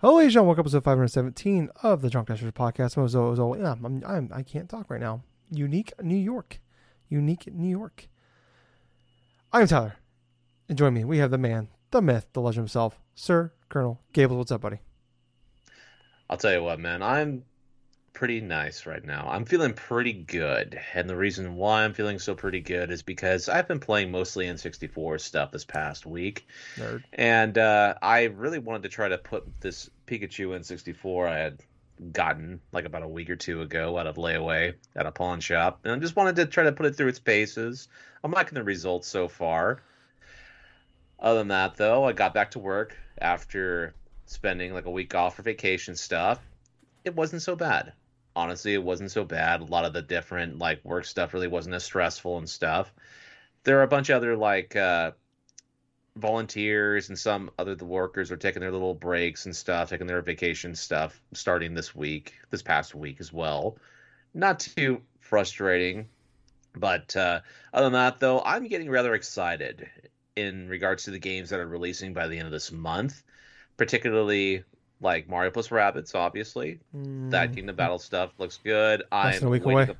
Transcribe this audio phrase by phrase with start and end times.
[0.00, 0.46] Hello, gentlemen.
[0.46, 2.96] Welcome to episode 517 of the Drunk Dashers podcast.
[2.96, 5.24] I'm, I'm, I'm, I can't talk right now.
[5.50, 6.60] Unique New York.
[7.08, 8.06] Unique New York.
[9.52, 9.96] I'm Tyler.
[10.68, 11.02] And join me.
[11.02, 14.38] We have the man, the myth, the legend himself, Sir Colonel Gables.
[14.38, 14.78] What's up, buddy?
[16.30, 17.02] I'll tell you what, man.
[17.02, 17.42] I'm
[18.12, 19.28] pretty nice right now.
[19.30, 20.80] I'm feeling pretty good.
[20.94, 24.46] And the reason why I'm feeling so pretty good is because I've been playing mostly
[24.46, 26.46] N64 stuff this past week.
[26.76, 27.04] Nerd.
[27.12, 31.62] And uh, I really wanted to try to put this Pikachu N64 I had
[32.12, 35.80] gotten like about a week or two ago out of layaway at a pawn shop.
[35.84, 37.88] And I just wanted to try to put it through its paces.
[38.24, 39.82] I'm liking the results so far.
[41.20, 43.94] Other than that, though, I got back to work after
[44.26, 46.40] spending like a week off for vacation stuff.
[47.04, 47.92] It wasn't so bad.
[48.36, 49.60] Honestly, it wasn't so bad.
[49.60, 52.92] A lot of the different like work stuff really wasn't as stressful and stuff.
[53.64, 55.12] There are a bunch of other like uh,
[56.16, 60.22] volunteers and some other the workers are taking their little breaks and stuff, taking their
[60.22, 63.78] vacation stuff starting this week, this past week as well.
[64.34, 66.08] Not too frustrating,
[66.74, 67.40] but uh,
[67.72, 69.88] other than that, though, I'm getting rather excited
[70.36, 73.22] in regards to the games that are releasing by the end of this month,
[73.76, 74.64] particularly
[75.00, 76.80] like Mario plus Rabbids, obviously.
[76.96, 79.02] Mm, That Kingdom Battle stuff looks good.
[79.12, 79.90] Less I'm a week waiting away.
[79.90, 79.96] up-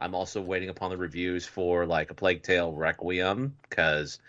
[0.00, 4.20] I'm also waiting upon the reviews for like a Plague Tale Requiem because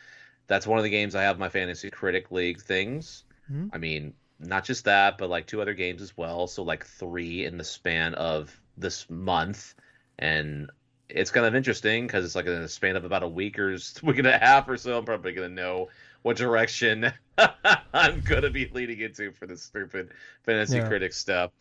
[0.47, 3.23] that's one of the games I have my Fantasy Critic League things.
[3.51, 3.69] Mhm.
[3.73, 6.47] I mean, not just that, but like two other games as well.
[6.47, 9.75] So like three in the span of this month,
[10.17, 10.71] and
[11.07, 13.71] it's kind of interesting because it's like in the span of about a week or
[14.03, 14.97] week and a half or so.
[14.97, 15.89] I'm probably gonna know
[16.23, 17.11] what direction
[17.93, 20.11] I'm gonna be leading into for this stupid
[20.43, 20.87] Fantasy Yeah.
[20.87, 21.51] Critic stuff.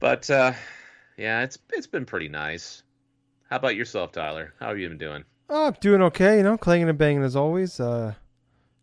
[0.00, 0.52] But uh,
[1.16, 2.82] yeah, it's it's been pretty nice.
[3.50, 4.52] How about yourself, Tyler?
[4.60, 5.24] How have you been doing?
[5.48, 7.78] Oh, I'm doing okay, you know, clanging and banging as always.
[7.78, 8.14] Uh,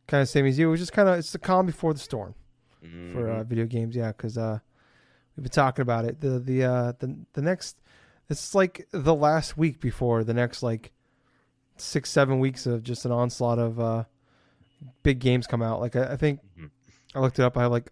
[0.08, 0.68] kind of same as you.
[0.68, 2.36] It was just kind of, it's the calm before the storm.
[3.14, 3.48] for uh, Mhm.
[3.48, 3.96] video games.
[3.96, 4.60] Yeah, because uh,
[5.36, 6.22] we've been talking about it.
[6.22, 7.78] The the uh, the the next
[8.30, 10.92] it's like the last week before the next like
[11.78, 14.04] six seven weeks of just an onslaught of uh,
[15.04, 15.80] big games come out.
[15.80, 16.70] Like I, I think Mhm.
[17.16, 17.58] I looked it up.
[17.58, 17.92] I have like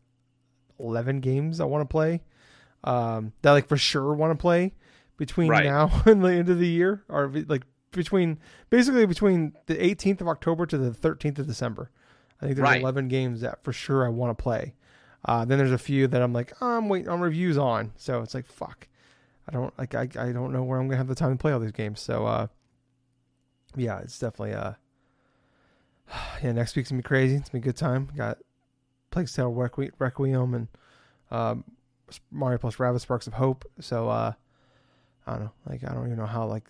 [0.79, 2.21] eleven games I want to play.
[2.83, 4.73] Um, that I, like for sure want to play
[5.17, 5.65] between Right.
[5.65, 8.39] now and the end of the year, or like between
[8.69, 11.89] basically between the 18th of October to the 13th of December.
[12.41, 12.79] I think there's Right.
[12.81, 14.75] 11 games that for sure I want to play.
[15.25, 17.91] Uh, then there's a few that I'm like, oh, I'm waiting on reviews on.
[17.97, 18.87] So it's like, fuck.
[19.47, 21.51] I don't like I, I don't know where I'm gonna have the time to play
[21.51, 21.99] all these games.
[21.99, 22.47] So uh,
[23.75, 24.73] yeah, it's definitely uh,
[26.43, 26.51] yeah.
[26.51, 27.35] Next week's gonna be crazy.
[27.35, 28.09] It's gonna be a good time.
[28.15, 28.39] Got
[29.11, 30.67] Plague Tale Requi- Requiem and
[31.31, 31.63] um,
[32.31, 33.65] Mario plus Rabbids Sparks of Hope.
[33.79, 34.33] So uh,
[35.27, 35.51] I don't know.
[35.67, 36.67] Like I don't even know how like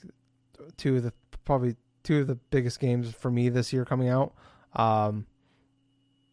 [0.78, 1.14] two of the
[1.46, 4.34] probably two of the biggest games for me this year coming out.
[4.76, 5.26] Um,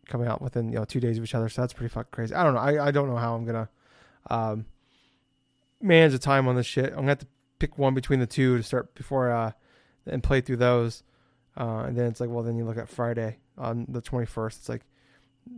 [0.08, 1.48] coming out within you know two days of each other.
[1.48, 2.34] So that's pretty fucking crazy.
[2.34, 2.60] I don't know.
[2.60, 3.68] I, I don't know how I'm gonna
[4.30, 4.66] um
[5.80, 6.86] manage the time on this shit.
[6.86, 7.26] I'm gonna have to
[7.58, 9.52] pick one between the two to start before uh
[10.06, 11.02] and play through those.
[11.56, 14.46] Uh, and then it's like, well, then you look at Friday on the 21st.
[14.58, 14.82] It's like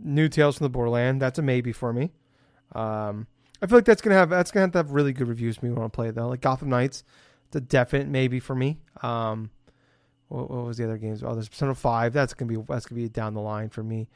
[0.03, 1.21] new Tales from the Borderland.
[1.21, 2.11] That's a maybe for me.
[2.73, 3.27] Um,
[3.61, 5.65] I feel like that's gonna have that's gonna have to have really good reviews for
[5.65, 6.29] me when I play it though.
[6.29, 7.03] Like Gotham Knights,
[7.47, 8.79] it's a definite maybe for me.
[9.01, 9.49] Um,
[10.29, 11.23] what, what was the other games?
[11.23, 12.13] Oh, there's Persona Five.
[12.13, 14.07] That's gonna be that's gonna be down the line for me.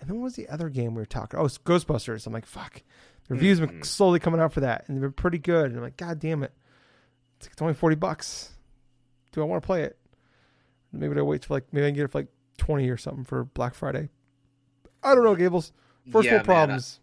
[0.00, 1.40] And then what was the other game we were talking?
[1.40, 2.26] Oh, it's Ghostbusters.
[2.26, 2.82] I'm like, fuck.
[3.28, 3.86] The reviews have been Mhm.
[3.86, 5.66] slowly coming out for that, and they've been pretty good.
[5.66, 6.52] And I'm like, god damn it,
[7.38, 8.50] it's, it's only forty bucks.
[9.32, 9.96] Do I want to play it?
[10.92, 13.24] Maybe I wait for like maybe I can get it for like twenty or something
[13.24, 14.08] for Black Friday.
[15.02, 15.72] I don't know, Gables.
[16.10, 17.00] First Yeah, world man, I- problems.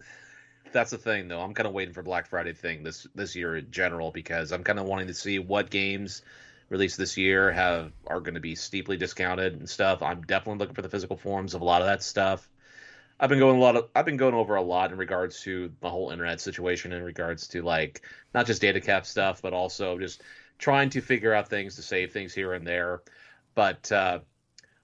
[0.71, 1.41] that's the thing though.
[1.41, 4.63] I'm kind of waiting for Black Friday thing this this year in general because I'm
[4.63, 6.21] kind of wanting to see what games
[6.69, 10.03] released this year have are going to be steeply discounted and stuff.
[10.03, 12.47] I'm definitely looking for the physical forms of a lot of that stuff.
[13.19, 15.71] I've been going a lot of I've been going over a lot in regards to
[15.81, 19.97] the whole internet situation in regards to like not just data cap stuff but also
[19.97, 20.21] just
[20.57, 23.01] trying to figure out things to save things here and there.
[23.55, 24.19] But uh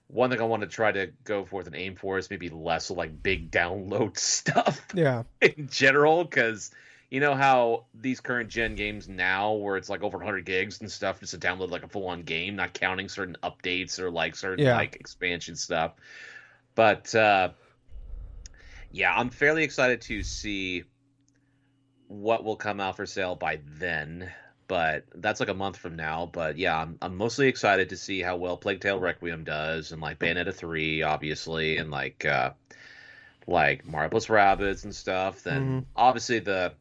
[0.08, 2.90] one thing I want to try to go forth and aim for is maybe less
[2.90, 6.70] like big download stuff Yeah, in general because
[7.10, 10.90] you know how these current gen games now where it's like over 100 gigs and
[10.90, 14.64] stuff just to download like a full-on game not counting certain updates or like certain
[14.64, 14.76] Yeah.
[14.76, 15.94] like expansion stuff.
[16.74, 17.50] But uh
[18.90, 20.84] yeah i'm fairly excited to see
[22.08, 24.32] what will come out for sale by then
[24.68, 28.20] but that's like a month from now but yeah i'm, I'm mostly excited to see
[28.22, 32.50] how well plague tale requiem does and like bayonetta 3 obviously and like uh
[33.46, 35.86] like Mario Rabbids and stuff, then Mhm.
[35.96, 36.74] obviously the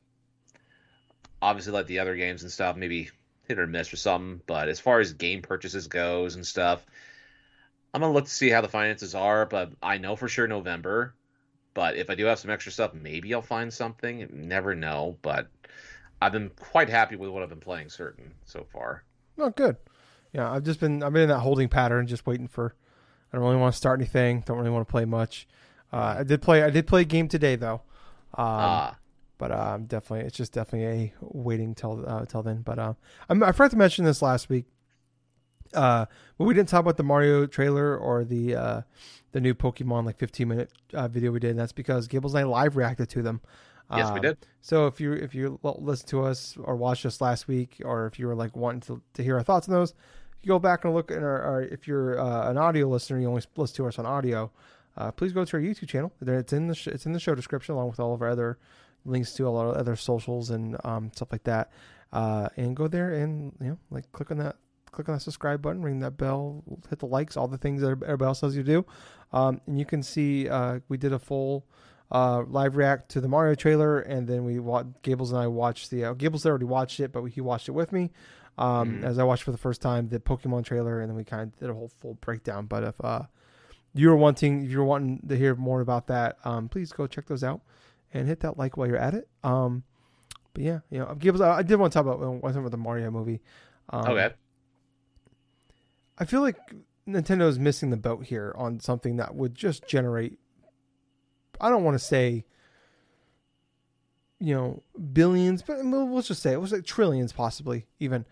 [1.42, 3.10] obviously like the other games and stuff, maybe
[3.48, 4.42] hit or miss or something.
[4.48, 6.86] But as far as game purchases goes and stuff,
[7.94, 9.46] I'm gonna look to see how the finances are.
[9.46, 11.16] But I know for sure November
[11.76, 14.28] But if I do have some extra stuff, maybe I'll find something.
[14.34, 15.18] Never know.
[15.24, 15.50] But
[16.22, 19.04] I've been quite happy with what I've been playing, certain so far.
[19.38, 19.78] Oh, good.
[20.34, 22.76] Yeah, I've just been I've been in that holding pattern, just waiting for.
[23.32, 24.44] I don't really want to start anything.
[24.46, 25.48] Don't really want to play much.
[25.92, 26.64] Uh, I did play.
[26.64, 27.82] I did play a game today though.
[28.34, 28.98] Um, Ah,
[29.38, 32.62] but um, definitely, it's just definitely a waiting till uh, till then.
[32.62, 32.94] But uh,
[33.30, 34.66] I'm, I forgot to mention this last week.
[35.74, 36.06] Uh,
[36.38, 38.82] but we didn't talk about the Mario trailer or the uh,
[39.32, 41.52] the new Pokemon like 15 minute uh, video we did.
[41.52, 43.42] And that's because Gables and I live reacted to them.
[43.92, 44.38] Yes, we Um, did.
[44.62, 48.20] So if you if you listened to us or watched us last week, or if
[48.20, 49.94] you were like wanting to, to hear our thoughts on those,
[50.42, 53.76] you go back and look our if you're uh, an audio listener, you only listen
[53.78, 54.52] to us on audio.
[54.98, 56.12] Uh, please go to our YouTube channel.
[56.22, 58.58] It's in the sh- it's in the show description along with all of our other
[59.04, 61.70] links to a lot of other socials and um, stuff like that.
[62.14, 64.56] Uh, and go there and you know like click on that
[64.92, 67.88] click on that subscribe button, ring that bell, hit the likes, all the things that
[67.88, 68.86] everybody else tells you to do.
[69.34, 71.66] Um, and you can see uh, we did a full
[72.16, 75.90] uh, live react to the Mario trailer, and then we wa- Gables and I watched
[75.92, 78.12] the uh, Gables already watched it, but he watched it with me
[78.58, 79.04] um, Mhm.
[79.04, 81.60] as I watched for the first time the Pokemon trailer, and then we kind of
[81.60, 82.68] did a whole full breakdown.
[82.68, 83.24] But if uh,
[83.94, 87.44] you're wanting if you're wanting to hear more about that, um, please go check those
[87.44, 87.62] out
[88.14, 89.28] and hit that like while you're at it.
[89.44, 89.84] Um,
[90.54, 92.62] but yeah, you know, Gables, I, I did want to talk about uh, one thing
[92.62, 93.42] about the Mario movie.
[93.90, 94.30] Um, okay.
[96.18, 96.58] I feel like
[97.08, 100.40] Nintendo is missing the boat here on something that would just generate.
[101.62, 102.46] I don't want to say,
[104.40, 108.26] you know, billions, but we'll, let's just say it was like trillions, possibly even.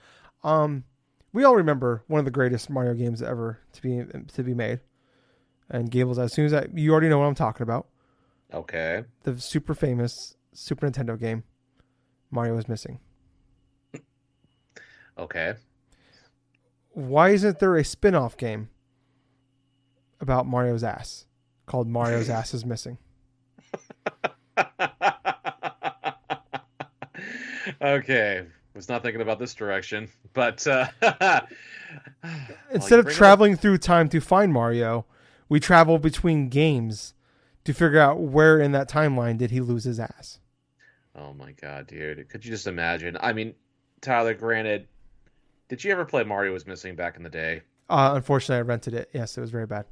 [0.43, 0.83] Um,
[1.31, 4.03] we all remember one of the greatest Mario games ever to be
[4.33, 4.79] to be made.
[5.69, 7.87] And Gables, as soon as I, you already know what I'm talking about,
[8.53, 9.03] Okay.
[9.23, 11.43] the super famous Super Nintendo game,
[12.29, 12.99] Mario is missing.
[15.17, 15.53] Okay.
[16.89, 18.69] why isn't there a spin-off game
[20.19, 21.25] about Mario's ass
[21.65, 22.97] called Mario's ass is missing?
[27.81, 28.45] Okay.
[28.73, 30.87] Was not thinking about this direction, but uh,
[32.71, 35.05] Instead of traveling through time to find Mario,
[35.47, 37.13] we travel between games
[37.65, 40.39] to figure out where in that timeline did he lose his ass.
[41.15, 42.27] Oh my god, dude!
[42.29, 43.15] Could you just imagine?
[43.21, 43.53] I mean,
[44.01, 44.33] Tyler.
[44.33, 44.87] Granted,
[45.69, 47.61] did you ever play Mario Was Missing back in the day?
[47.89, 49.09] Uh, unfortunately, I rented it.
[49.13, 49.85] Yes, it was very bad.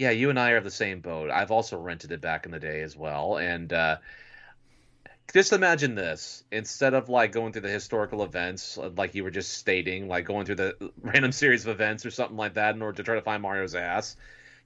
[0.00, 1.30] Yeah, you and I are the same boat.
[1.30, 3.98] I've also rented it back in the day as well, and uh,
[5.34, 9.52] just imagine this: instead of like going through the historical events, like you were just
[9.52, 12.96] stating, like going through the random series of events or something like that, in order
[12.96, 14.16] to try to find Mario's ass,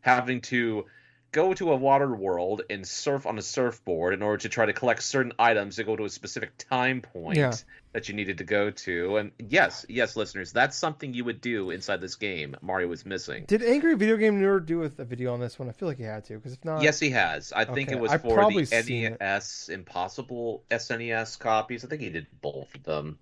[0.03, 0.87] having to
[1.35, 4.73] go to a water world and surf on a surfboard in order to try to
[4.73, 7.53] collect certain items to go to a specific time point Yeah.
[7.93, 9.17] that you needed to go to.
[9.17, 12.55] And yes, yes, listeners, that's something you would do inside this game.
[12.63, 13.45] Mario was missing.
[13.49, 15.69] Did Angry Video Game Nerd do a video on this one?
[15.69, 17.53] I feel like he had to, because if not, Yes, he has.
[17.53, 19.21] I think it was I've for the seen it.
[19.21, 21.85] NES Impossible SNES copies.
[21.85, 23.19] I think he did both of them.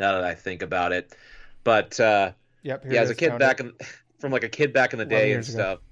[0.00, 1.14] Now that I think about it,
[1.64, 2.32] but uh,
[2.64, 2.84] Yep.
[2.90, 3.66] yeah, as a kid found back it.
[3.66, 3.72] in
[4.18, 5.78] from like a kid back in the day and stuff.
[5.78, 5.82] ago.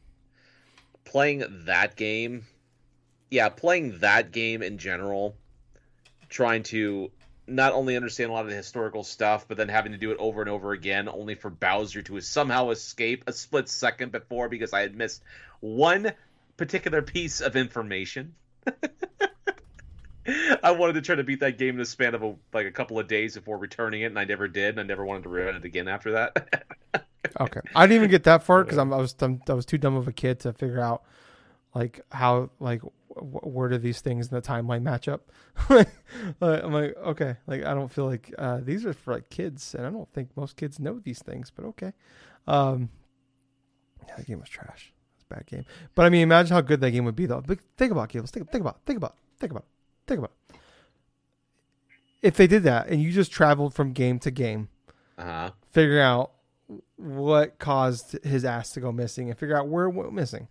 [1.05, 2.47] Playing that game,
[3.31, 5.37] yeah, playing that game in general,
[6.29, 7.11] trying to
[7.47, 10.19] not only understand a lot of the historical stuff, but then having to do it
[10.19, 14.73] over and over again, only for Bowser to somehow escape a split second before because
[14.73, 15.23] I had missed
[15.61, 16.13] one
[16.57, 18.35] particular piece of information.
[20.63, 22.71] I wanted to try to beat that game in the span of a, like a
[22.71, 25.29] couple of days before returning it, and I never did, and I never wanted to
[25.29, 26.69] run it again after that.
[27.41, 29.97] Okay, I didn't even get that far because I was dumb, I was too dumb
[29.97, 31.03] of a kid to figure out
[31.75, 32.83] like how like
[33.15, 35.31] wh- where do these things in the timeline match up.
[36.41, 39.75] Like, I'm like, okay, like I don't feel like uh, these are for like kids,
[39.75, 41.51] and I don't think most kids know these things.
[41.51, 41.93] But okay,
[42.47, 42.89] um,
[44.07, 44.93] yeah, that game was trash.
[45.17, 45.65] It's a bad game.
[45.95, 47.43] But I mean, imagine how good that game would be though.
[47.45, 48.31] But think about it, Gables.
[48.31, 49.65] Think, think about, it, think about, think about,
[50.07, 50.33] think about.
[52.23, 54.69] If they did that and you just traveled from game to game,
[55.19, 55.51] uh huh.
[55.73, 56.33] figure out
[56.97, 60.49] what caused his ass to go missing and figure out where it went missing.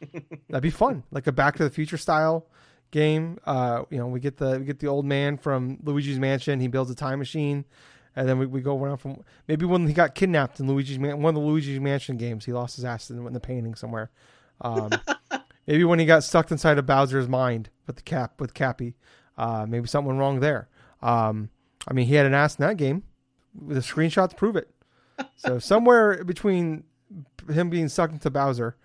[0.48, 2.46] That'd be fun, like a Back to the Future style
[2.90, 3.38] game.
[3.44, 6.60] Uh, you know, we get the we get the old man from Luigi's Mansion.
[6.60, 7.64] He builds a time machine,
[8.14, 11.22] and then we, we go around from maybe when he got kidnapped in Luigi's Man,
[11.22, 12.44] one of the Luigi's Mansion games.
[12.44, 14.10] He lost his ass in, in the painting somewhere.
[14.60, 14.90] Um,
[15.66, 18.94] maybe when he got stuck inside of Bowser's mind with the cap with Cappy.
[19.38, 20.68] Uh, maybe something went wrong there.
[21.02, 21.50] Um,
[21.86, 23.04] I mean, he had an ass in that game.
[23.54, 24.70] The screenshots prove it.
[25.36, 26.84] So somewhere between
[27.50, 28.76] him being sucked into Bowser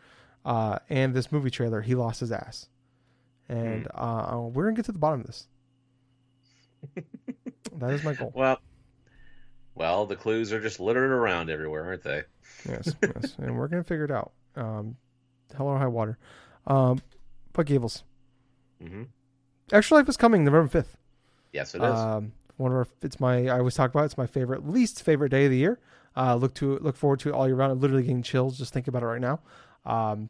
[0.45, 2.67] uh, and this movie trailer, he lost his ass.
[3.49, 5.47] And uh, we're gonna get to the bottom of this.
[7.77, 8.31] that is my goal.
[8.33, 8.59] Well,
[9.75, 12.23] well, the clues are just littered around everywhere, aren't they?
[12.67, 14.31] Yes, yes, and we're gonna figure it out.
[14.55, 14.95] Um,
[15.55, 16.17] hell or high water.
[16.67, 17.01] Um,
[17.53, 18.03] but Gables,
[18.81, 19.03] hmm
[19.71, 20.97] Extra Life is coming November fifth.
[21.53, 21.99] Yes, it is.
[21.99, 25.03] Um, one of our, it's my I always talk about it, it's my favorite, least
[25.03, 25.79] favorite day of the year.
[26.15, 27.71] Uh, look to look forward to it all year round.
[27.71, 29.39] I'm literally getting chills just thinking about it right now.
[29.85, 30.29] Um,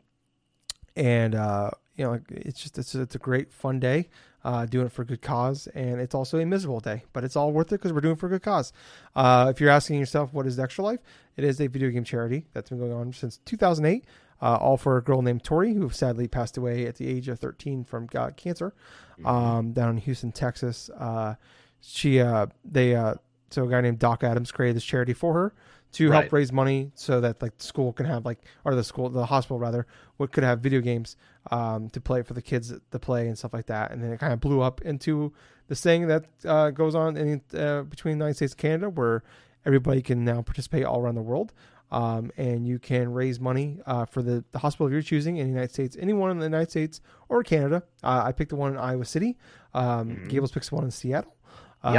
[0.96, 4.10] and uh, you know, it's just it's it's a great fun day.
[4.44, 7.36] Uh, doing it for a good cause, and it's also a miserable day, but it's
[7.36, 8.74] all worth it because we're doing it for a good cause.
[9.16, 11.00] Uh, if you're asking yourself what is Extra Life,
[11.38, 14.04] it is a video game charity that's been going on since 2008.
[14.42, 17.38] Uh, all for a girl named Tori, who sadly passed away at the age of
[17.38, 18.74] 13 from uh, cancer
[19.20, 19.28] Mhm.
[19.28, 20.90] um, down in Houston, Texas.
[20.98, 21.36] Uh,
[21.80, 23.14] she, uh, they, uh,
[23.54, 25.54] so a guy named Doc Adams created this charity for her
[25.94, 26.32] to help Right.
[26.34, 29.60] raise money so that like the school can have like, or the school, the hospital
[29.60, 29.86] rather,
[30.18, 31.18] what could have video games
[31.52, 33.92] um, to play for the kids to play and stuff like that.
[33.92, 35.34] And then it kind of blew up into
[35.68, 39.24] this thing that uh, goes on in, uh, between the United States and Canada, where
[39.66, 41.52] everybody can now participate all around the world.
[41.92, 45.48] Um, and you can raise money uh, for the, the hospital of your choosing in
[45.48, 47.84] the United States, anyone in the United States or Canada.
[48.02, 49.38] Uh, I picked the one in Iowa City.
[49.74, 50.30] Um, Mhm.
[50.30, 51.36] Gables picks one in Seattle.
[51.84, 51.94] Yep.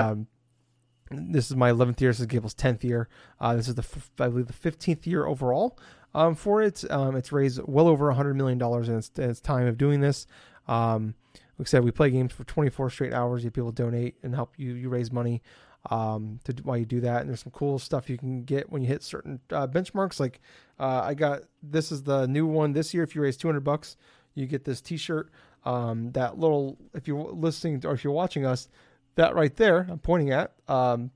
[1.13, 2.11] This is my 11th year.
[2.11, 3.09] This is Gables' 10th year.
[3.41, 5.79] Uh, this is the f- I believe the 15th year overall
[6.15, 6.85] um, for it.
[6.91, 10.01] Um, it's raised well over 100 million dollars in its, in its time of doing
[10.01, 10.27] this.
[10.69, 11.15] Um,
[11.59, 13.43] like I said, we play games for 24 straight hours.
[13.43, 14.73] You have people donate and help you.
[14.75, 15.43] You raise money
[15.91, 17.21] um, to while you do that.
[17.21, 20.19] And there's some cool stuff you can get when you hit certain uh, benchmarks.
[20.19, 20.41] Like
[20.79, 23.03] uh, I got this is the new one this year.
[23.03, 23.97] If you raise 200 bucks,
[24.35, 25.31] you get this T-shirt.
[25.65, 28.69] Um, that little, if you're listening or if you're watching us,
[29.17, 31.11] that right there, I'm pointing at, um,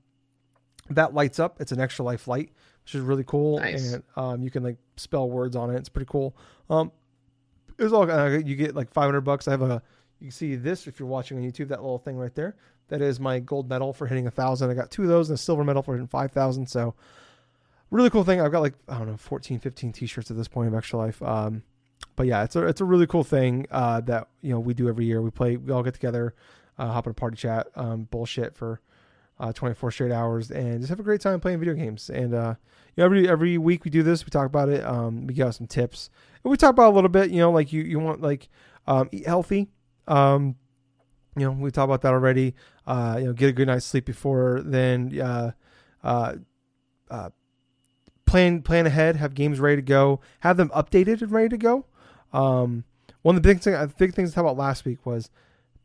[0.89, 1.59] that lights up.
[1.59, 2.51] It's an extra life light,
[2.83, 3.59] which is really cool.
[3.59, 3.93] Nice.
[3.93, 5.77] And um, you can like spell words on it.
[5.77, 6.35] It's pretty cool.
[6.69, 6.91] Um,
[7.77, 9.47] it's all uh, you get like 500 bucks.
[9.47, 9.81] I have a,
[10.19, 11.69] you can see this if you're watching on YouTube.
[11.69, 12.55] That little thing right there.
[12.89, 14.69] That is my gold medal for hitting a thousand.
[14.69, 16.67] I got two of those and a silver medal for hitting 5,000.
[16.67, 16.95] So
[17.91, 18.39] really cool thing.
[18.39, 21.21] I've got like, I don't know, 14, 15 t-shirts at this point of extra life.
[21.21, 21.63] Um,
[22.15, 24.87] but yeah, it's a, it's a really cool thing, uh, that, you know, we do
[24.87, 25.21] every year.
[25.21, 26.33] We play, we all get together,
[26.77, 28.81] uh, hop in a party chat, um, bullshit for,
[29.39, 32.09] uh, 24 straight hours and just have a great time playing video games.
[32.09, 32.55] And, uh,
[32.95, 34.83] you know, every, every week we do this, we talk about it.
[34.83, 36.09] Um, we give out some tips
[36.43, 38.49] and we talk about a little bit, you know, like you, you want like,
[38.87, 39.69] um, eat healthy.
[40.07, 40.55] Um,
[41.35, 42.55] you know, we talked about that already.
[42.85, 45.19] Uh, you know, get a good night's sleep before then.
[45.19, 45.51] Uh,
[46.03, 46.35] uh,
[47.11, 47.29] uh,
[48.25, 49.15] plan plan ahead.
[49.17, 50.19] Have games ready to go.
[50.39, 51.85] Have them updated and ready to go.
[52.33, 52.83] Um,
[53.21, 55.29] one of the big things, uh, big things to talk about last week was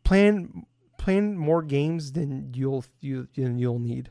[0.04, 0.64] plan
[1.02, 4.10] plan more games than you'll you than you'll need.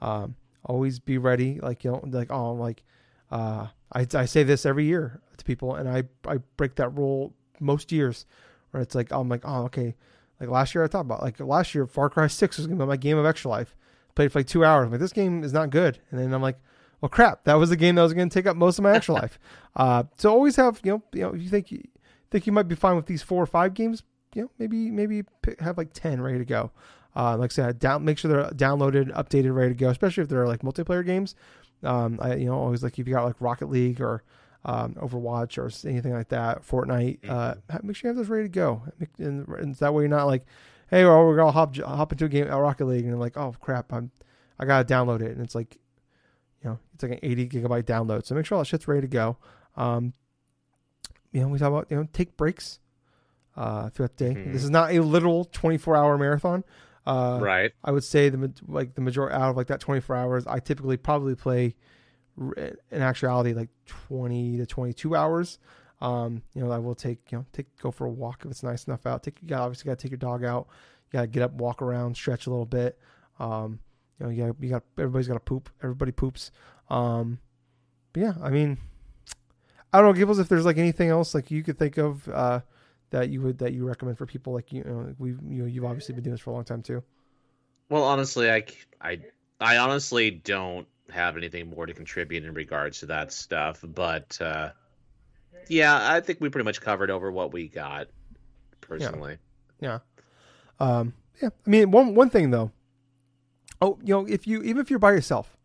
[0.00, 1.58] Um, always be ready.
[1.60, 2.84] Like you know, like oh, like
[3.32, 7.34] uh, I I say this every year to people, and I I break that rule
[7.58, 8.26] most years,
[8.70, 9.96] where it's like I'm like oh okay,
[10.38, 12.86] like last year I thought about like last year Far Cry Six was gonna be
[12.86, 13.74] my game of extra life.
[14.14, 14.86] Played for like two hours.
[14.86, 16.60] I'm like this game is not good, and then I'm like,
[17.00, 19.14] well crap, that was the game that was gonna take up most of my extra
[19.22, 19.40] life.
[19.74, 21.82] Uh, so always have you know you know if you think you
[22.30, 25.24] think you might be fine with these four or five games, you know maybe maybe
[25.42, 26.70] pick, have like ten ready to go.
[27.16, 29.88] Uh, like I said, down make sure they're downloaded, updated, ready to go.
[29.88, 31.34] Especially if they're like multiplayer games.
[31.82, 34.22] Um, I you know always like if you got like Rocket League or
[34.64, 37.28] um, Overwatch or anything like that, Fortnite.
[37.28, 38.82] Uh, make sure you have those ready to go,
[39.18, 40.44] and, and that way you're not like,
[40.90, 43.54] hey, well, we're gonna hop hop into a game, uh, Rocket League, and like, oh
[43.60, 44.10] crap, I'm
[44.58, 45.78] I gotta download it, and it's like,
[46.62, 48.26] you know, it's like an 80 gigabyte download.
[48.26, 49.38] So make sure all that shit's ready to go.
[49.76, 50.12] Um,
[51.32, 52.78] you know, we talk about you know take breaks
[53.60, 54.34] uh, throughout the day.
[54.34, 54.52] Mhm.
[54.52, 56.64] This is not a literal 24 hour marathon.
[57.06, 57.72] Uh, right.
[57.84, 60.96] I would say the like the majority out of like that 24 hours, I typically
[60.96, 61.76] probably play
[62.56, 65.58] in actuality like 20 to 22 hours.
[66.00, 68.62] Um, you know, I will take you know take go for a walk if it's
[68.62, 69.22] nice enough out.
[69.22, 70.66] Take you got obviously got to take your dog out.
[71.12, 72.98] You got to get up, walk around, stretch a little bit.
[73.38, 73.80] Um,
[74.18, 75.68] you know, you got you got everybody's got to poop.
[75.82, 76.50] Everybody poops.
[76.88, 77.38] Um,
[78.12, 78.78] but yeah, I mean,
[79.92, 82.60] I don't know, Gibbles, if there's like anything else like you could think of uh,
[83.10, 85.84] that you would that you recommend for people like you know we you know you've
[85.84, 87.02] obviously been doing this for a long time too.
[87.88, 88.64] Well, honestly, I
[89.00, 89.20] I
[89.60, 93.84] I honestly don't have anything more to contribute in regards to that stuff.
[93.86, 94.70] But uh,
[95.68, 98.08] yeah, I think we pretty much covered over what we got
[98.80, 99.38] personally.
[99.80, 99.98] Yeah.
[100.78, 101.12] Um,
[101.42, 102.70] yeah, I mean one one thing though.
[103.82, 105.56] Oh, you know, if you even if you're by yourself,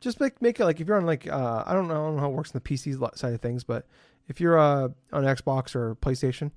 [0.00, 2.16] just make make it like if you're on like uh, I don't know, I don't
[2.16, 3.86] know how it works on the PC side of things, but
[4.30, 6.52] if you're uh, on Xbox or PlayStation,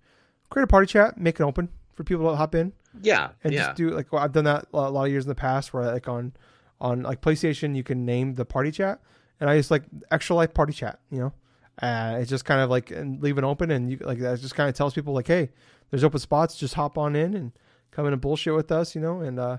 [0.50, 2.72] create a party chat, make it open for people to hop in.
[3.02, 5.30] Yeah, and yeah, just do like well, I've done that a lot of years in
[5.30, 6.34] the past where like on
[6.80, 9.02] on like PlayStation you can name the party chat.
[9.40, 11.34] And I just like extra life party chat, you know.
[11.82, 14.54] Uh, it's just kind of like and leave it open and you like that just
[14.54, 15.50] kind of tells people like hey,
[15.90, 17.52] there's open spots, just hop on in and
[17.90, 19.58] come in and bullshit with us, you know, and uh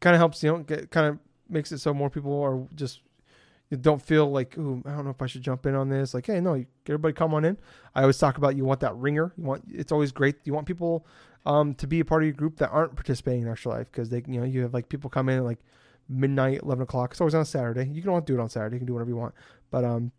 [0.00, 1.18] kind of helps, you know, get kind of
[1.48, 3.00] makes it so more people are just
[3.76, 6.12] don't feel like, I don't know if I should jump in on this.
[6.12, 7.56] Like, hey, no, you, everybody come on in.
[7.94, 9.32] I always talk about you want that ringer.
[9.36, 10.36] You want it's always great.
[10.44, 11.06] You want people
[11.46, 14.10] um, to be a part of your group that aren't participating in extra life because
[14.10, 15.60] they, you know, you have like people come in at like
[16.08, 17.12] midnight, eleven o'clock.
[17.12, 17.88] It's always on Saturday.
[17.92, 18.76] You can all do it on Saturday.
[18.76, 19.34] You can do whatever you want,
[19.70, 20.10] but um,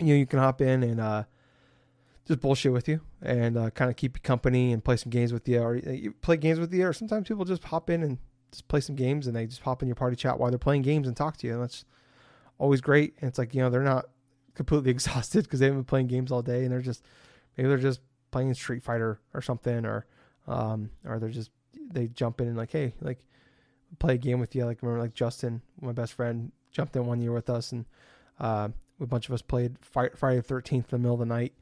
[0.00, 1.24] you know, you can hop in and uh,
[2.26, 5.32] just bullshit with you and uh, kind of keep you company and play some games
[5.32, 6.86] with you, or uh, you play games with you.
[6.86, 8.18] Or sometimes people just hop in and
[8.50, 10.82] just play some games and they just hop in your party chat while they're playing
[10.82, 11.54] games and talk to you.
[11.54, 11.84] And that's
[12.60, 13.14] always great.
[13.20, 14.06] And it's like, you know, they're not
[14.54, 17.04] completely exhausted because they haven't been playing games all day and they're just,
[17.56, 18.00] maybe they're just
[18.30, 20.06] playing Street Fighter or something, or,
[20.46, 21.50] um, or they're just,
[21.92, 23.18] they jump in and like, hey, like,
[23.98, 24.64] play a game with you.
[24.64, 27.86] Like, remember, like Justin, my best friend, jumped in one year with us and,
[28.38, 28.68] uh,
[29.00, 31.54] a bunch of us played Friday the 13th in the middle of the night.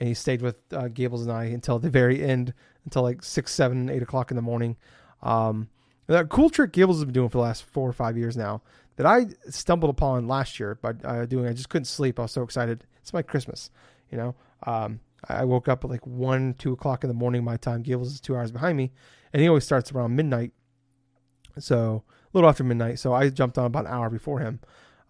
[0.00, 3.52] And he stayed with uh, Gables and I until the very end, until like six,
[3.52, 4.76] seven, eight o'clock in the morning.
[5.22, 5.68] Um,
[6.06, 8.62] that cool trick Gables has been doing for the last four or five years now
[8.96, 11.46] that I stumbled upon last year by uh, doing.
[11.46, 12.18] I just couldn't sleep.
[12.18, 12.84] I was so excited.
[13.00, 13.70] It's my Christmas,
[14.10, 14.34] you know.
[14.64, 17.82] Um, I woke up at like one, two o'clock in the morning my time.
[17.82, 18.92] Gables is two hours behind me,
[19.32, 20.52] and he always starts around midnight.
[21.58, 22.98] So a little after midnight.
[22.98, 24.60] So I jumped on about an hour before him,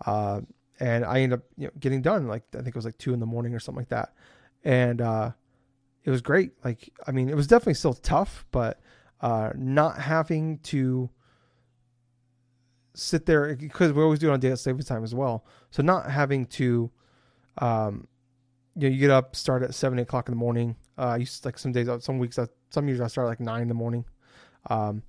[0.05, 0.41] uh,
[0.81, 2.27] and I ended up you know, getting done.
[2.27, 4.15] Like I think it was like two in the morning or something like that,
[4.65, 5.31] and uh,
[6.05, 6.53] it was great.
[6.65, 8.81] Like I mean, it was definitely still tough, but
[9.21, 11.11] uh, not having to
[12.97, 15.45] sit there because we always do it on daylight savings time as well.
[15.71, 16.91] So not having to,
[17.59, 18.09] um,
[18.75, 20.77] you know, you get up, start at seven, eight o'clock in the morning.
[20.99, 22.39] Uh, I used to, like some days, some weeks,
[22.71, 24.05] some years I start like nine in the morning,
[24.71, 25.03] um,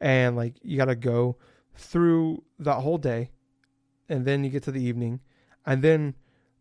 [0.00, 1.36] and like you got to go
[1.74, 3.30] through that whole day,
[4.08, 5.20] and then you get to the evening,
[5.66, 6.14] and then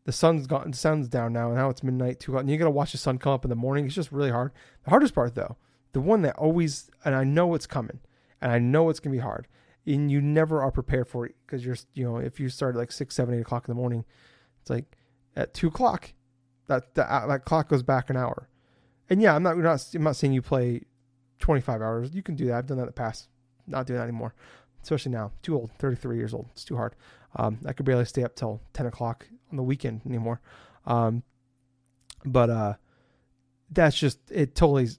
[0.06, 2.58] the sun's gotten the sun's down now, and now it's midnight, two o'clock, and you
[2.58, 3.86] got to watch the sun come up in the morning.
[3.86, 4.52] It's just really hard.
[4.84, 5.56] The hardest part though,
[5.94, 8.00] the one that always, and I know it's coming,
[8.42, 9.48] and I know it's gonna be hard,
[9.86, 12.80] and you never are prepared for it because you're you know if you start at
[12.80, 14.06] like six seven eight o'clock in the morning
[14.62, 14.98] it's like
[15.36, 16.14] at two o'clock
[16.68, 18.50] that that, uh, that clock goes back an hour.
[19.10, 20.84] And yeah i'm not, not i'm not saying you play
[21.40, 22.14] 25 hours.
[22.14, 22.54] You can do that.
[22.54, 23.28] I've done that in the past.
[23.68, 24.34] Not doing that anymore
[24.84, 25.32] especially now.
[25.42, 25.72] Too old.
[25.80, 26.48] 33 years old.
[26.52, 26.96] It's too hard.
[27.36, 30.40] Um, i could barely stay up till 10 o'clock on the weekend anymore.
[30.86, 31.24] Um,
[32.26, 32.74] but uh,
[33.72, 34.90] that's just it totally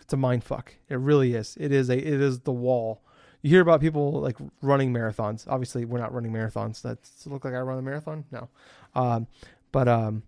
[0.00, 0.74] it's a mind fuck.
[0.88, 1.56] It really is.
[1.60, 3.02] It is a it is the wall
[3.42, 5.46] you hear about people like running marathons.
[5.48, 6.80] Obviously, we're not running marathons.
[6.82, 8.24] That look like I run a marathon.
[8.30, 8.48] No,
[8.94, 9.26] um,
[9.72, 10.22] but um,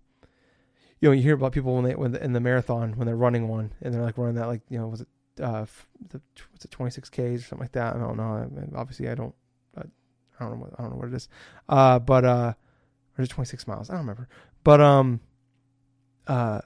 [0.99, 3.15] you know, you hear about people when they when the, in the marathon when they're
[3.15, 5.07] running one and they're like running that like you know was it
[5.41, 5.65] uh
[6.09, 6.21] the,
[6.53, 7.95] was it 26 k's or something like that.
[7.95, 8.23] I don't know.
[8.23, 9.33] I mean, obviously, I don't.
[9.77, 11.29] I, don't know what I don't know what it is.
[11.69, 12.53] Uh, but uh,
[13.17, 13.89] or is 26 miles?
[13.89, 14.27] I don't remember.
[14.65, 15.21] But um,
[16.27, 16.59] uh,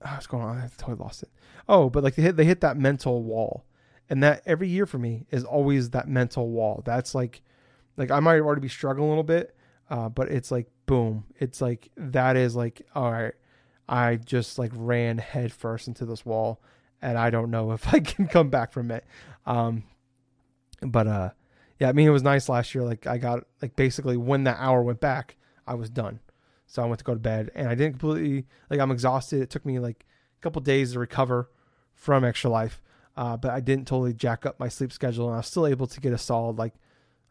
[0.00, 0.58] what's going on?
[0.58, 1.30] I totally lost it.
[1.68, 3.64] Oh, but like they hit they hit that mental wall
[4.10, 6.82] and that every year for me is always that mental wall.
[6.84, 7.42] That's like,
[7.96, 9.54] like I might already be struggling a little bit,
[9.90, 11.24] uh, but it's like boom.
[11.38, 13.34] It's like that is like all right.
[13.88, 16.60] I just like ran headfirst into this wall,
[17.00, 19.04] and I don't know if I can come back from it.
[19.46, 19.84] Um,
[20.80, 21.30] but uh,
[21.78, 22.84] yeah, I mean it was nice last year.
[22.84, 25.36] Like I got like basically when that hour went back,
[25.66, 26.20] I was done.
[26.66, 29.42] So I went to go to bed, and I didn't completely like I'm exhausted.
[29.42, 30.04] It took me like
[30.38, 31.50] a couple days to recover
[31.94, 32.82] from extra life
[33.16, 35.86] uh, but I didn't totally jack up my sleep schedule, and I was still able
[35.86, 36.74] to get a solid like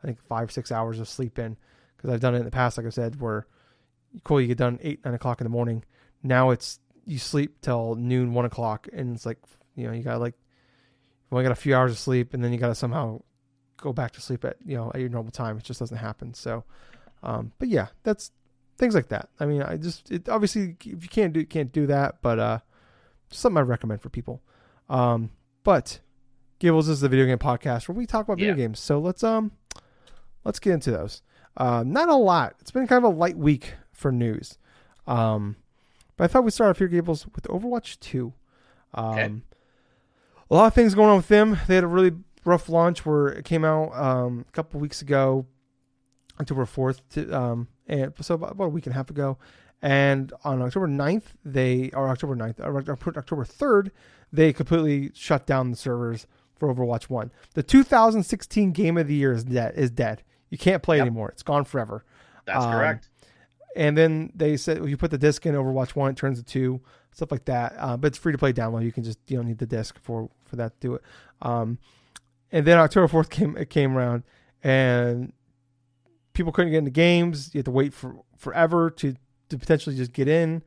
[0.04, 1.58] I think five six hours of sleep in
[1.96, 3.48] because I've done it in the past, like I said, where
[4.24, 5.84] cool you get done eight nine o'clock in the morning.
[6.24, 9.40] Now it's you sleep till noon one o'clock, and it's like
[9.76, 10.36] you know you got like
[11.30, 13.22] you only got a few hours of sleep, and then you got to somehow
[13.78, 15.58] go back to sleep at you know at your normal time.
[15.58, 16.34] It just doesn't happen.
[16.34, 16.64] So,
[17.24, 18.32] um, but yeah, that's
[18.78, 19.30] things like that.
[19.40, 22.60] I mean, I just it, obviously if you can't do can't do that, but uh,
[23.30, 24.42] something I recommend for people.
[24.90, 25.32] Um,
[25.64, 26.00] but
[26.60, 28.80] Gables is the video game podcast where we talk about video games.
[28.80, 29.52] So let's um
[30.44, 31.22] let's get into those.
[31.58, 32.56] Uh, not a lot.
[32.60, 34.58] It's been kind of a light week for news.
[35.08, 35.58] Um,
[36.16, 38.34] but I thought we'd start off here, Gables, with Overwatch 2.
[38.94, 39.34] Um, okay.
[40.50, 41.58] A lot of things going on with them.
[41.68, 42.12] They had a really
[42.46, 45.46] rough launch where it came out um, a couple weeks ago,
[46.40, 49.38] October 4th, to, um, and so about, about, a week and a half ago.
[49.82, 53.92] And on October 9th, they, or October 9th, or October 3rd,
[54.32, 57.32] they completely shut down the servers for Overwatch 1.
[57.54, 59.74] The 2016 game of the year is dead.
[59.76, 60.24] Is dead.
[60.50, 61.08] You can't play yep.
[61.08, 61.30] anymore.
[61.30, 62.06] It's gone forever.
[62.46, 63.10] That's um, correct.
[63.76, 66.44] And then they said if you put the disc in Overwatch 1, it turns to
[66.44, 67.74] 2, stuff like that.
[67.78, 68.84] Uh, but it's free to play download.
[68.84, 71.02] You can just you don't need the disc for for that to do it.
[71.42, 71.80] Um,
[72.52, 74.24] and then October 4th came it came around
[74.64, 75.34] and
[76.34, 77.54] people couldn't get into games.
[77.54, 79.16] You had to wait for forever to
[79.50, 80.64] to potentially just get in.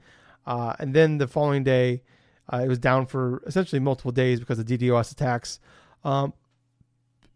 [0.47, 2.03] Uh, and then the following day,
[2.53, 5.61] uh, it was down for essentially multiple days because of DDoS attacks.
[6.05, 6.33] Um,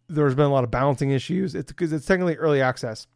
[0.08, 1.54] there's been a lot of balancing issues.
[1.54, 3.06] It's because it's technically early access,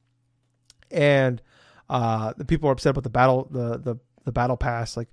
[0.90, 1.40] and
[1.88, 4.96] Uh, the people are upset about the battle the the the battle pass.
[4.96, 5.08] Like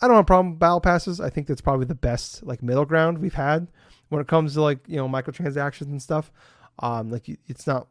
[0.00, 1.20] I don't have a problem with battle passes.
[1.20, 3.68] I think that's probably the best like middle ground we've had
[4.08, 6.32] when it comes to like you know microtransactions and stuff.
[6.78, 7.88] Um, like it's not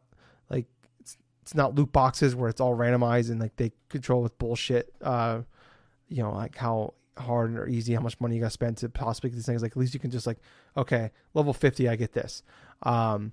[0.48, 0.66] like
[0.98, 4.92] it's it's not loot boxes where it's all randomized and like they control with bullshit.
[5.00, 5.42] Uh,
[6.08, 8.88] you know like how hard or easy how much money you got to spend to
[8.88, 9.62] possibly get these things.
[9.62, 10.38] Like at least you can just like
[10.76, 12.42] okay level fifty I get this.
[12.82, 13.32] Um,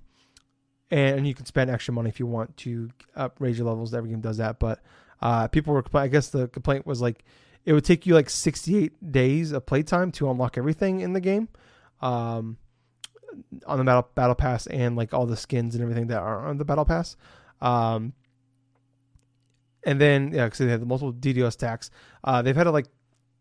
[0.90, 3.92] and you can spend extra money if you want to upgrade your levels.
[3.92, 4.80] Every game does that, but
[5.20, 5.84] uh, people were.
[5.94, 7.24] I guess the complaint was like
[7.68, 11.48] it would take you like 68 days of playtime to unlock everything in the game
[12.00, 12.56] um,
[13.66, 16.56] on the battle battle pass and like all the skins and everything that are on
[16.56, 17.14] the battle pass
[17.60, 18.14] um,
[19.84, 21.90] and then yeah because they the multiple DDoS attacks
[22.24, 22.86] uh, they've had to like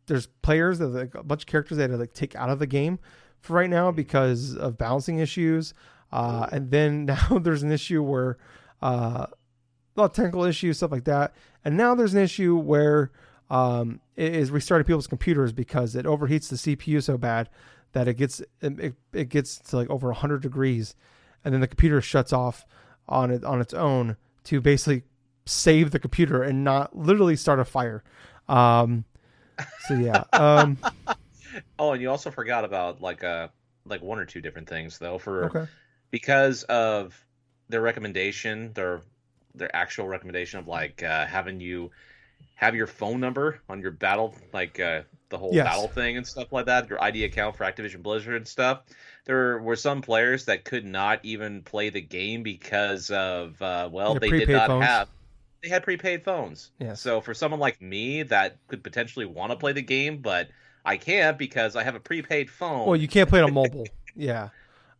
[0.08, 2.60] there's players that like a bunch of characters they had to like take out of
[2.60, 3.00] the game
[3.40, 5.74] for right now because of balancing issues
[6.12, 8.38] uh, and then now there's an issue where
[8.82, 13.12] uh, a lot of technical issues stuff like that and now there's an issue where
[13.50, 17.50] um, is restarting people's computers because it overheats the CPU so bad
[17.94, 20.96] that it gets it, it gets to like over 100 degrees,
[21.44, 22.66] and then the computer shuts off
[23.08, 25.04] on it on its own to basically
[25.46, 28.04] save the computer and not literally start a fire.
[28.50, 29.06] Um,
[29.88, 30.24] so yeah.
[30.34, 30.78] Um,
[31.80, 33.48] oh, and you also forgot about like uh
[33.86, 35.68] like one or two different things though for okay.
[36.12, 37.20] because of
[37.70, 39.02] their recommendation, their
[39.56, 41.92] their actual recommendation of like uh, having you
[42.56, 45.66] have your phone number on your battle, like uh, the whole Yes.
[45.66, 48.82] battle thing and stuff like that, your ID account for Activision Blizzard and stuff.
[49.26, 54.14] There were some players that could not even play the game because of uh, well,
[54.16, 54.86] Their they did not phones.
[54.86, 55.08] have
[55.64, 56.72] they had prepaid phones.
[56.80, 56.94] Yeah.
[56.94, 60.50] So for someone like me that could potentially want to play the game, but
[60.86, 62.86] I can't because I have a prepaid phone.
[62.88, 63.86] Well, you can't play it on mobile.
[64.16, 64.50] yeah.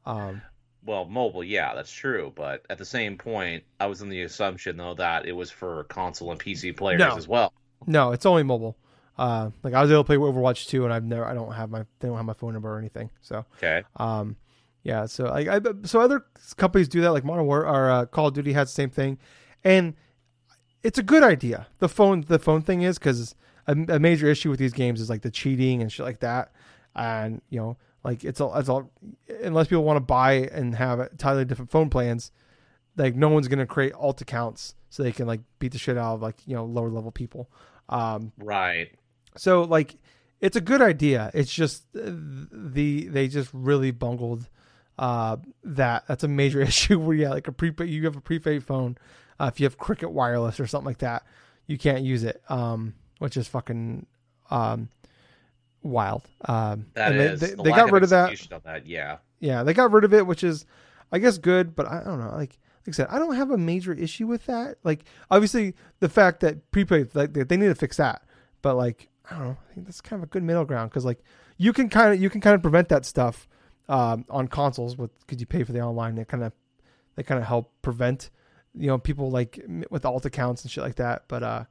[0.06, 0.42] Um,
[0.86, 2.32] well, mobile, yeah, that's true.
[2.36, 5.84] But at the same point, I was in the assumption though that it was for
[5.86, 7.16] console and PC players No.
[7.16, 7.54] as well.
[7.86, 8.78] no, it's only mobile.
[9.18, 11.70] Uh, like I was able to play Overwatch 2 and I've never, I don't have
[11.72, 13.10] my, they don't have my phone number or anything.
[13.22, 13.84] So, Okay.
[13.96, 14.36] Um,
[14.84, 16.24] yeah, so like I so other
[16.56, 19.18] companies do that, like Modern War or uh, Call of Duty has the same thing,
[19.66, 19.96] and
[20.84, 21.68] it's a good idea.
[21.80, 23.36] The phone the phone thing is because
[23.68, 26.52] a, a major issue with these games is like the cheating and shit like that,
[26.96, 28.92] and you know like it's all it's all
[29.44, 32.32] unless people want to buy and have entirely different phone plans,
[32.96, 36.16] like no one's gonna create alt accounts so they can like beat the shit out
[36.16, 37.50] of like you know lower level people.
[37.90, 38.92] Um, Right.
[39.36, 39.96] so like
[40.40, 41.32] it's a good idea.
[41.34, 44.48] It's just uh, the they just really bungled
[45.00, 46.06] uh that.
[46.08, 48.98] That's a major issue where yeah, like a prepaid you have a prepaid phone.
[49.40, 51.24] Uh, if you have Cricket Wireless or something like that,
[51.68, 52.42] you can't use it.
[52.50, 54.06] Um, which is fucking
[54.52, 54.90] um
[55.84, 56.24] wild.
[56.46, 57.40] Um, That and they- is.
[57.40, 58.38] they, the they got rid of that.
[58.64, 58.86] that.
[58.86, 59.18] Yeah.
[59.40, 60.66] Yeah, they got rid of it, which is,
[61.12, 61.76] I guess, good.
[61.76, 62.32] But I don't know.
[62.32, 64.78] Like, like I said, I don't have a major issue with that.
[64.84, 68.24] Like, obviously, the fact that prepaid, like, they, they need to fix that.
[68.62, 69.58] But like, I don't know.
[69.70, 71.22] I think that's kind of a good middle ground because like,
[71.58, 73.48] you can kind of you can kind of prevent that stuff
[73.90, 76.16] um, on consoles with because you pay for the online.
[76.16, 76.54] They kind of
[77.16, 78.30] they kind of help prevent
[78.78, 79.60] you know people like
[79.90, 81.24] with alt accounts and shit like that.
[81.28, 81.64] But uh,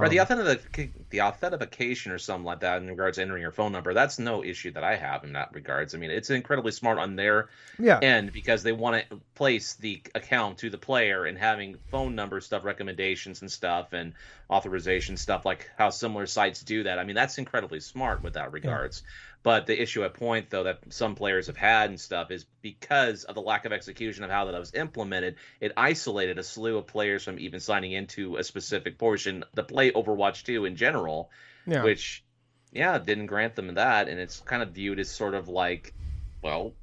[0.00, 3.52] Right, the um, authentic the authentication or something like that in regards to entering your
[3.52, 5.94] phone number, that's no issue that I have in that regards.
[5.94, 10.02] I mean, it's incredibly smart on their yeah, end because they want to place the
[10.16, 14.14] account to the player and having phone number stuff, recommendations and stuff, and
[14.50, 16.98] authorization stuff like how similar sites do that.
[16.98, 19.02] I mean, that's incredibly smart with that regards.
[19.42, 23.24] But the issue at point though that some players have had and stuff is because
[23.24, 26.86] of the lack of execution of how that was implemented, it isolated a slew of
[26.86, 31.30] players from even signing into a specific portion to play Overwatch 2 in general
[31.66, 32.24] yeah, which
[32.72, 35.94] yeah didn't grant them that and it's kind of viewed as sort of like
[36.42, 36.74] well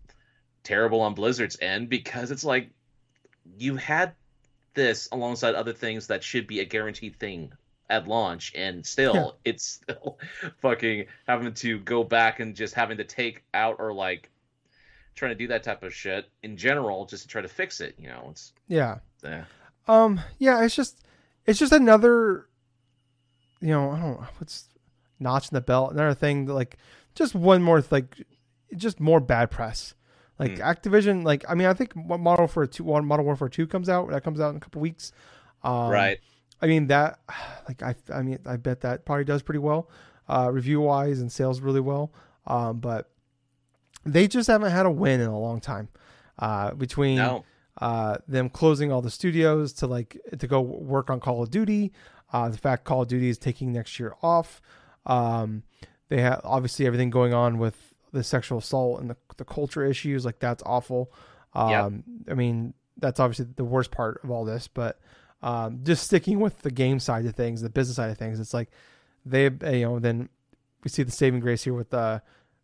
[0.63, 2.69] terrible on blizzard's end because it's like
[3.57, 4.13] you had
[4.73, 7.51] this alongside other things that should be a guaranteed thing
[7.89, 9.29] at launch and still Yeah.
[9.51, 10.17] it's still
[10.61, 14.29] fucking having to go back and just having to take out or like
[15.15, 17.95] trying to do that type of shit in general just to try to fix it
[17.99, 18.99] you know it's yeah.
[19.23, 19.43] yeah
[19.87, 21.03] Um, yeah, it's just
[21.45, 22.47] it's just another
[23.59, 24.69] you know, I don't know what's
[25.19, 26.77] notch in the belt, another thing like
[27.13, 28.25] just one more like
[28.75, 29.93] just more bad press.
[30.39, 30.63] Like Hmm.
[30.63, 34.09] Activision, like I mean, I think Modern Warfare two, Modern Warfare two comes out.
[34.09, 35.11] That comes out in a couple weeks.
[35.63, 36.19] Um, right
[36.61, 37.19] I mean that,
[37.67, 39.89] like I, I mean, I bet that probably does pretty well,
[40.27, 42.11] uh, review wise and sales really well.
[42.47, 43.09] Um, but
[44.05, 45.89] they just haven't had a win in a long time.
[46.39, 47.43] Uh, between no
[47.77, 51.91] uh, them closing all the studios to like to go work on Call of Duty.
[52.33, 54.61] Uh, the fact Call of Duty is taking next year off.
[55.05, 55.63] Um,
[56.09, 60.25] they have obviously everything going on with the sexual assault and the, the culture issues.
[60.25, 61.11] Like that's awful.
[61.53, 64.99] Um, I mean, that's obviously the worst part of all this, but
[65.41, 68.53] um, just sticking with the game side of things, the business side of things, it's
[68.53, 68.69] like
[69.25, 70.29] they, you know, then
[70.83, 72.19] we see the saving grace here with uh,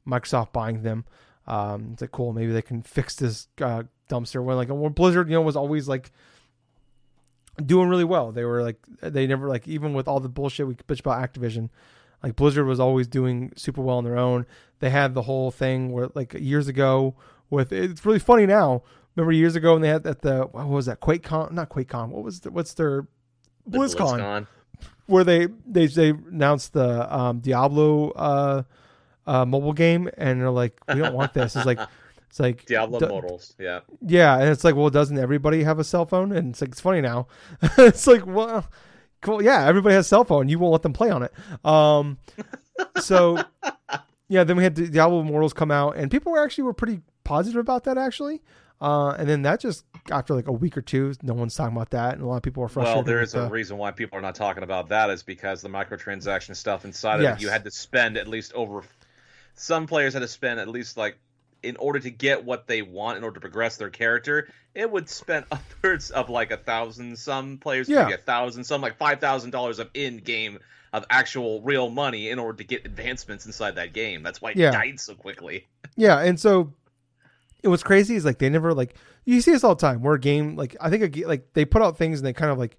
[0.07, 1.05] Microsoft buying them.
[1.47, 4.43] Um, it's like cool, maybe they can fix this uh, dumpster.
[4.43, 6.11] When like when Blizzard, you know, was always like
[7.63, 8.31] doing really well.
[8.31, 11.69] They were like they never like even with all the bullshit we bitch about Activision,
[12.23, 14.45] like Blizzard was always doing super well on their own.
[14.79, 17.15] They had the whole thing where like years ago
[17.49, 18.83] with it's really funny now.
[19.15, 21.51] Remember years ago when they had at the what was that QuakeCon?
[21.51, 22.09] Not QuakeCon.
[22.09, 23.07] What was the, what's their
[23.65, 24.47] The BlizzCon, BlizzCon.
[25.07, 28.63] where they they they announced the um, Diablo uh,
[29.25, 31.55] uh, mobile game and they're like we don't want this.
[31.55, 31.79] It's like
[32.29, 33.55] it's like Diablo d- Immortals.
[33.57, 33.79] Yeah.
[34.01, 36.31] yeah, and it's like, well, doesn't everybody have a cell phone?
[36.31, 37.27] And it's like, it's funny now.
[37.77, 38.67] it's like, well,
[39.27, 39.43] cool.
[39.43, 40.49] Yeah, everybody has a cell phone.
[40.49, 41.33] You won't let them play on it.
[41.65, 42.17] Um,
[42.99, 43.37] so
[44.29, 47.01] yeah, then we had the Diablo Immortals come out, and people were actually were pretty
[47.23, 48.41] positive about that actually.
[48.79, 51.89] Uh, and then that just after like a week or two, no one's talking about
[51.89, 52.95] that, and a lot of people are frustrated.
[52.97, 55.61] Well, there is a the- reason why people are not talking about that is because
[55.61, 57.39] the microtransaction stuff inside of Yes.
[57.39, 58.83] it, you had to spend at least over.
[59.55, 61.17] Some players had to spend at least like
[61.67, 64.47] in order to get what they want in order to progress their character.
[64.73, 67.17] It would spend upwards of like a thousand.
[67.17, 68.03] Some players Yeah.
[68.03, 68.63] maybe a thousand.
[68.63, 70.59] Some like five thousand dollars of in game
[70.93, 74.23] of actual real money in order to get advancements inside that game.
[74.23, 74.71] That's why it Yeah.
[74.71, 75.67] died so quickly.
[75.99, 76.73] Yeah, and so
[77.63, 78.93] it was crazy is like they never like
[79.25, 81.65] you see this all the time where a game like I think a, like they
[81.65, 82.77] put out things and they kind of like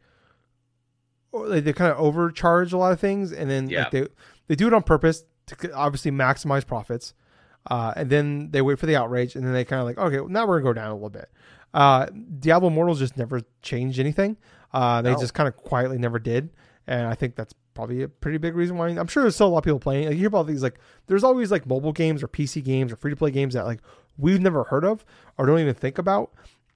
[1.48, 3.80] they kind of overcharge a lot of things and then Yeah.
[3.82, 4.06] like they
[4.46, 7.12] they do it on purpose to obviously maximize profits.
[7.68, 10.26] Uh, and then they wait for the outrage and then they kind of like okay
[10.32, 11.28] now we're gonna go down a little bit.
[11.74, 12.06] Uh,
[12.38, 14.36] Diablo Immortals just never changed anything.
[14.72, 15.18] Uh, they No.
[15.18, 16.48] just kind of quietly never did,
[16.86, 18.88] and I think that's probably a pretty big reason why.
[18.88, 20.06] I'm sure there's still a lot of people playing.
[20.06, 20.78] Like, you hear about these like
[21.08, 23.80] there's always like mobile games or PC games or free to play games that like
[24.16, 25.04] we've never heard of
[25.36, 26.32] or don't even think about,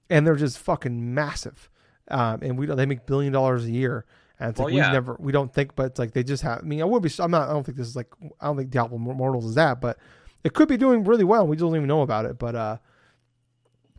[0.09, 1.69] and they're just fucking massive.
[2.09, 4.05] Um, and we don't they make billion dollars a year,
[4.39, 4.89] and it's Well, like yeah.
[4.89, 6.59] we never we don't think, but it's like they just have.
[6.59, 7.09] I mean, I would be.
[7.19, 7.49] I'm not.
[7.49, 8.07] I don't think this is like.
[8.39, 9.97] I don't think Diablo Immortals is that, but
[10.43, 11.47] it could be doing really well.
[11.47, 12.37] We don't even know about it.
[12.37, 12.77] But uh,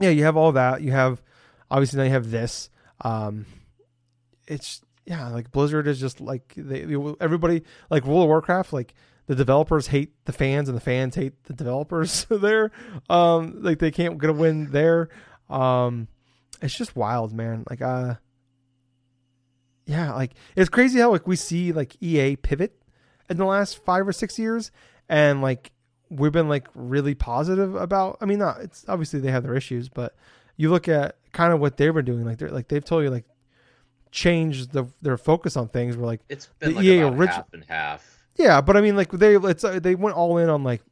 [0.01, 0.83] yeah, you have all that.
[0.83, 1.23] You have
[1.71, 2.71] obviously now you have this.
[3.01, 3.47] Um,
[4.47, 6.83] it's yeah, like Blizzard is just like they
[7.21, 8.73] everybody like World of Warcraft.
[8.73, 8.95] Like
[9.27, 12.27] the developers hate the fans and the fans hate the developers.
[12.31, 12.71] there,
[13.09, 15.09] um, like they can't get a win there.
[15.49, 16.09] Um,
[16.63, 17.65] it's just wild, man.
[17.69, 18.15] Like uh,
[19.87, 22.81] yeah, like it's crazy how like we see like EA pivot
[23.29, 24.71] in the last five or six years,
[25.09, 25.73] and like
[26.15, 28.19] we've been like really positive about.
[28.21, 30.15] I mean, not it's obviously they have their issues, but
[30.57, 32.25] you look at kind of what they've been doing.
[32.25, 33.25] Like they're like they've told you like
[34.11, 35.97] change the their focus on things.
[35.97, 38.27] We're like It's been The like EA about orig- half and half.
[38.37, 40.83] yeah, but I mean like they it's uh, they went all in on like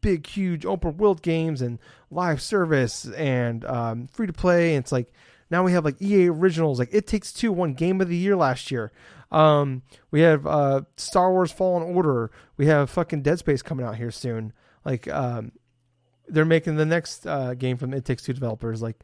[0.00, 1.78] big huge open world games and
[2.10, 4.74] live service and um, free to play.
[4.74, 5.12] And it's like
[5.50, 6.78] now we have like EA originals.
[6.78, 8.92] Like It Takes Two won Game of the Year last year.
[9.32, 12.30] Um, we have uh, Star Wars Fallen Order.
[12.56, 14.52] We have fucking Dead Space coming out here soon.
[14.84, 15.52] Like um,
[16.28, 18.82] they're making the next uh, game from It Takes Two developers.
[18.82, 18.96] Like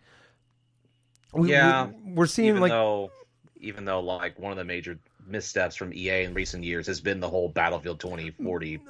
[1.32, 3.10] we, Yeah, we, we're seeing even like though
[3.60, 7.20] even though like one of the major missteps from EA in recent years has been
[7.20, 8.80] the whole Battlefield 2040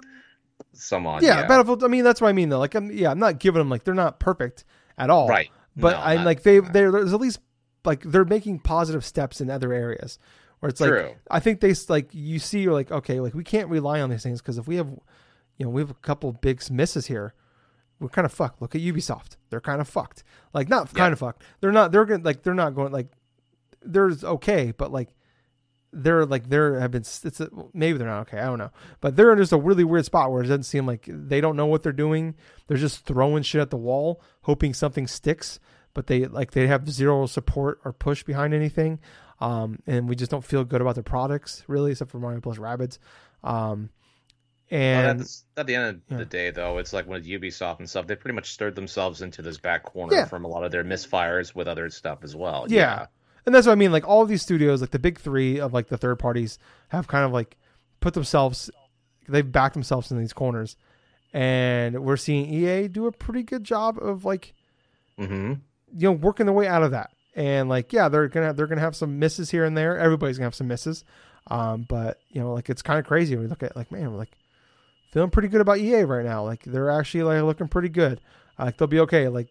[0.73, 1.85] some on yeah, Battlefield.
[1.85, 2.59] I mean that's what I mean though.
[2.59, 4.65] Like I'm yeah I'm not giving them like they're not perfect
[4.99, 5.29] at all.
[5.29, 7.41] right but No, I'm not- like they they there's at least
[7.85, 10.19] like they're making positive steps in other areas
[10.61, 11.15] where it's like True.
[11.31, 14.23] I think they like you see you're like okay like we can't rely on these
[14.23, 14.89] things because if we have
[15.57, 17.35] you know we have a couple big misses here.
[17.99, 18.61] We're kind of fucked.
[18.61, 19.37] Look at Ubisoft.
[19.49, 20.23] They're kind of fucked.
[20.53, 20.99] Like not Yeah.
[20.99, 21.43] kind of fucked.
[21.61, 23.09] They're not they're going like they're not going like
[23.83, 25.11] there's okay but like
[25.93, 28.39] they're like they're have been it's a, maybe they're not okay.
[28.39, 28.71] I don't know.
[29.01, 31.57] But they're in just a really weird spot where it doesn't seem like they don't
[31.57, 32.35] know what they're doing.
[32.67, 35.59] They're just throwing shit at the wall hoping something sticks
[35.95, 38.99] but they like they have zero support or push behind anything.
[39.41, 42.59] Um and we just don't feel good about their products really except for Mario plus
[42.59, 42.99] Rabbids.
[43.43, 43.89] Um
[44.71, 46.17] and that's, at the end of yeah.
[46.19, 48.07] the day, though, it's like with Ubisoft and stuff.
[48.07, 50.25] They pretty much stirred themselves into this back corner Yeah.
[50.25, 52.67] from a lot of their misfires with other stuff as well.
[52.69, 53.07] Yeah.
[53.45, 53.93] And that's what I mean.
[53.93, 57.07] Like all of these studios, like the big three of like the third parties, have
[57.07, 57.57] kind of like
[58.01, 58.71] put themselves,
[59.29, 60.77] they've backed themselves in these corners,
[61.33, 64.53] and we're seeing EA do a pretty good job of like
[65.19, 65.53] Mm-hmm.
[65.97, 67.11] you know working their way out of that.
[67.35, 69.99] And like yeah, they're gonna they're gonna have some misses here and there.
[69.99, 71.05] Everybody's gonna have some misses,
[71.51, 74.11] um, but you know like it's kind of crazy when we look at like man,
[74.11, 74.33] we're like
[75.17, 76.45] feeling pretty good about EA right now.
[76.45, 78.21] Like they're actually like looking pretty good.
[78.59, 79.29] Like they'll be okay.
[79.29, 79.49] Like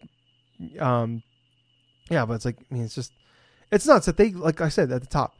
[0.78, 1.24] um,
[2.08, 3.10] yeah, but it's like I mean it's just
[3.72, 5.34] it's nuts that they like I said at the top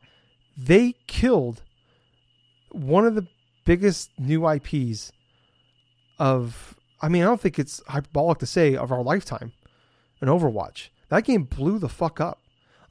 [0.56, 1.62] they killed
[2.72, 3.28] one of the
[3.64, 5.12] biggest new IPs
[6.18, 9.52] of I mean I don't think it's hyperbolic to say of our lifetime
[10.20, 12.40] an Overwatch that game blew the fuck up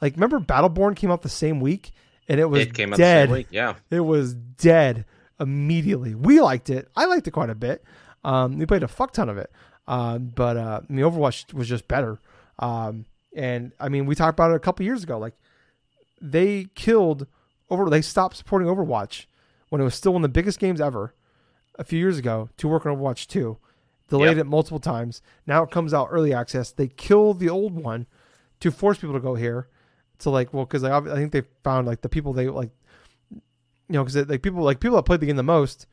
[0.01, 1.91] Like remember Battleborn came out the same week
[2.29, 3.27] and it was it came out dead.
[3.27, 3.47] the same week.
[3.51, 3.73] Yeah.
[3.89, 5.03] It was dead
[5.39, 6.15] immediately.
[6.15, 6.87] We liked it.
[6.95, 7.83] I liked it quite a bit.
[8.23, 9.51] Um, we played a fuck ton of it.
[9.87, 12.19] Um, but uh, I mean, Overwatch was just better.
[12.59, 15.17] Um, and I mean, we talked about it a couple years ago.
[15.19, 15.33] Like
[16.21, 17.27] they killed
[17.69, 17.89] over.
[17.89, 19.25] They stopped supporting Overwatch
[19.69, 21.13] when it was still one of the biggest games ever
[21.77, 23.57] a few years ago to work on Overwatch 2.
[24.07, 24.45] Delayed Yep.
[24.45, 25.21] it multiple times.
[25.47, 26.71] Now it comes out early access.
[26.71, 28.05] They kill the old one
[28.59, 29.67] to force people to go here.
[30.19, 32.69] To like, well, because I, I think they found like the people they like,
[33.89, 35.87] you know, because like people like people that played the game the most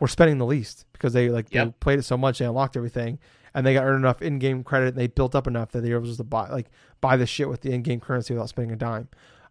[0.00, 3.18] were spending the least because they like they played it so much they unlocked everything
[3.54, 5.98] and they got earned enough in-game credit and they built up enough that they were
[6.00, 6.66] able to buy like
[7.00, 9.08] buy the shit with the in-game currency without spending a dime.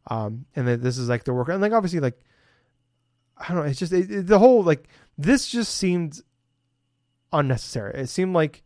[0.08, 2.19] Um, and then this is like their work and like obviously like
[3.38, 3.63] I don't know.
[3.63, 6.21] It's just it, it- the whole like this just seemed
[7.32, 7.93] unnecessary.
[8.01, 8.63] It seemed like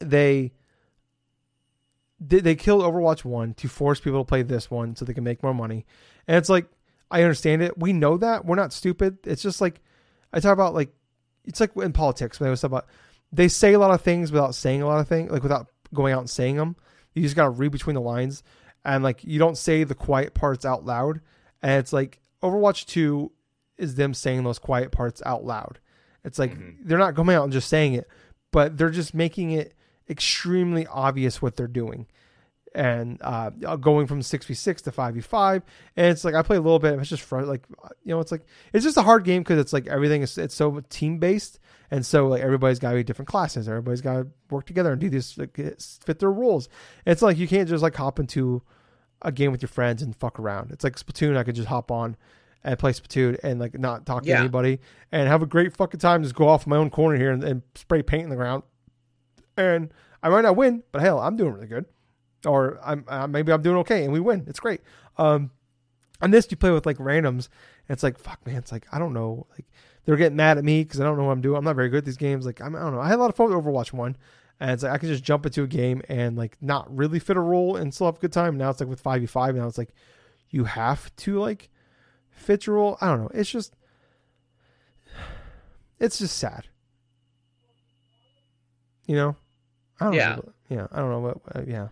[0.00, 0.52] they
[2.20, 5.24] they, they killed Overwatch one to force people to play this one so they can
[5.24, 5.86] make more money.
[6.26, 6.66] And it's like
[7.10, 7.78] I understand it.
[7.78, 9.18] We know that we're not stupid.
[9.24, 9.80] It's just like
[10.32, 10.90] I talk about like
[11.44, 12.86] it's like in politics when they was about
[13.32, 16.12] they say a lot of things without saying a lot of things like without going
[16.12, 16.76] out and saying them.
[17.14, 18.42] You just gotta read between the lines
[18.84, 21.20] and like you don't say the quiet parts out loud.
[21.62, 23.32] And it's like Overwatch two
[23.78, 25.78] is them saying those quiet parts out loud.
[26.24, 26.76] It's like Mhm.
[26.84, 28.08] they're not going out and just saying it,
[28.52, 29.74] but they're just making it
[30.10, 32.06] extremely obvious what they're doing.
[32.78, 35.64] And uh, going from six v six to five v five,
[35.96, 36.96] and it's like I play a little bit.
[36.96, 37.64] It's just fr- like
[38.04, 40.54] you know, it's like it's just a hard game because it's like everything is it's
[40.54, 41.58] so team based,
[41.90, 43.68] and so like everybody's got to be different classes.
[43.68, 46.68] Everybody's got to work together and do this like, fit their roles.
[47.04, 48.62] It's like you can't just like hop into
[49.22, 50.70] a game with your friends and fuck around.
[50.70, 51.36] It's like Splatoon.
[51.36, 52.16] I could just hop on
[52.62, 54.78] and play Splatoon and like not talk to anybody
[55.10, 56.22] and have a great fucking time.
[56.22, 58.62] Just go off my own corner here and, and spray paint in the ground.
[59.56, 61.86] And I might not win, but hell, I'm doing really good.
[62.46, 64.44] Or I'm uh, maybe I'm doing okay and we win.
[64.46, 64.80] It's great.
[65.16, 65.50] Um,
[66.20, 67.48] on this you play with like randoms.
[67.88, 68.56] And it's like fuck, man.
[68.56, 69.46] It's like I don't know.
[69.52, 69.66] Like
[70.04, 71.56] they're getting mad at me because I don't know what I'm doing.
[71.58, 72.46] I'm not very good at these games.
[72.46, 73.00] Like I'm, I don't know.
[73.00, 74.16] I had a lot of fun with Overwatch one,
[74.60, 77.36] and it's like I could just jump into a game and like not really fit
[77.36, 78.56] a role and still have a good time.
[78.56, 79.54] Now it's like with five v five.
[79.56, 79.90] Now it's like
[80.50, 81.68] you have to like
[82.30, 82.96] fit your role.
[83.00, 83.30] I don't know.
[83.34, 83.74] It's just
[85.98, 86.68] it's just sad.
[89.06, 89.36] You know.
[90.00, 90.36] I don't Yeah.
[90.36, 90.52] Know.
[90.68, 90.86] Yeah.
[90.92, 91.38] I don't know what.
[91.54, 91.88] Uh, yeah.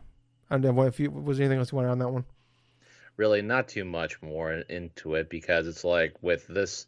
[0.50, 2.24] I don't know if you was anything else you wanted on that one.
[3.16, 6.86] really not too much more into it because it's like with this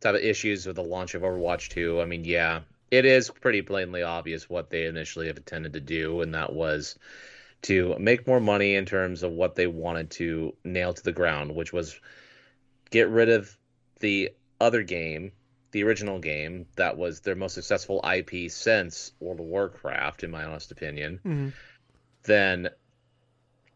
[0.00, 3.62] type of issues with the launch of Overwatch 2, I mean, yeah, it is pretty
[3.62, 6.98] plainly obvious what they initially have intended to do, and that was
[7.62, 11.54] to make more money in terms of what they wanted to nail to the ground,
[11.54, 11.98] which was
[12.90, 13.56] get rid of
[14.00, 15.32] the other game,
[15.72, 20.44] the original game that was their most successful IP since World of Warcraft, in my
[20.44, 21.48] honest opinion Mm-hmm.
[22.24, 22.68] then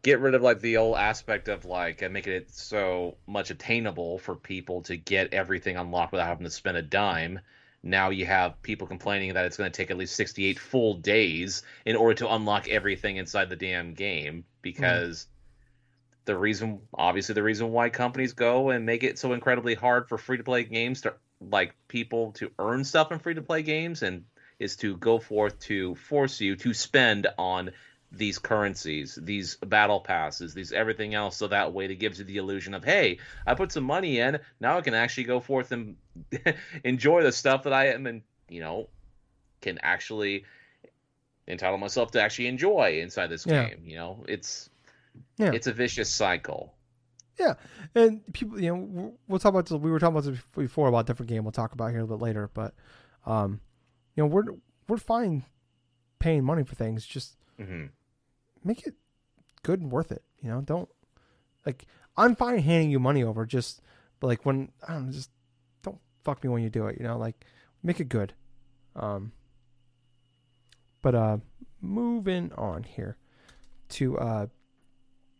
[0.03, 4.35] get rid of like the old aspect of like making it so much attainable for
[4.35, 7.39] people to get everything unlocked without having to spend a dime.
[7.83, 11.63] Now you have people complaining that it's going to take at least 68 full days
[11.85, 15.27] in order to unlock everything inside the damn game because
[16.25, 20.17] the reason obviously the reason why companies go and make it so incredibly hard for
[20.17, 24.03] free to play games to like people to earn stuff in free to play games
[24.03, 24.25] and
[24.59, 27.71] is to go forth to force you to spend on
[28.11, 32.37] these currencies, these battle passes, these everything else, so that way it gives you the
[32.37, 35.95] illusion of, hey, I put some money in, now I can actually go forth and
[36.83, 38.89] enjoy the stuff that I am and you know
[39.61, 40.43] can actually
[41.47, 43.69] entitle myself to actually enjoy inside this Yeah.
[43.69, 43.83] game.
[43.85, 44.69] You know, it's
[45.37, 45.51] Yeah.
[45.53, 46.73] it's a vicious cycle.
[47.39, 47.55] Yeah,
[47.95, 49.77] and people, you know, we'll- talk about this.
[49.79, 51.43] We were talking about this before about different game.
[51.43, 52.49] We'll talk about here a little bit later.
[52.53, 52.75] But,
[53.25, 53.61] um,
[54.15, 54.43] you know, we're
[54.87, 55.43] we're fine
[56.19, 57.05] paying money for things.
[57.05, 57.85] Just hmm
[58.63, 58.95] make it
[59.63, 60.23] good and worth it.
[60.41, 60.89] You know, don't
[61.65, 61.85] like
[62.17, 63.45] I'm fine handing you money over.
[63.45, 63.81] Just
[64.19, 65.29] but like when I don't know, just
[65.83, 66.97] don't fuck me when you do it.
[66.99, 67.45] You know, like
[67.83, 68.33] make it good.
[68.95, 69.31] Um,
[71.01, 71.37] but uh,
[71.81, 73.17] moving on here
[73.89, 74.47] to uh,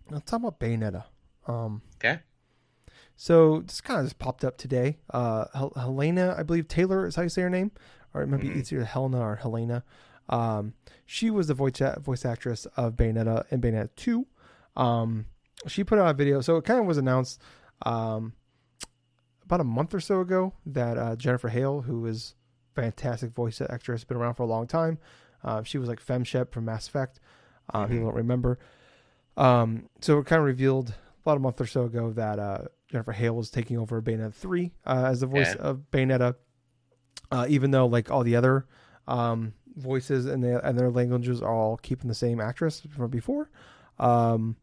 [0.09, 1.03] let's talk about Bayonetta.
[1.47, 2.19] Um, Okay.
[3.15, 4.97] so this kind of just popped up today.
[5.11, 7.71] Uh, Hel- Hellena, I believe Taylor is how you say her name,
[8.13, 8.57] or it might be Mhm.
[8.57, 9.83] it's either Hellena or Hellena.
[10.31, 10.73] Um,
[11.05, 14.25] she was the voice voice actress of Bayonetta and Bayonetta two.
[14.75, 15.25] Um,
[15.67, 17.39] she put out a video, so it kind of was announced
[17.85, 18.33] um,
[19.43, 22.35] about a month or so ago that uh, Jennifer Hale, who is
[22.75, 24.97] fantastic voice actress, been around for a long time.
[25.43, 27.19] Uh, she was like FemShep from Mass Effect.
[27.73, 27.89] Uh, Mhm.
[27.89, 28.59] People don't remember.
[29.37, 32.59] Um, so it kind of revealed about a month or so ago that uh,
[32.89, 35.61] Jennifer Hale was taking over Bayonetta 3 uh, as the voice Yeah.
[35.61, 36.35] of Bayonetta,
[37.31, 38.65] uh, even though like all the other
[39.07, 43.49] um, voices and, the, and their languages are all keeping the same actress from before.
[43.99, 44.57] Um,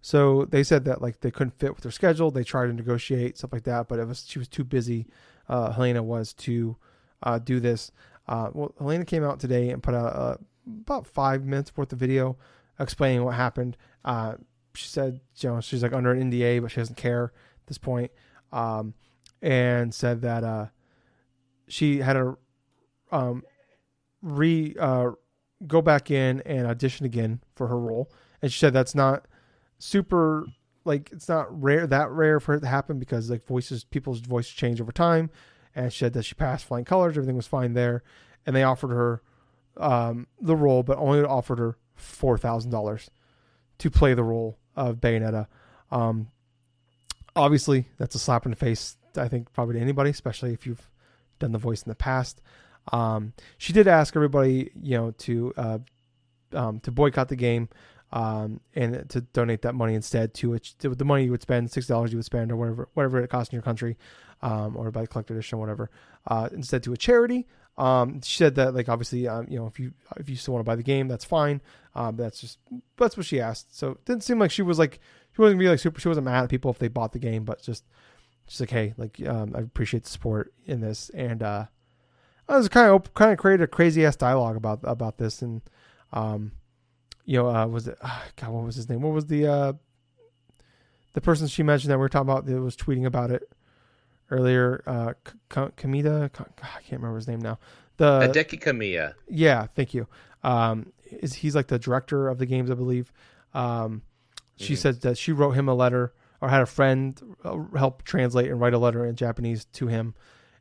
[0.00, 2.30] So they said that like they couldn't fit with their schedule.
[2.30, 5.06] They tried to negotiate stuff like that, but it was she was too busy.
[5.48, 6.76] Uh, Hellena was to
[7.22, 7.90] uh, do this.
[8.26, 10.36] Uh, well, Hellena came out today and put out uh,
[10.66, 12.36] about five minutes worth of video
[12.78, 13.76] explaining what happened.
[14.04, 14.34] Uh,
[14.74, 17.78] she said, you know, she's like under an NDA, but she doesn't care at this
[17.78, 18.12] point.
[18.52, 18.94] Um,
[19.42, 20.66] and said that uh,
[21.66, 22.36] she had a
[23.10, 23.42] um,
[24.22, 25.10] re uh,
[25.66, 28.10] go back in and audition again for her role,
[28.42, 29.26] and she said that's not
[29.78, 30.46] super
[30.84, 34.52] like it's not rare that rare for it to happen because like voices people's voices
[34.52, 35.30] change over time,
[35.74, 38.02] and she said that she passed flying colors, everything was fine there,
[38.46, 39.22] and they offered her
[39.76, 43.10] um, the role, but only offered her four thousand dollars
[43.78, 45.46] to play the role of Bayonetta.
[45.90, 46.28] Um,
[47.36, 48.96] obviously, that's a slap in the face.
[49.16, 50.90] I think probably to anybody, especially if you've
[51.38, 52.40] done the voice in the past.
[52.92, 55.78] Um, she did ask everybody, you know, to uh,
[56.52, 57.68] um, to boycott the game
[58.12, 60.58] um, and to donate that money instead to.
[60.58, 63.28] To the money you would spend, six dollars you would spend, or whatever whatever it
[63.28, 63.96] costs in your country,
[64.42, 65.90] um, or by collector edition, or whatever,
[66.26, 67.46] uh, instead to a charity.
[67.76, 70.64] Um, she said that like obviously, um, you know, if you if you still want
[70.64, 71.60] to buy the game, that's fine.
[71.94, 72.58] That's just
[72.96, 73.76] that's what she asked.
[73.76, 75.00] So it didn't seem like she was like
[75.34, 76.00] she wasn't be like super.
[76.00, 77.84] She wasn't mad at people if they bought the game, but just
[78.48, 81.66] she's like, hey, like um, I appreciate the support in this, and uh,
[82.48, 85.62] I was kind of kind of created a crazy ass dialogue about about this, and
[86.12, 86.52] um,
[87.24, 88.50] you know, uh, was it uh, God?
[88.50, 89.02] What was his name?
[89.02, 89.72] What was the uh,
[91.12, 93.52] the person she mentioned that we were talking about that was tweeting about it
[94.30, 94.82] earlier?
[94.86, 95.12] Uh,
[95.50, 97.58] Kamita, I can't remember his name now.
[97.98, 99.14] The Hideki Kamiya.
[99.28, 100.06] Yeah, thank you.
[100.42, 103.12] Um, is he's like the director of the games, I believe.
[103.52, 104.02] Um,
[104.56, 104.80] she mm-hmm.
[104.80, 108.60] said that she wrote him a letter or had a friend uh, help translate and
[108.60, 110.14] write a letter in Japanese to him,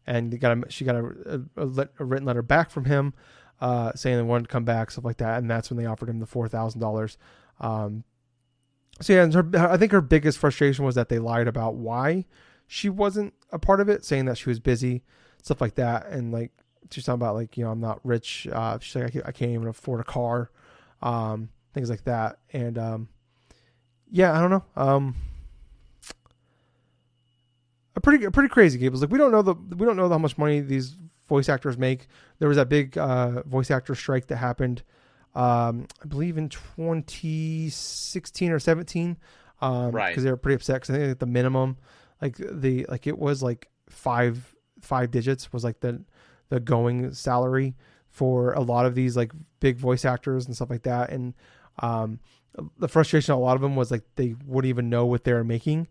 [0.07, 3.13] and got a, she got a, a, a, written letter back from him
[3.59, 6.09] uh, saying they wanted to come back, stuff like that, and that's when they offered
[6.09, 7.17] him the four thousand um, dollars.
[9.01, 12.25] So yeah, her, I think her biggest frustration was that they lied about why
[12.67, 15.03] she wasn't a part of it, saying that she was busy,
[15.43, 16.51] stuff like that, and like
[16.91, 18.47] she's talking about like you know I'm not rich.
[18.51, 20.51] Uh, she's like I can't, I can't even afford a car,
[21.01, 23.09] um, things like that, and um,
[24.09, 24.65] yeah, I don't know.
[24.75, 25.15] Um,
[27.97, 28.87] a pretty a pretty crazy game.
[28.87, 30.95] It was like we don't know the we don't know how much money these
[31.27, 32.07] voice actors make.
[32.39, 34.83] There was that big uh, voice actor strike that happened,
[35.35, 39.17] um, I believe in 2016 or 17.
[39.59, 40.09] Um, right.
[40.09, 41.77] Because they were pretty upset because I think like the minimum,
[42.21, 46.03] like the like it was like five five digits was like the
[46.49, 47.75] the going salary
[48.09, 51.09] for a lot of these like big voice actors and stuff like that.
[51.09, 51.33] And
[51.79, 52.19] um,
[52.77, 55.43] the frustration a lot of them was like they wouldn't even know what they were
[55.43, 55.87] making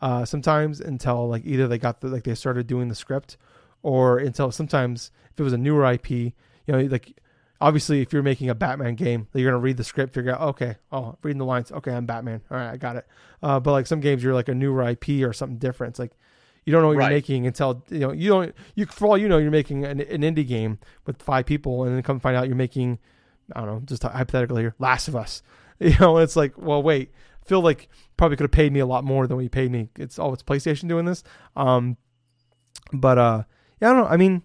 [0.00, 3.36] uh, sometimes until like either they got the like they started doing the script
[3.82, 6.32] or until sometimes if it was a newer IP, you
[6.68, 7.16] know, like
[7.60, 10.76] obviously if you're making a Batman game, you're gonna read the script, figure out okay,
[10.92, 13.06] oh, reading the lines, okay, I'm Batman, all right, I got it.
[13.42, 15.92] Uh, but like some games, you're like a newer IP or something different.
[15.92, 16.12] It's like
[16.64, 17.10] you don't know what right.
[17.10, 18.54] you're making until you know you don't.
[18.74, 21.94] You for all you know, you're making an, an indie game with five people, and
[21.94, 22.98] then come find out you're making
[23.54, 25.42] I don't know, just hypothetically here, Last of Us.
[25.82, 27.10] You know, it's like, well, wait,
[27.50, 29.88] feel like probably could have paid me a lot more than what you paid me.
[29.96, 31.24] It's oh, it's PlayStation doing this.
[31.56, 31.96] Um,
[32.92, 33.42] but uh,
[33.80, 34.08] yeah, I don't know.
[34.08, 34.42] I mean,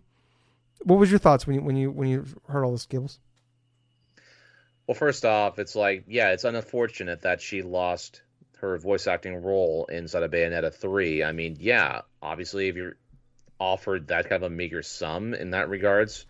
[0.83, 3.19] what was your thoughts when you when you when you heard all this, Gables?
[4.87, 8.23] Well, first off, it's like yeah, it's unfortunate that she lost
[8.57, 11.23] her voice acting role inside of Bayonetta three.
[11.23, 12.97] I mean, yeah, obviously, if you're
[13.59, 16.25] offered that kind of a meager sum in that regards,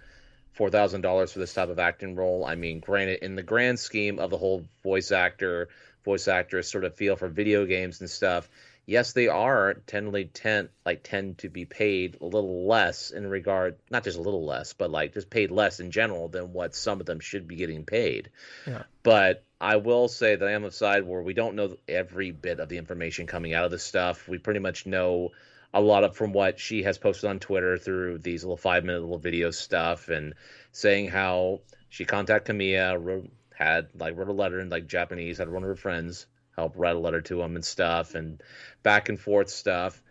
[0.52, 2.44] four thousand dollars for this type of acting role.
[2.46, 5.70] I mean, granted, in the grand scheme of the whole voice actor,
[6.06, 8.50] voice actress sort of feel for video games and stuff,
[8.86, 13.78] yes, they are tendly tend like tend to be paid a little less in regard,
[13.90, 17.00] not just a little less, but like just paid less in general than what some
[17.00, 18.30] of them should be getting paid.
[18.66, 18.84] Yeah.
[19.04, 22.60] But I will say that I am of side where we don't know every bit
[22.60, 24.28] of the information coming out of this stuff.
[24.28, 25.32] We pretty much know
[25.74, 29.02] a lot of from what she has posted on Twitter through these little five minute
[29.02, 30.34] little video stuff and
[30.72, 35.50] saying how she contacted Kamiya, wrote, had like wrote a letter in like Japanese, had
[35.50, 38.42] one of her friends help write a letter to him and stuff and
[38.84, 40.02] back and forth stuff.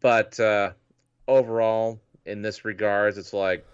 [0.00, 0.72] But uh,
[1.26, 3.64] overall, in this regards, it's like,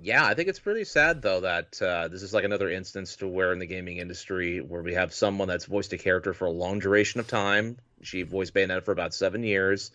[0.00, 3.28] yeah, I think it's pretty sad though that uh, this is like another instance to
[3.28, 6.50] where in the gaming industry where we have someone that's voiced a character for a
[6.50, 7.78] long duration of time.
[8.02, 9.90] She voiced Bayonetta for about seven years.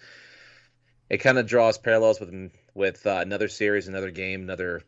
[1.10, 4.82] It kind of draws parallels with with uh, another series, another game, another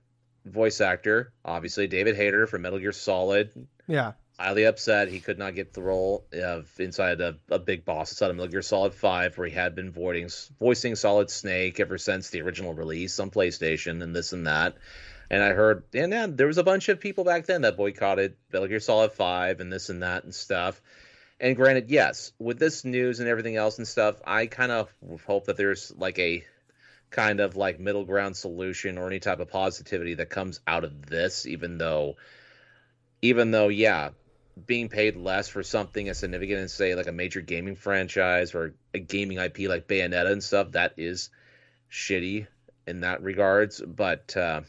[0.45, 1.33] voice actor.
[1.45, 3.67] Obviously, David Hayter from Metal Gear Solid.
[3.87, 8.11] Yeah, highly upset he could not get the role of inside a, a big boss
[8.11, 10.29] inside of Metal Gear Solid 5, where he had been voicing,
[10.59, 14.75] voicing Solid Snake ever since the original release on PlayStation and this and that.
[15.29, 18.35] And I heard, and then there was a bunch of people back then that boycotted
[18.51, 20.81] Metal Gear Solid 5 and this and that and stuff.
[21.39, 24.93] And granted, yes, with this news and everything else and stuff, I kind of
[25.25, 26.43] hope that there's like a
[27.13, 31.05] kind of like middle ground solution or any type of positivity that comes out of
[31.05, 32.17] this, even though,
[33.21, 34.09] even though, yeah,
[34.65, 38.75] being paid less for something as significant as say like a major gaming franchise or
[38.93, 41.29] a gaming IP like Bayonetta and stuff, that is
[41.89, 42.47] shitty
[42.85, 43.79] in that regards.
[43.79, 44.61] But uh,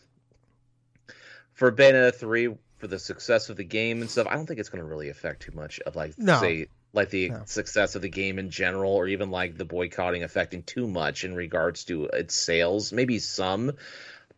[1.55, 4.69] for Bayonetta three, for the success of the game and stuff, I don't think it's
[4.69, 6.41] going to really affect too much of like No.
[6.41, 7.43] say like the No.
[7.45, 11.35] success of the game in general, or even like the boycotting affecting too much in
[11.35, 12.93] regards to its sales.
[12.93, 13.73] Maybe some,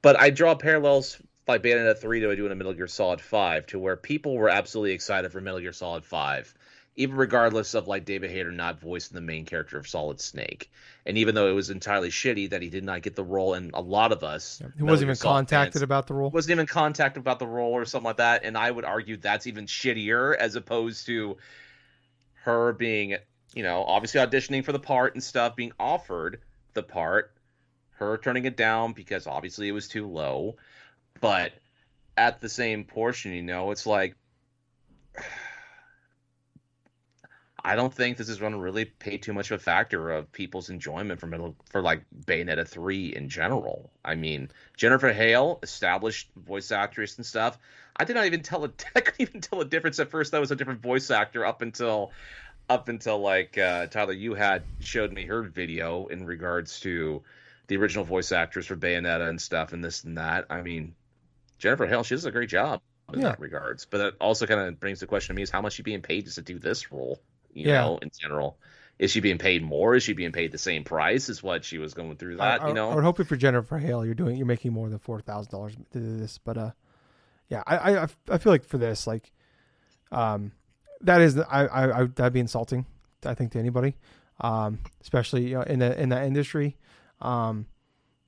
[0.03, 3.79] but I draw parallels like Bayonetta three to doing a Metal Gear Solid five, to
[3.79, 6.53] where people were absolutely excited for Metal Gear Solid five.
[6.99, 10.71] Even regardless of like David Hayter not voicing the main character of Solid Snake,
[11.05, 13.73] and even though it was entirely shitty that he did not get the role, and
[13.75, 16.31] a lot of us He wasn't even contacted fans about the role.
[16.31, 18.45] wasn't even contacted about the role or something like that.
[18.45, 21.37] And I would argue that's even shittier as opposed to
[22.47, 23.17] her being,
[23.55, 26.41] you know, obviously auditioning for the part and stuff, being offered
[26.75, 27.33] the part,
[27.91, 30.57] her turning it down because obviously it was too low.
[31.21, 31.53] But
[32.17, 34.15] at the same portion, you know, it's like
[37.65, 40.31] I don't think this is going to really pay too much of a factor of
[40.31, 43.91] people's enjoyment for middle for like Bayonetta three in general.
[44.05, 47.59] I mean, Jennifer Hale, established voice actress and stuff.
[47.99, 50.33] I did not even tell a I couldn't even tell a difference at first.
[50.33, 52.13] That was a different voice actor up until
[52.69, 57.23] up until like uh, Tyler, you had showed me her video in regards to
[57.69, 60.47] the original voice actress for Bayonetta and stuff and this and that.
[60.51, 60.95] I mean,
[61.59, 62.81] Jennifer Hale, she does a great job
[63.13, 63.29] in Yeah.
[63.31, 63.87] that regards.
[63.87, 66.03] But that also kind of brings the question to me: Is how much she being
[66.03, 67.21] paid just to do this role?
[67.53, 67.83] You Yeah.
[67.83, 68.59] know, in general,
[68.99, 69.95] is she being paid more?
[69.95, 72.63] Is she being paid the same price as what she was going through that?
[72.63, 74.89] I, you know, I would hope if you're Jennifer Hale, you're doing you're making more
[74.89, 76.39] than four thousand dollars to do this.
[76.39, 76.71] But uh,
[77.49, 79.33] yeah, I, I I feel like for this, like,
[80.13, 80.53] um,
[81.03, 82.87] that is I I, I that'd be insulting.
[83.25, 83.97] I think to anybody,
[84.41, 86.77] um, especially you know, in the in that industry.
[87.21, 87.67] Um,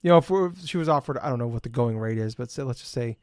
[0.03, 2.19] you know, if, we're, if she was offered, I don't know what the going rate
[2.19, 3.19] is, but say, let's just say,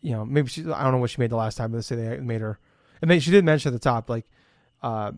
[0.00, 1.86] you know, maybe she I don't know what she made the last time, but let's
[1.86, 2.58] say they made her,
[3.02, 4.26] and they, she did mention at the top like,
[4.82, 5.12] uh,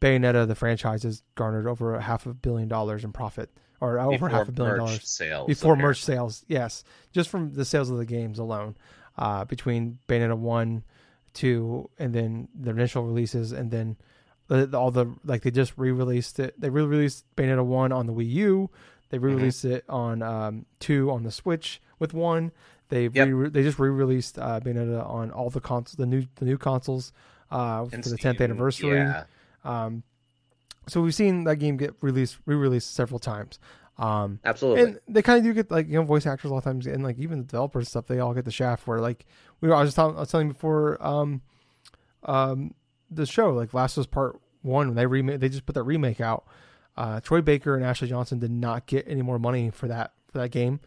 [0.00, 3.50] Bayonetta the franchise has garnered over a half a billion dollars in profit,
[3.80, 5.88] or over half a billion merch dollars sales before apparently.
[5.88, 6.44] merch sales.
[6.48, 8.76] Yes, just from the sales of the games alone,
[9.18, 10.84] uh, between Bayonetta one,
[11.34, 13.96] two, and then the initial releases, and then
[14.46, 16.58] the, the- all the like they just re-released it.
[16.60, 18.70] They re-released Bayonetta one on the Wii U.
[19.10, 22.52] They re-released it on um, two on the Switch with one.
[22.90, 23.28] They Yep.
[23.32, 27.12] re- they just re-released uh, Bayonetta on all the consoles, the new the new consoles
[27.50, 28.96] uh, for the 10th anniversary.
[28.98, 29.24] Yeah,
[29.64, 30.02] Um,
[30.86, 33.58] so we've seen that game get released re-released several times.
[33.98, 34.82] Um, absolutely.
[34.82, 36.86] and they kind of do get like you know voice actors a lot of times,
[36.86, 38.06] and like even the developers and stuff.
[38.06, 39.26] They all get the shaft where like
[39.60, 39.74] we were.
[39.74, 41.42] I was just telling, I was telling before, um,
[42.22, 42.74] um,
[43.10, 45.82] the show like Last of Us Part One when they remake, they just put that
[45.82, 46.46] remake out.
[46.96, 50.38] Uh, Troy Baker and Ashley Johnson did not get any more money for that for
[50.38, 50.78] that game,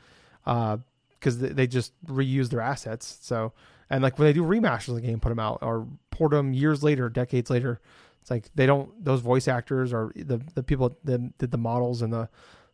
[0.45, 3.17] because they, they just reused their assets.
[3.21, 3.51] So
[3.89, 6.53] and like when they do remasters of the game, put them out or port them
[6.53, 7.81] years later, decades later.
[8.21, 12.01] It's like they don't those voice actors or the the people that did the models
[12.01, 12.29] and the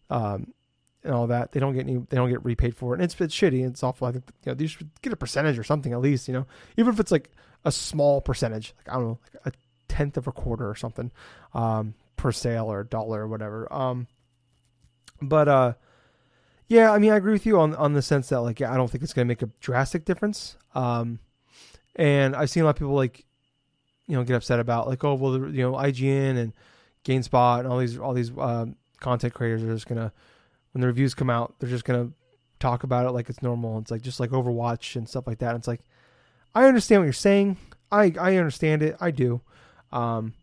[0.10, 0.53] um,
[1.03, 1.51] and all that.
[1.51, 1.97] They don't get any.
[1.97, 3.66] They don't get repaid for it, and it's it's shitty.
[3.68, 4.08] It's awful.
[4.08, 6.28] I think you know they should get a percentage or something at least.
[6.28, 6.45] You know,
[6.78, 7.32] even if it's like
[7.66, 11.12] a small percentage, like I don't know, like a tenth of a quarter or something,
[11.53, 13.72] um, per sale or a dollar or whatever.
[13.74, 14.08] Um,
[15.22, 15.74] but uh,
[16.68, 18.89] yeah, I mean, I agree with you on on the sense that like I don't
[18.91, 20.58] think it's going to make a drastic difference.
[20.76, 21.20] Um,
[21.95, 23.26] and I've seen a lot of people like,
[24.08, 26.53] you know, get upset about like, oh well, you know, IGN and
[27.05, 30.12] GameSpot and all these all these um, content creators are just gonna
[30.74, 32.12] when the reviews come out, they're just gonna
[32.60, 33.78] talk about it like it's normal.
[33.80, 35.50] It's like just like Overwatch and stuff like that.
[35.52, 35.82] And it's like
[36.56, 37.58] I understand what you're saying.
[37.91, 38.95] I I understand it.
[39.00, 39.41] I do.
[39.91, 40.34] Um,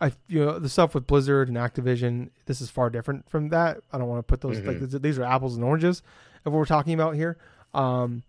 [0.00, 2.30] I you know the stuff with Blizzard and Activision.
[2.44, 3.78] This is far different from that.
[3.92, 4.90] I don't want to put those like Mhm.
[4.90, 6.02] th- these are apples and oranges
[6.44, 7.38] of what we're talking about here.
[7.74, 8.22] Um,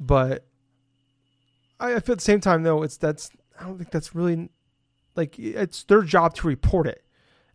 [0.00, 0.46] but
[1.78, 4.48] I, I feel at the same time though it's that's I don't think that's really
[5.16, 7.04] like it's their job to report it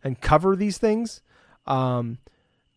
[0.04, 1.20] and cover these things.
[1.66, 2.18] Um,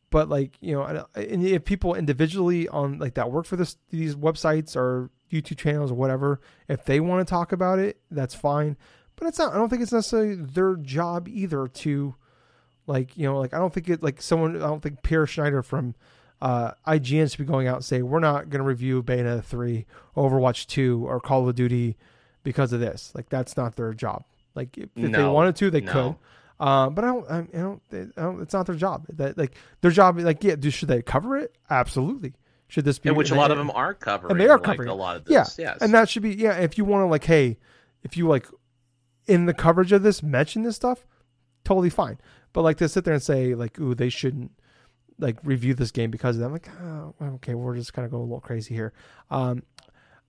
[0.09, 4.75] but like you know, if people individually on like that work for this these websites
[4.75, 8.75] or YouTube channels or whatever, if they want to talk about it, that's fine.
[9.15, 9.53] But it's not.
[9.53, 12.15] I don't think it's necessarily their job either to,
[12.87, 14.55] like you know, like I don't think it like someone.
[14.55, 15.93] I don't think Pierre Schneider from
[16.41, 19.85] uh, IGN should be going out and say we're not going to review Bayonetta three,
[20.17, 21.97] Overwatch two, or Call of Duty
[22.43, 23.11] because of this.
[23.13, 24.23] Like that's not their job.
[24.55, 25.91] Like if, if they wanted to, they No.
[25.91, 26.15] could.
[26.59, 28.41] Um, but I don't, I, I don't, I don't.
[28.41, 29.05] It's not their job.
[29.13, 30.19] That like their job.
[30.19, 31.55] Like yeah, do should they cover it?
[31.69, 32.33] Absolutely.
[32.67, 33.09] Should this be?
[33.11, 34.31] which a lot of them are covering.
[34.31, 35.57] and they are like, covering a lot of this.
[35.57, 35.65] Yeah.
[35.65, 35.81] Yes.
[35.81, 36.57] and that should be yeah.
[36.57, 37.57] If you want to like, hey,
[38.03, 38.45] if you like,
[39.25, 41.05] in the coverage of this mention this stuff,
[41.63, 42.19] totally fine.
[42.51, 44.51] But like to sit there and say like, ooh, they shouldn't
[45.17, 46.47] like review this game because of that.
[46.47, 48.93] I'm like, oh, okay, we're just kind of going a little crazy here.
[49.31, 49.63] Um,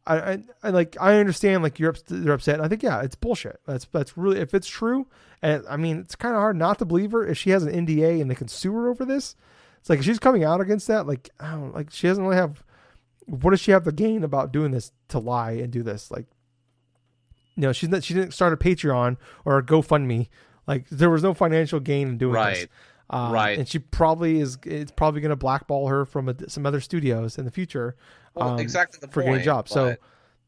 [0.07, 2.61] I, I, like I understand like you're they're upset.
[2.61, 3.61] I think yeah, it's bullshit.
[3.67, 5.07] That's that's really if it's true.
[5.43, 7.87] And I mean, it's kind of hard not to believe her if she has an
[7.87, 9.37] NDA and they can sue her over this.
[9.79, 11.07] It's like she's coming out against that.
[11.07, 12.63] Like I don't like she doesn't really have.
[13.27, 16.11] What does she have to gain about doing this to lie and do this?
[16.11, 16.27] Like,
[17.55, 18.03] you know, she's not.
[18.03, 20.29] She didn't start a Patreon or a GoFundMe.
[20.67, 22.55] Like there was no financial gain in doing Right.
[22.55, 22.67] this.
[23.11, 23.59] Um, Right.
[23.59, 24.57] And she probably is.
[24.65, 27.97] It's probably going to blackball her from a, some other studios in the future.
[28.35, 29.27] Well, um, exactly the for point.
[29.27, 29.69] getting a job.
[29.69, 29.97] So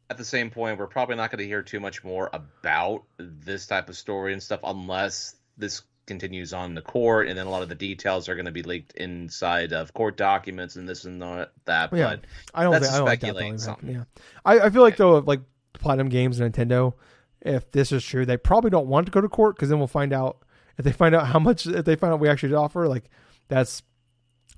[0.09, 3.67] at the same point, we're probably not going to hear too much more about this
[3.67, 7.63] type of story and stuff unless this continues on the court, and then a lot
[7.63, 11.21] of the details are going to be leaked inside of court documents and this and
[11.23, 11.51] that.
[11.67, 11.87] Yeah.
[11.89, 12.21] But
[12.55, 13.77] I don't That's think I don't like that speculating though.
[13.83, 14.05] Yeah,
[14.45, 15.41] I, I feel like though, like
[15.73, 16.95] Platinum Games and Nintendo,
[17.41, 19.89] if this is true, they probably don't want to go to court because then we'll
[19.89, 20.42] find out
[20.79, 22.89] if they find out how much if they find out we actually offer.
[22.89, 23.05] Like
[23.49, 23.83] that's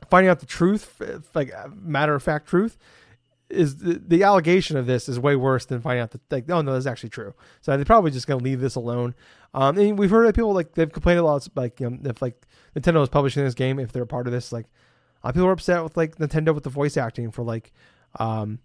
[0.09, 1.01] finding out the truth,
[1.35, 2.77] like matter of fact truth.
[3.51, 6.63] Is the, the allegation of this is way worse than finding out that like oh
[6.63, 9.15] no that's actually true so they're probably just gonna leave this alone
[9.53, 12.23] um and we've heard of people like they've complained a lot like you know if
[12.23, 14.65] like Nintendo is publishing this game if they're a part of this like
[15.23, 17.71] a lot of people are upset with like Nintendo with the voice acting for like
[18.19, 18.61] um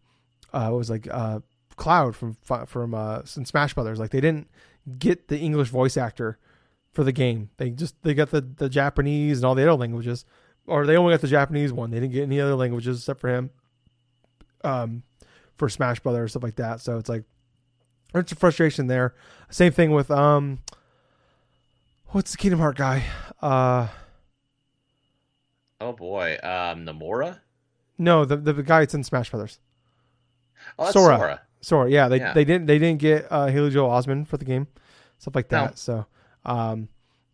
[0.53, 1.41] uh it was like uh
[1.75, 4.49] Cloud from from uh Smash Brothers like they didn't
[4.97, 6.39] get the English voice actor
[6.93, 10.25] for the game they just they got the the Japanese and all the other languages
[10.67, 13.29] or they only got the Japanese one they didn't get any other languages except for
[13.29, 13.49] him
[14.63, 15.03] um
[15.55, 17.23] for Smash Brothers stuff like that so it's like
[18.13, 19.13] there's a frustration there
[19.49, 20.59] same thing with um
[22.07, 23.03] what's the Kingdom Heart guy
[23.41, 23.87] uh
[25.81, 27.39] oh boy, um, Namora.
[27.97, 29.59] no the the, guy that's in Smash Brothers
[30.77, 31.17] Oh, Sora.
[31.17, 31.41] Sora.
[31.61, 32.33] Sorry, yeah, they Yeah.
[32.33, 34.67] they didn't they didn't get uh, Haley Joel Osment for the game,
[35.17, 35.71] stuff like that.
[35.71, 35.75] No.
[35.75, 36.05] So,
[36.45, 36.87] um,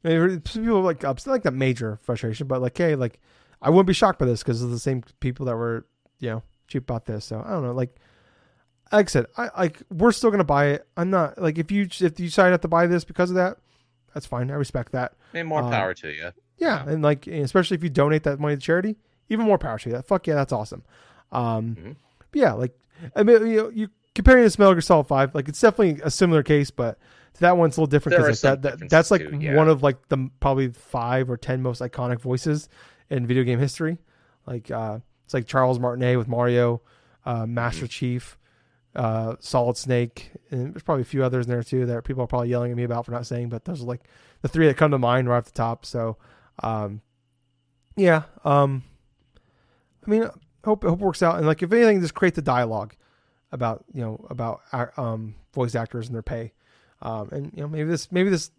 [0.03, 3.19] mean, people like upset like that major frustration, but like, hey, like,
[3.61, 5.85] I wouldn't be shocked by this because of the same people that were
[6.19, 7.25] you know cheap about this.
[7.25, 7.95] So I don't know, like,
[8.91, 10.87] like I said, I like we're still gonna buy it.
[10.97, 13.57] I'm not like if you if you decide not to buy this because of that,
[14.13, 14.51] that's fine.
[14.51, 15.13] I respect that.
[15.33, 16.31] And more Um, power to you.
[16.57, 18.95] Yeah, and like especially if you donate that money to charity,
[19.29, 20.01] even more power to you.
[20.03, 20.83] Fuck yeah, that's awesome.
[21.31, 21.95] Um, Mhm.
[22.31, 22.77] but yeah, like
[23.15, 26.01] I mean, you know, you comparing this to Metal Gear Solid Five, like it's definitely
[26.03, 26.97] a similar case, but
[27.39, 29.55] that one's a little different because like, that, that that's like too, yeah.
[29.55, 32.69] one of like the probably five or ten most iconic voices
[33.09, 33.97] in video game history.
[34.45, 36.81] Like uh, it's like Charles Martinet with Mario,
[37.25, 38.37] uh, Master Chief,
[38.95, 42.27] uh, Solid Snake, and there's probably a few others in there too that people are
[42.27, 44.01] probably yelling at me about for not saying, but those are like
[44.41, 45.85] the three that come to mind right off the top.
[45.85, 46.17] So,
[46.63, 47.01] um,
[47.95, 48.83] yeah, um,
[50.05, 50.29] I mean,
[50.63, 52.95] hope hope it works out, and like if anything, just create the dialogue
[53.51, 56.53] about you know about our, um voice actors and their pay,
[57.01, 58.51] um, and you know maybe this maybe this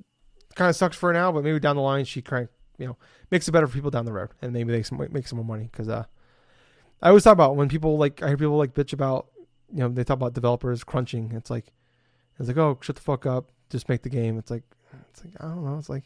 [0.54, 2.96] kind of sucks for now, but maybe down the line she crank you know
[3.30, 5.44] makes it better for people down the road, and maybe they some make some more
[5.44, 6.04] money because uh,
[7.02, 9.26] I always talk about when people like I hear people like bitch about
[9.72, 11.32] you know they talk about developers crunching.
[11.32, 11.72] It's like
[12.38, 14.38] it's like oh shut the fuck up, just make the game.
[14.38, 14.64] It's like
[15.10, 15.78] it's like I don't know.
[15.78, 16.04] It's like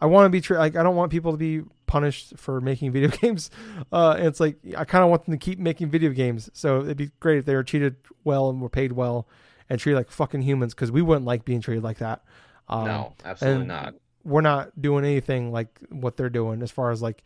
[0.00, 2.92] I want to be tra- like I don't want people to be punished for making
[2.92, 3.50] video games.
[3.92, 6.50] Uh, and it's like I kind of want them to keep making video games.
[6.52, 9.26] So it'd be great if they were treated well and were paid well
[9.68, 12.22] and treated like fucking humans because we wouldn't like being treated like that.
[12.68, 13.94] Um, no, absolutely not.
[14.24, 17.22] We're not doing anything like what they're doing as far as like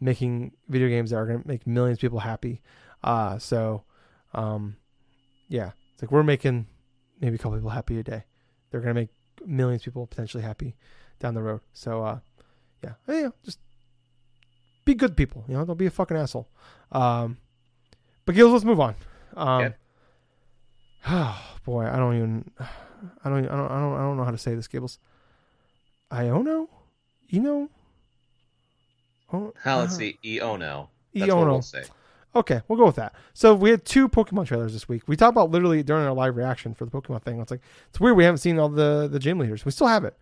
[0.00, 2.62] making video games that are going to make millions of people happy.
[3.04, 3.84] Uh, so,
[4.34, 4.76] um,
[5.48, 6.66] yeah, it's like we're making
[7.20, 8.24] maybe a couple people happy a day.
[8.70, 9.10] They're going to make
[9.46, 10.76] millions of people potentially happy
[11.18, 11.60] down the road.
[11.72, 12.18] So, uh,
[12.82, 13.58] yeah, yeah, just
[14.84, 15.44] be good people.
[15.48, 16.48] You know, don't be a fucking asshole.
[16.90, 17.36] Um,
[18.24, 18.94] but Gills, let's move on.
[19.36, 19.74] Um,
[21.08, 22.50] oh boy, I don't even,
[23.24, 24.98] I don't, I don't, I don't, I don't know how to say this, Gables.
[26.10, 26.68] Iono,
[27.32, 27.68] Eno.
[29.32, 30.88] Oh, Now let's uh, see, Iono.
[31.14, 31.46] That's Iono.
[31.46, 31.84] we'll say.
[32.34, 33.14] Okay, we'll go with that.
[33.32, 35.02] So we had two Pokemon trailers this week.
[35.08, 37.40] We talked about literally during our live reaction for the Pokemon thing.
[37.40, 39.64] It's like it's weird we haven't seen all the the gym leaders.
[39.64, 40.16] We still have it,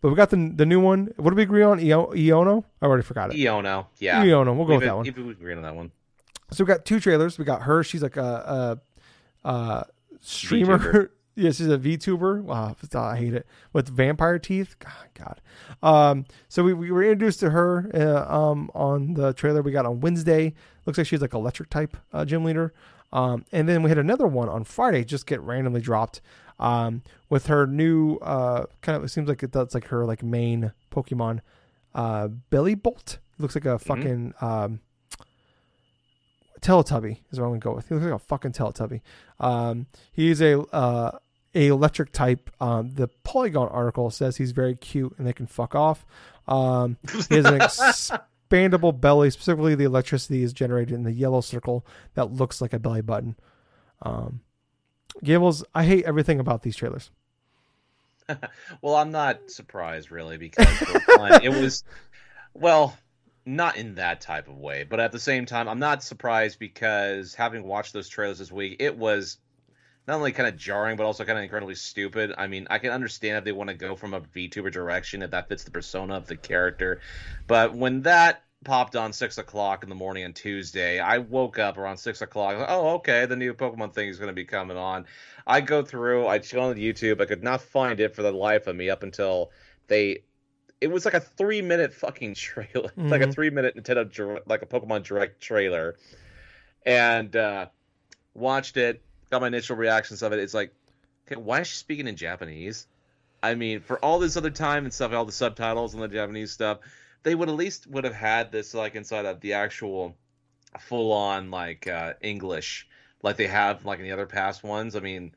[0.00, 1.12] but we got the the new one.
[1.16, 1.78] What did we agree on?
[1.78, 2.64] Io- Iono.
[2.80, 3.36] I already forgot it.
[3.36, 4.24] Iono, yeah.
[4.24, 4.56] Iono.
[4.56, 5.04] We'll go We've- with that one.
[5.04, 5.92] we've agreed on that one.
[6.50, 7.38] So we got two trailers.
[7.38, 7.82] We got her.
[7.84, 8.78] She's like a,
[9.44, 9.86] a, a
[10.22, 11.10] streamer.
[11.34, 12.42] Yeah, she's a VTuber.
[12.42, 13.46] Wow, I hate it.
[13.72, 14.76] With vampire teeth.
[14.78, 14.92] God.
[15.14, 15.40] God.
[15.82, 19.86] Um, so we, we were introduced to her uh, um, on the trailer we got
[19.86, 20.52] on Wednesday.
[20.84, 22.74] Looks like she's like electric type uh, gym leader.
[23.12, 26.20] Um, and then we had another one on Friday just get randomly dropped
[26.58, 29.04] um, with her new uh, kind of.
[29.04, 31.40] It seems like that's like her like main Pokemon,
[31.94, 33.18] uh, Bellibolt.
[33.38, 34.34] Looks like a fucking.
[34.40, 34.80] Um,
[36.62, 37.88] Teletubby is what I'm gonna go with.
[37.88, 39.00] He looks like a fucking Teletubby.
[39.40, 41.18] Um, he's a uh,
[41.54, 42.50] a electric type.
[42.60, 46.06] Um, the Polygon article says he's very cute and they can fuck off.
[46.48, 46.96] Um,
[47.28, 47.58] he has an
[48.52, 49.30] expandable belly.
[49.30, 51.84] Specifically, the electricity is generated in the yellow circle
[52.14, 53.36] that looks like a belly button.
[54.02, 54.40] Um,
[55.22, 57.10] Gables, I hate everything about these trailers.
[58.80, 60.66] well, I'm not surprised really because
[61.16, 61.84] one, it was
[62.54, 62.96] well,
[63.44, 67.34] not in that type of way, but at the same time, I'm not surprised because
[67.34, 69.38] having watched those trailers this week, it was
[70.06, 72.32] not only kind of jarring but also kind of incredibly stupid.
[72.36, 75.30] I mean, I can understand if they want to go from a VTuber direction if
[75.30, 77.00] that fits the persona of the character,
[77.46, 81.00] but when that popped on six o'clock in the morning on Tuesday.
[81.00, 82.56] I woke up around six o'clock.
[82.56, 85.06] Like, oh, okay, the new Pokemon thing is going to be coming on.
[85.46, 86.26] I go through.
[86.26, 87.20] I chill on YouTube.
[87.20, 89.50] I could not find it for the life of me up until
[89.88, 90.22] they.
[90.82, 93.08] It was like a three minute fucking trailer, mm-hmm.
[93.10, 95.96] like a three minute Nintendo like a Pokemon Direct trailer,
[96.84, 97.66] and uh,
[98.34, 99.02] watched it.
[99.30, 100.38] Got my initial reactions of it.
[100.38, 100.74] It's like,
[101.26, 102.86] okay, why is she speaking in Japanese?
[103.42, 106.52] I mean, for all this other time and stuff, all the subtitles and the Japanese
[106.52, 106.78] stuff,
[107.22, 110.16] they would at least would have had this like inside of the actual
[110.78, 112.86] full on like uh, English
[113.22, 114.96] like they have like in the other past ones.
[114.96, 115.32] I mean,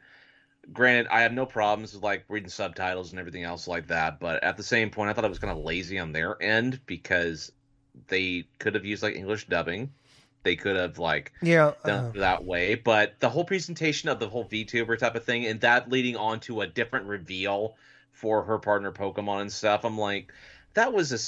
[0.74, 4.44] granted, I have no problems with like reading subtitles and everything else like that, but
[4.44, 7.52] at the same point, I thought it was kind of lazy on their end because
[8.08, 9.92] they could have used like English dubbing.
[10.44, 14.30] They could have like yeah done uh, that way, but the whole presentation of the
[14.30, 17.76] whole VTuber type of thing and that leading on to a different reveal
[18.12, 20.32] for her partner Pokemon and stuff, I'm like,
[20.74, 21.20] that was a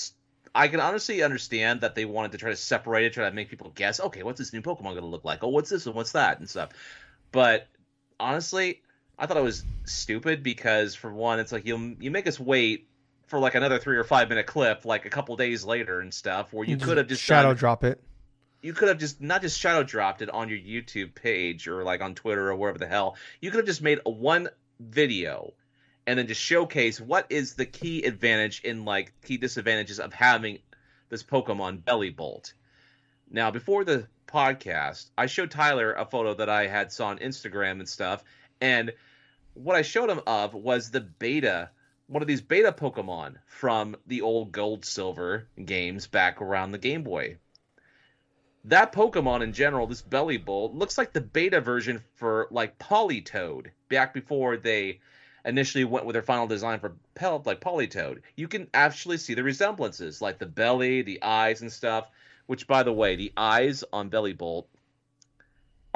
[0.55, 3.49] I can honestly understand that they wanted to try to separate it, try to make
[3.49, 5.43] people guess, okay, what's this new Pokemon going to look like?
[5.43, 6.69] Oh, what's this and what's that and stuff.
[7.31, 7.67] But
[8.19, 8.81] honestly,
[9.18, 12.88] I thought it was stupid because for one, it's like you you make us wait
[13.28, 16.53] for like another three or five minute clip, like a couple days later and stuff,
[16.53, 18.01] where you could have just shadow done, drop it.
[18.61, 22.01] You could have just not just shadow dropped it on your YouTube page or like
[22.01, 23.15] on Twitter or wherever the hell.
[23.41, 24.49] You could have just made a one
[24.80, 25.53] video
[26.05, 30.59] and then just showcase what is the key advantage in like key disadvantages of having
[31.09, 32.53] this Pokemon Bellibolt.
[33.30, 37.80] Now, before the podcast, I showed Tyler a photo that I had saw on Instagram
[37.80, 38.24] and stuff,
[38.61, 38.93] and
[39.58, 41.72] what I showed him of was the beta,
[42.05, 47.03] one of these beta Pokemon from the old Gold Silver games back around the Game
[47.03, 47.38] Boy.
[48.66, 54.14] That Pokemon in general, this Bellibolt, looks like the beta version for like Politoed back
[54.14, 54.99] before they
[55.43, 59.43] initially went with their final design for Pel- like Politoed, you can actually see the
[59.43, 62.10] resemblances, like the belly, the eyes, and stuff.
[62.45, 64.66] Which, by the way, the eyes on Bellibolt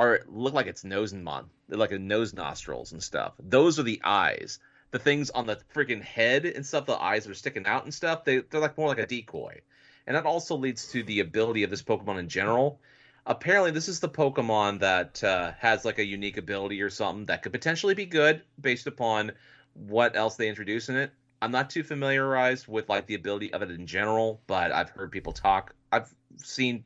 [0.02, 3.34] are look like it's nose and mon, like a nose nostrils and stuff.
[3.39, 4.60] Those are the eyes.
[4.89, 7.93] The things on the freaking head and stuff, the eyes that are sticking out and
[7.93, 9.62] stuff, they they're like more like a decoy.
[10.08, 12.82] And that also leads to the ability of this Pokemon in general.
[13.28, 17.43] Apparently, this is the Pokemon that uh, has like a unique ability or something that
[17.43, 19.32] could potentially be good based upon
[19.76, 21.12] what else they introduce in it.
[21.43, 25.12] I'm not too familiarized with like the ability of it in general, but I've heard
[25.12, 25.76] people talk.
[25.91, 26.84] I've seen,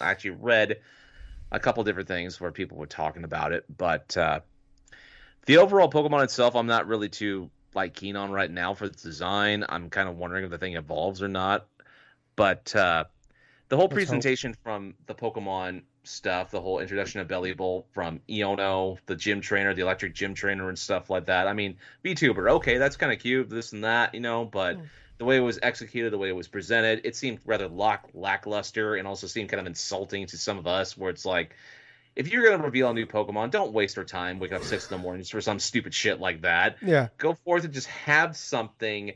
[0.00, 0.78] actually read
[1.50, 4.40] a couple different things where people were talking about it, but uh,
[5.46, 9.02] the overall Pokemon itself, I'm not really too like keen on right now for its
[9.02, 9.64] design.
[9.68, 11.66] I'm kind of wondering if the thing evolves or not.
[12.36, 13.04] But uh,
[13.68, 14.62] the whole Let's presentation hope.
[14.62, 19.82] from the Pokemon stuff, the whole introduction of Bellibolt from Iono, the gym trainer, the
[19.82, 21.46] electric gym trainer, and stuff like that.
[21.46, 24.86] I mean, VTuber, okay, that's kind of cute, this and that, you know, but mm.
[25.18, 28.94] The way it was executed, the way it was presented, it seemed rather lack- lackluster
[28.94, 31.54] and also seemed kind of insulting to some of us, where it's like,
[32.16, 34.90] if you're going to reveal a new Pokemon, don't waste our time waking up six
[34.90, 36.76] in the morning just for some stupid shit like that.
[36.82, 37.08] Yeah.
[37.18, 39.12] Go forth and just have something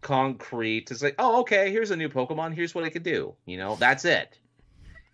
[0.00, 2.54] concrete to say, oh, okay, here's a new Pokemon.
[2.54, 3.34] Here's what it could do.
[3.46, 4.38] You know, that's it.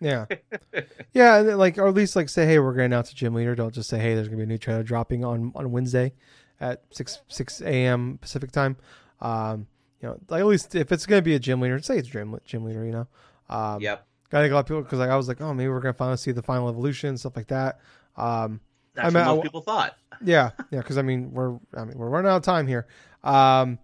[0.01, 0.25] Yeah,
[1.13, 3.55] yeah, like or at least like say, hey, we're going to announce a gym leader.
[3.55, 6.11] Don't just say, hey, there's going to be a new trailer dropping on on Wednesday
[6.59, 8.17] at six six a.m.
[8.21, 8.75] Pacific time.
[9.21, 9.67] Um,
[10.05, 12.07] you know, like at least if it's going to be a gym leader, say it's
[12.07, 12.85] gym gym leader.
[12.85, 13.07] You know.
[13.49, 14.05] Um, yep.
[14.29, 15.97] Got a lot of people because like I was like, oh, maybe we're going to
[15.97, 17.79] finally see the final evolution stuff like that.
[18.15, 18.59] Um,
[18.93, 19.95] That's I mean, what most people thought.
[20.23, 22.87] Yeah, yeah, because I mean we're I mean we're running out of time here.
[23.23, 23.79] Um,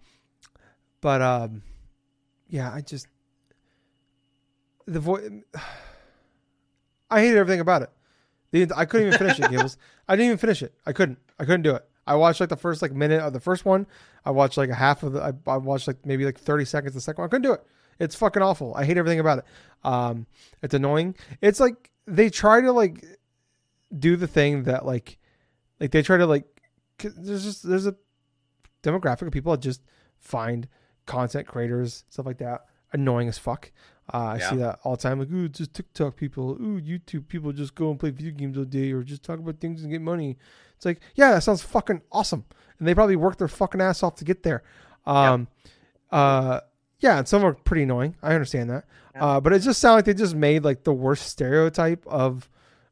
[1.00, 1.62] but um,
[2.48, 3.08] yeah, I just
[4.86, 5.28] the voice.
[7.10, 7.90] I hated everything about it.
[8.52, 9.76] The, I couldn't even finish it, Gables.
[10.08, 10.72] I didn't even finish it.
[10.86, 11.18] I couldn't.
[11.38, 11.84] I couldn't do it.
[12.06, 13.86] I watched like the first like minute of the first one.
[14.24, 15.22] I watched like a half of the.
[15.22, 17.28] I, I watched like maybe like thirty seconds of the second one.
[17.28, 17.64] I couldn't do it.
[17.98, 18.74] It's fucking awful.
[18.74, 19.44] I hate everything about it.
[19.84, 20.26] Um,
[20.62, 21.14] it's annoying.
[21.40, 23.04] It's like they try to like
[23.96, 25.18] do the thing that like,
[25.80, 26.44] like they try to like.
[26.98, 27.96] There's just there's a
[28.82, 29.82] demographic of people that just
[30.18, 30.68] find
[31.06, 33.70] content creators stuff like that annoying as fuck.
[34.12, 34.50] Uh, I Yeah.
[34.50, 35.18] see that all the time.
[35.20, 36.52] Like, ooh, just TikTok people.
[36.60, 39.58] Ooh, YouTube people just go and play video games all day or just talk about
[39.60, 40.36] things and get money.
[40.76, 42.44] It's like, yeah, that sounds fucking awesome.
[42.78, 44.62] And they probably work their fucking ass off to get there.
[45.06, 45.46] Um,
[46.10, 46.60] uh,
[47.00, 48.16] yeah, and some are pretty annoying.
[48.22, 48.84] I understand that.
[49.14, 49.24] Yeah.
[49.24, 52.48] Uh, but it just sounds like they just made like the worst stereotype of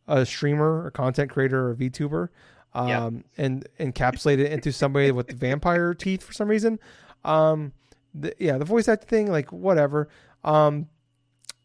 [0.09, 2.28] a streamer, a content creator, or a VTuber,
[2.74, 3.11] um, Yeah.
[3.44, 6.78] and encapsulate it into somebody with vampire teeth for some reason.
[7.24, 7.72] Um,
[8.15, 10.09] the, yeah, the voice acting thing, like whatever.
[10.45, 10.89] Um,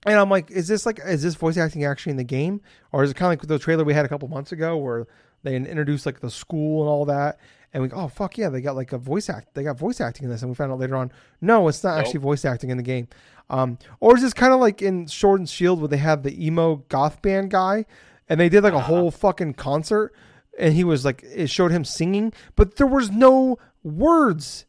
[0.05, 3.03] and I'm like, is this like, is this voice acting actually in the game, or
[3.03, 5.07] is it kind of like the trailer we had a couple months ago where
[5.43, 7.39] they introduced like the school and all that,
[7.73, 10.25] and we, oh fuck yeah, they got like a voice act, they got voice acting
[10.25, 12.05] in this, and we found out later on, no, it's not Nope.
[12.05, 13.07] actually voice acting in the game.
[13.49, 16.45] Um, or is this kind of like in Sword and Shield where they had the
[16.45, 17.85] emo goth band guy,
[18.29, 18.85] and they did like a Uh-huh.
[18.87, 20.13] whole fucking concert,
[20.59, 24.65] and he was like, it showed him singing, but there was no words,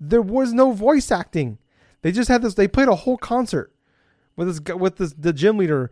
[0.00, 1.58] there was no voice acting.
[2.02, 2.54] They just had this.
[2.54, 3.72] They played a whole concert
[4.36, 5.90] with this with this the gym leader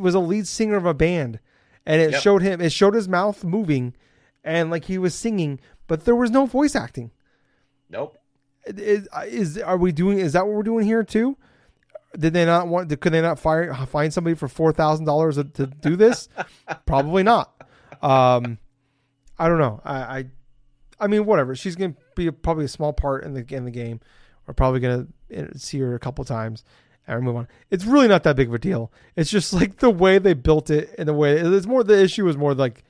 [0.00, 1.40] was a lead singer of a band,
[1.84, 2.20] and it Yep.
[2.22, 2.60] showed him.
[2.60, 3.94] It showed his mouth moving,
[4.44, 7.10] and like he was singing, but there was no voice acting.
[7.90, 8.16] Nope.
[8.66, 10.18] Is, is are we doing?
[10.20, 11.36] Is that what we're doing here too?
[12.16, 12.88] Did they not want?
[13.00, 16.28] Could they not fire find somebody for four thousand dollars to do this?
[16.86, 17.52] Probably not.
[18.02, 18.58] Um,
[19.38, 19.80] I don't know.
[19.84, 20.24] I, I,
[21.00, 21.54] I mean, whatever.
[21.56, 24.00] She's gonna be probably a small part in the in the game.
[24.46, 26.64] We're probably gonna eh, see her a couple times
[27.06, 27.48] and move on.
[27.70, 28.92] It's really not that big of a deal.
[29.16, 31.84] It's just like the way they built it and the way it's more.
[31.84, 32.84] The issue is more like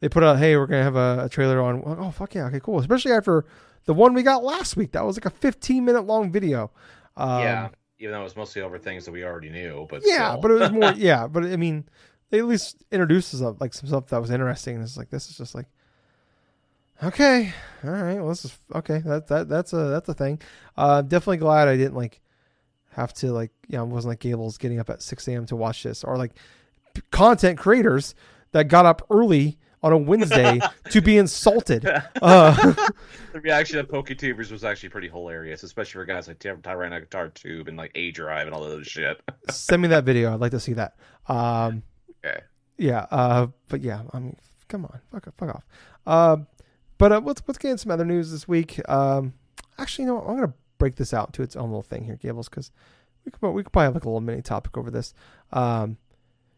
[0.00, 1.82] they put out, hey, we're gonna have a, a trailer on.
[1.84, 2.78] Oh fuck yeah, okay, cool.
[2.78, 3.44] Especially after
[3.86, 4.92] the one we got last week.
[4.92, 6.70] That was like a 15 minute long video.
[7.16, 7.68] Um, yeah.
[7.98, 10.42] Even though it was mostly over things that we already knew, but yeah, still.
[10.42, 10.92] but it was more.
[10.96, 11.88] Yeah, but I mean,
[12.28, 14.74] they at least introduced us like some stuff that was interesting.
[14.74, 15.66] And it's like this is just like,
[17.02, 17.52] okay,
[17.84, 18.98] all right, well this is okay.
[19.04, 20.40] That that that's a that's a thing.
[20.76, 22.20] Uh, definitely glad I didn't like
[22.92, 25.46] have to like you know it wasn't like Gables getting up at six a.m.
[25.46, 26.32] to watch this or like
[26.94, 28.14] p- content creators
[28.52, 30.58] that got up early on a Wednesday
[30.90, 31.84] to be insulted.
[32.22, 32.72] Uh,
[33.32, 36.54] the reaction of PokeTubers was actually pretty hilarious, especially for guys like Ty-
[37.00, 39.20] Guitar Tube and like A Drive and all of those shit.
[39.50, 40.32] send me that video.
[40.32, 40.96] I'd like to see that.
[41.28, 41.82] Um,
[42.24, 42.40] Okay.
[42.78, 44.36] Yeah, uh, but yeah, I mean,
[44.68, 45.64] come on, fuck, fuck off.
[46.06, 46.36] Uh,
[46.98, 48.80] but uh, let's let's get into some other news this week.
[48.88, 49.34] Um,
[49.78, 50.28] actually, you know, what?
[50.28, 52.70] I'm gonna break this out to its own little thing here, Gables, because
[53.24, 55.14] we could we could probably have like a little mini topic over this.
[55.52, 55.98] Um,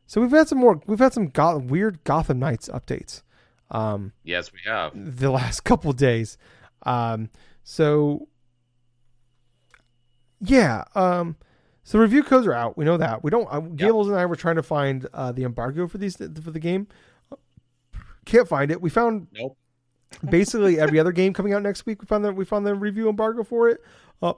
[0.07, 3.22] so we've had some more, we've had some go- weird Gotham Knights updates.
[3.70, 4.93] Um, Yes, we have.
[4.95, 6.39] the last couple days.
[6.84, 7.28] Um,
[7.62, 8.28] so
[10.41, 11.36] yeah, um,
[11.82, 12.76] so review codes are out.
[12.78, 13.22] We know that.
[13.24, 13.49] We don't.
[13.51, 16.61] Uh, Gables and I were trying to find uh, the embargo for these for the
[16.61, 16.86] game.
[18.24, 18.80] Can't find it.
[18.80, 19.57] We found Nope.
[20.28, 22.00] Basically every other game coming out next week.
[22.00, 23.80] We found the we found the review embargo for it.
[24.22, 24.34] Uh,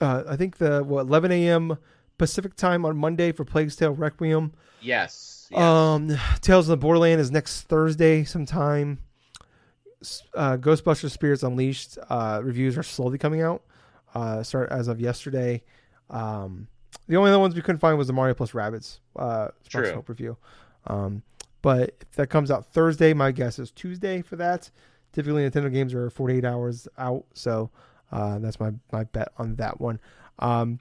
[0.00, 1.76] uh, I think the what 11 a.m.
[2.18, 4.52] Pacific time on Monday for Plague's Tale Requiem.
[4.80, 5.48] Yes.
[5.50, 5.60] yes.
[5.60, 8.98] Um, Tales of the Borderland is next Thursday sometime.
[10.34, 13.62] Uh, Ghostbusters Spirits Unleashed uh, reviews are slowly coming out.
[14.14, 15.62] Uh, start as of yesterday.
[16.08, 16.68] Um,
[17.06, 19.94] the only other ones we couldn't find was the Mario plus Rabbids uh, Sparks True.
[19.94, 20.36] Hope review.
[20.86, 21.22] Um,
[21.62, 24.70] but if that comes out Thursday, my guess is Tuesday for that.
[25.12, 27.70] Typically, Nintendo games are 48 hours out, so
[28.12, 29.98] uh, that's my my bet on that one.
[30.38, 30.78] Um,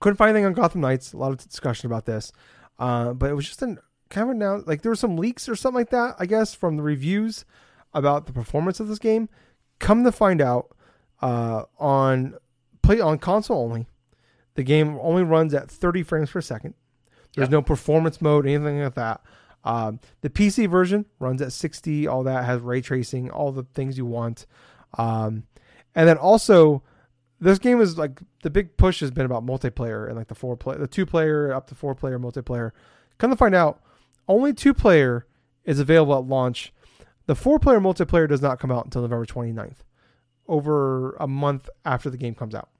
[0.00, 1.12] couldn't find anything on Gotham Knights.
[1.12, 2.32] A lot of discussion about this.
[2.78, 3.78] Uh, but it was just an
[4.10, 6.76] kind of now like there were some leaks or something like that, I guess, from
[6.76, 7.44] the reviews
[7.92, 9.28] about the performance of this game.
[9.80, 10.76] Come to find out,
[11.22, 12.34] uh, on
[12.82, 13.86] play on console only,
[14.54, 16.74] the game only runs at 30 frames per second.
[17.34, 17.50] There's Yep.
[17.50, 19.20] no performance mode, anything like that.
[19.68, 23.98] Um, the PC version runs at 60, all that has ray tracing, all the things
[23.98, 24.46] you want.
[24.96, 25.44] Um,
[25.94, 26.82] and then also,
[27.38, 30.56] this game is like the big push has been about multiplayer and like the four
[30.56, 32.70] play, the two player up to four player multiplayer.
[33.18, 33.82] Come to find out,
[34.26, 35.26] only two player
[35.64, 36.72] is available at launch.
[37.26, 39.84] The four player multiplayer does not come out until November 29th,
[40.48, 42.70] over a month after the game comes out.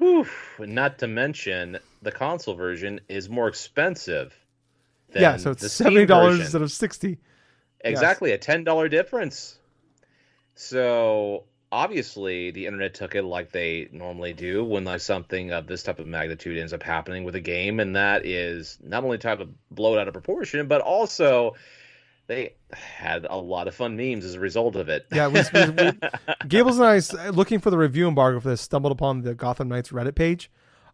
[0.00, 0.26] Whew.
[0.58, 4.34] Not to mention the console version is more expensive.
[5.12, 7.18] Than yeah, so it's seventy dollars instead of sixty.
[7.82, 9.58] Exactly, a ten dollar difference.
[10.54, 15.82] So obviously, the internet took it like they normally do when like something of this
[15.82, 19.38] type of magnitude ends up happening with a game, and that is not only trying
[19.38, 21.56] to blow it out of proportion, but also
[22.30, 25.04] they had a lot of fun memes as a result of it.
[25.12, 25.92] Yeah, we, we, we,
[26.48, 29.90] Gables and I, looking for the review embargo for this, stumbled upon the Gotham Knights
[29.90, 30.48] Reddit page.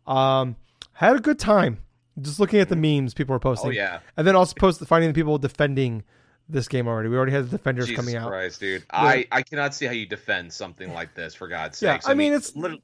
[0.07, 0.57] Um,
[0.95, 1.83] had a good time
[2.19, 3.69] just looking at the memes people were posting.
[3.69, 6.05] oh yeah, and then also post finding the people defending
[6.49, 7.11] this game already.
[7.11, 8.29] We already had the Defenders Jesus coming out.
[8.29, 8.85] Christ, dude!
[8.91, 12.09] I I cannot see how you defend something like this for God's Yeah, sakes.
[12.09, 12.83] I mean, it's- literally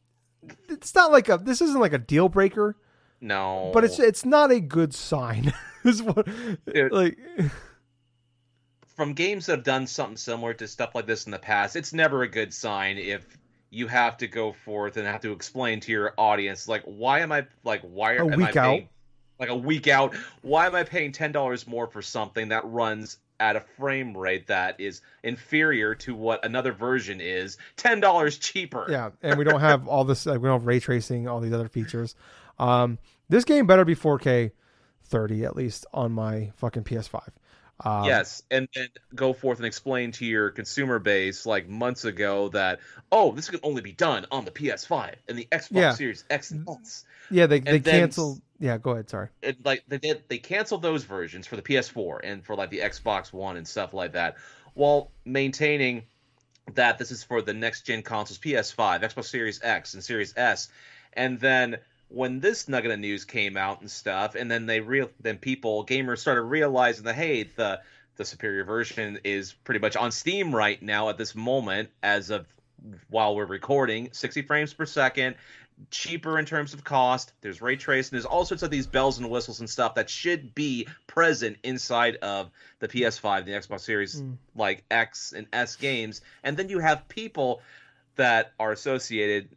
[0.69, 2.77] It's not like a this isn't like a deal breaker,
[3.23, 5.55] no, but it's it's not a good sign.
[5.85, 6.27] is what
[6.67, 6.93] Dude.
[6.93, 7.19] like
[8.97, 11.93] from games that have done something similar to stuff like this in the past, it's
[11.93, 13.27] never a good sign if
[13.71, 17.33] you have to go forth and have to explain to your audience like why am
[17.33, 18.53] I like why A am I out.
[18.53, 18.89] paying
[19.41, 23.17] like a week out why am I paying ten dollars more for something that runs
[23.41, 28.87] at a frame rate that is inferior to what another version is ten dollars cheaper
[28.91, 30.27] yeah, and we don't have all this.
[30.27, 32.15] Like, we don't have ray tracing, all these other features.
[32.59, 32.99] Um,
[33.31, 34.53] this game better be 4K
[35.05, 37.23] 30 at least on my fucking PS5.
[37.85, 42.49] Um, yes, and then go forth and explain to your consumer base like months ago
[42.51, 42.81] that
[43.11, 45.93] oh, this can only be done on the PS5 and the Xbox Yeah.
[45.95, 47.05] Series X and S.
[47.31, 48.41] yeah, they they then- canceled.
[48.59, 49.11] Yeah, go ahead.
[49.11, 49.29] Sorry.
[49.43, 52.79] It, like they did, they canceled those versions for the PS4 and for like the
[52.79, 54.37] Xbox One and stuff like that,
[54.75, 56.05] while maintaining
[56.75, 60.69] that this is for the next gen consoles, PS5, Xbox Series X, and Series S.
[61.15, 61.79] And then
[62.13, 65.85] when this nugget of news came out and stuff, and then they real then people
[65.87, 67.81] gamers started realizing that hey, the
[68.17, 72.47] the superior version is pretty much on Steam right now at this moment as of
[73.09, 75.37] while we're recording, 60 frames per second,
[75.91, 77.33] cheaper in terms of cost.
[77.41, 78.17] There's ray tracing.
[78.17, 82.17] There's all sorts of these bells and whistles and stuff that should be present inside
[82.17, 82.51] of
[82.81, 84.37] the PS5, the Xbox Series, Mm.
[84.55, 86.21] like X and S games.
[86.45, 87.63] And then you have people
[88.17, 89.49] that are associated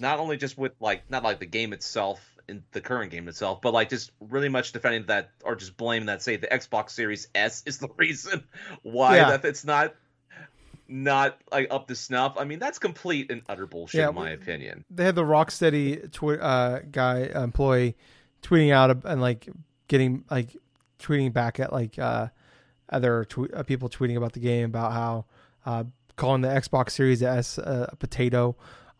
[0.00, 3.60] not only just with like not like the game itself in the current game itself,
[3.62, 7.28] but like just really much defending that or just blaming that say the Xbox Series
[7.34, 8.44] S is the reason
[8.82, 9.30] why Yeah.
[9.30, 9.94] that it's not
[10.86, 12.34] not like up to snuff.
[12.38, 14.84] I mean, that's complete and utter bullshit Yeah, in my opinion.
[14.90, 17.96] They had the Rocksteady twi- uh, guy employee
[18.42, 19.48] tweeting out and like
[19.88, 20.54] getting like
[20.98, 22.28] tweeting back at like uh,
[22.90, 25.24] other tw- uh, people tweeting about the game about how
[25.64, 25.84] uh,
[26.16, 28.54] calling the Xbox Series S uh, a potato.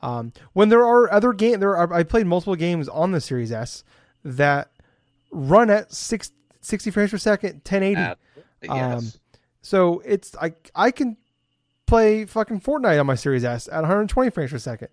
[0.05, 3.51] Um, when there are other game, there are I played multiple games on the Series
[3.53, 3.85] S
[4.25, 4.71] that
[5.31, 6.31] run at six,
[6.61, 8.01] 60 frames per second, 1080.
[8.01, 8.19] At-
[8.63, 9.19] yes.
[9.63, 11.17] So it's I I can
[11.87, 14.89] play fucking Fortnite on my Series S at 120 frames per second.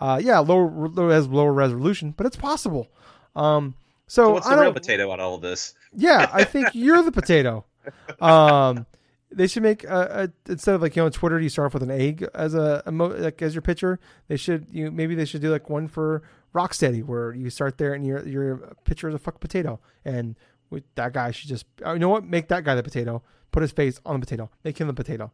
[0.00, 2.88] Uh, yeah, lower low- has lower resolution, but it's possible.
[3.36, 3.74] Um,
[4.08, 4.64] so, so what's I the don't.
[4.64, 5.74] real potato on all of this?
[5.94, 7.64] Yeah, I think you're the potato.
[8.20, 8.84] Um,
[9.30, 11.74] they should make a, a instead of like you know on Twitter you start off
[11.74, 13.98] with an egg as a emo, like as your pitcher.
[14.28, 16.22] They should you maybe they should do like one for
[16.54, 20.36] Rocksteady where you start there and your your pitcher is a fuck potato and
[20.70, 23.22] with that guy should just oh, you know what make that guy the potato.
[23.52, 24.50] Put his face on the potato.
[24.64, 25.32] Make him the potato.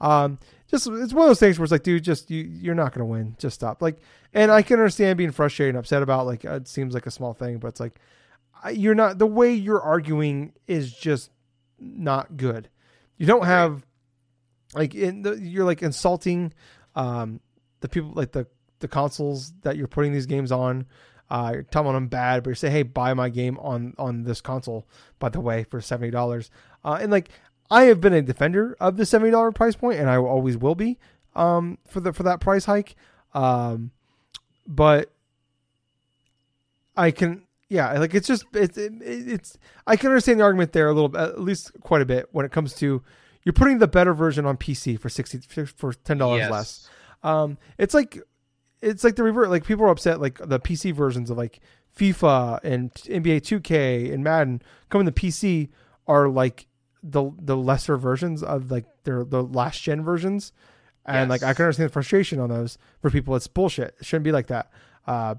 [0.00, 2.92] Um, just it's one of those things where it's like, dude, just you you're not
[2.92, 3.36] gonna win.
[3.38, 3.80] Just stop.
[3.80, 3.98] Like,
[4.32, 7.32] and I can understand being frustrated and upset about like it seems like a small
[7.32, 8.00] thing, but it's like
[8.72, 11.30] you're not the way you're arguing is just
[11.78, 12.68] not good.
[13.16, 13.84] You don't have
[14.74, 16.52] like in the, you're like insulting
[16.94, 17.40] um
[17.80, 18.46] the people like the
[18.80, 20.86] the consoles that you're putting these games on.
[21.30, 24.40] Uh, you're telling them bad, but you say, "Hey, buy my game on on this
[24.40, 24.86] console."
[25.18, 26.50] By the way, for seventy dollars,
[26.84, 27.30] uh, and like
[27.70, 30.74] I have been a defender of the seventy dollar price point, and I always will
[30.74, 30.98] be
[31.34, 32.94] um, for the for that price hike.
[33.32, 33.90] Um,
[34.66, 35.10] but
[36.96, 40.88] I can, yeah, like it's just it's it, it's I can understand the argument there
[40.88, 43.02] a little, bit, at least quite a bit when it comes to
[43.42, 46.50] you're putting the better version on PC for sixty for ten dollars Yes.
[46.50, 46.90] less.
[47.22, 48.18] Um, it's like
[48.80, 49.50] it's like the revert.
[49.50, 50.20] Like people are upset.
[50.20, 51.60] Like the PC versions of like
[51.96, 54.60] FIFA and NBA 2K and Madden
[54.90, 55.70] coming to PC
[56.06, 56.66] are like
[57.02, 60.52] the the lesser versions of like their the last gen versions.
[61.06, 63.36] And like I can understand the frustration on those for people.
[63.36, 63.94] It's bullshit.
[64.00, 64.70] It shouldn't be like that.
[65.06, 65.34] Uh,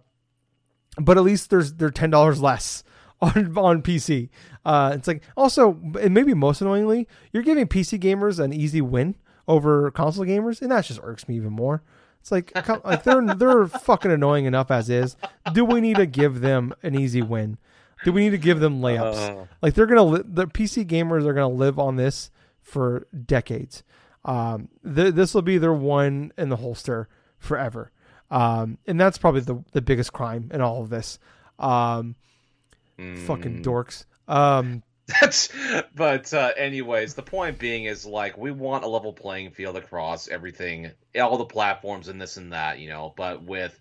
[0.98, 2.84] but at least there's they're ten dollars less
[3.22, 4.30] on on PC.
[4.66, 9.16] Uh, it's like also, and maybe most annoyingly, you're giving PC gamers an easy win
[9.48, 11.84] over console gamers, and that just irks me even more.
[12.20, 12.52] It's like,
[12.86, 15.16] like they're they're fucking annoying enough as is.
[15.54, 17.58] Do we need to give them an easy win?
[18.04, 19.44] Do we need to give them layups?
[19.44, 22.32] Uh, like they're gonna li- the PC gamers are gonna live on this
[22.62, 23.84] for decades.
[24.26, 27.92] Um, th- this will be their one in the holster forever.
[28.32, 31.20] Um, and that's probably the the biggest crime in all of this.
[31.60, 32.16] Um,
[32.98, 34.06] fucking mm, dorks.
[34.28, 34.84] Um,
[35.22, 35.50] That's,
[35.96, 40.28] but uh, anyways, the point being is like we want a level playing field across
[40.28, 43.14] everything, all the platforms and this and that, you know.
[43.16, 43.80] But with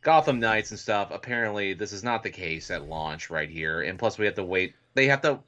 [0.00, 3.82] Gotham Knights and stuff, apparently this is not the case at launch right here.
[3.82, 4.74] And plus, we have to wait.
[4.94, 5.40] They have to,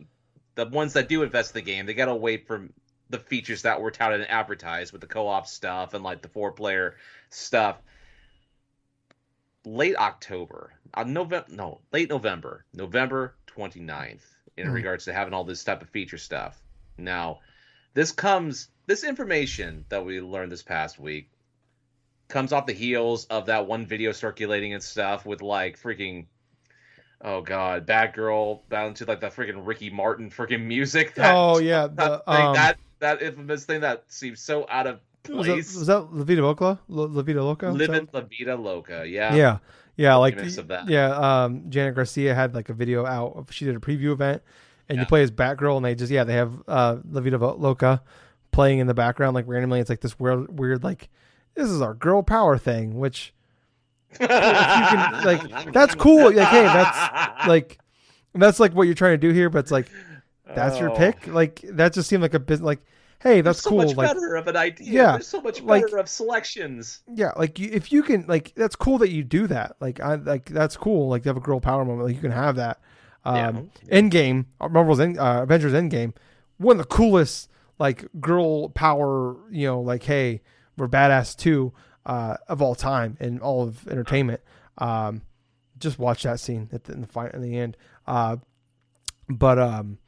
[0.54, 2.68] the ones that do invest in the game, they gotta wait for
[3.08, 6.96] the features that were touted and advertised with the co-op stuff and like the four-player
[7.30, 7.80] stuff.
[9.66, 14.24] Late October, uh, November, no, late November, November 29th
[14.56, 14.72] in Mhm.
[14.72, 16.62] regards to having all this type of feature stuff.
[16.96, 17.40] Now,
[17.92, 21.30] this comes this information that we learned this past week
[22.28, 26.26] comes off the heels of that one video circulating and stuff with like freaking
[27.22, 31.14] oh god Batgirl bound to like the freaking Ricky Martin freaking music.
[31.16, 34.86] That, oh yeah, that, the, thing, um, that that infamous thing that seems so out
[34.86, 35.74] of was that, place.
[35.76, 36.78] was that La Vida Loca?
[36.88, 37.70] La, La Vida Loca?
[37.70, 39.34] Living La Vida Loca, yeah.
[39.34, 39.58] yeah
[39.98, 40.88] yeah like Remix of that.
[40.90, 41.08] yeah
[41.44, 44.42] um janet garcia had like a video out of, she did a preview event
[44.90, 48.02] and you play as batgirl and they just yeah they have uh la vida loca
[48.52, 51.08] playing in the background like randomly it's like this weird weird like
[51.54, 53.32] this is our girl power thing which
[54.18, 54.28] can,
[55.24, 56.26] like, that's cool.
[56.32, 57.78] Like, hey, that's- like
[58.34, 59.86] that's like what you're trying to do here but it's like
[60.54, 60.94] that's your Oh.
[60.96, 62.80] pick like that just seemed like a business like
[63.20, 64.92] hey that's so cool much like better of an idea.
[64.92, 67.00] Yeah, There's so much like- better of selections.
[67.12, 69.76] Yeah, like you, if you can, like that's cool that you do that.
[69.80, 71.08] Like I like that's cool.
[71.08, 72.06] Like to have a girl power moment.
[72.06, 72.80] Like you can have that.
[73.24, 76.14] Um, Endgame, uh, Marvel's End, uh, Avengers Endgame,
[76.58, 79.36] one of the coolest like girl power.
[79.50, 80.42] You know, like hey,
[80.76, 81.72] we're badass too
[82.04, 84.40] uh, of all time in all of entertainment.
[84.78, 85.22] Um,
[85.78, 87.76] just watch that scene at the, in the fight in the end.
[88.06, 88.36] Uh,
[89.28, 89.98] but um,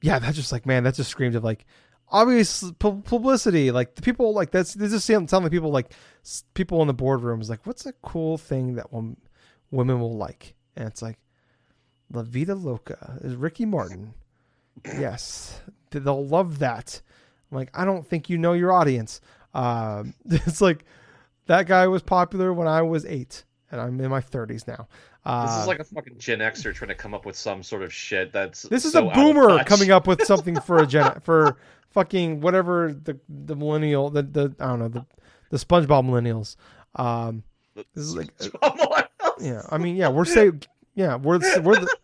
[0.00, 1.66] yeah, that's just like man, that just screams of like
[2.10, 3.70] obvious pu- publicity.
[3.70, 5.92] Like the people like that's this just sound people like
[6.54, 9.16] people in the boardrooms like what's a cool thing that wom-
[9.70, 11.18] women will like, and it's like
[12.12, 14.14] La Vida Loca is Ricky Martin.
[14.84, 17.00] yes, they'll love that.
[17.50, 19.20] I'm like I don't think you know your audience.
[19.52, 20.84] Um, it's like
[21.46, 24.88] that guy was popular when I was eight, and I'm in my 30s now.
[25.24, 27.82] Uh, This is like a fucking Gen Xer trying to come up with some sort
[27.82, 28.62] of shit that's.
[28.62, 31.56] This is so a boomer coming up with something for a gen for
[31.90, 35.06] fucking whatever the the millennial the the I don't know the
[35.50, 36.56] the SpongeBob millennials.
[36.96, 37.42] Um,
[37.74, 38.28] this is like
[39.40, 40.68] yeah, I mean yeah, we're saved.
[40.94, 41.96] Yeah, we're the, we're the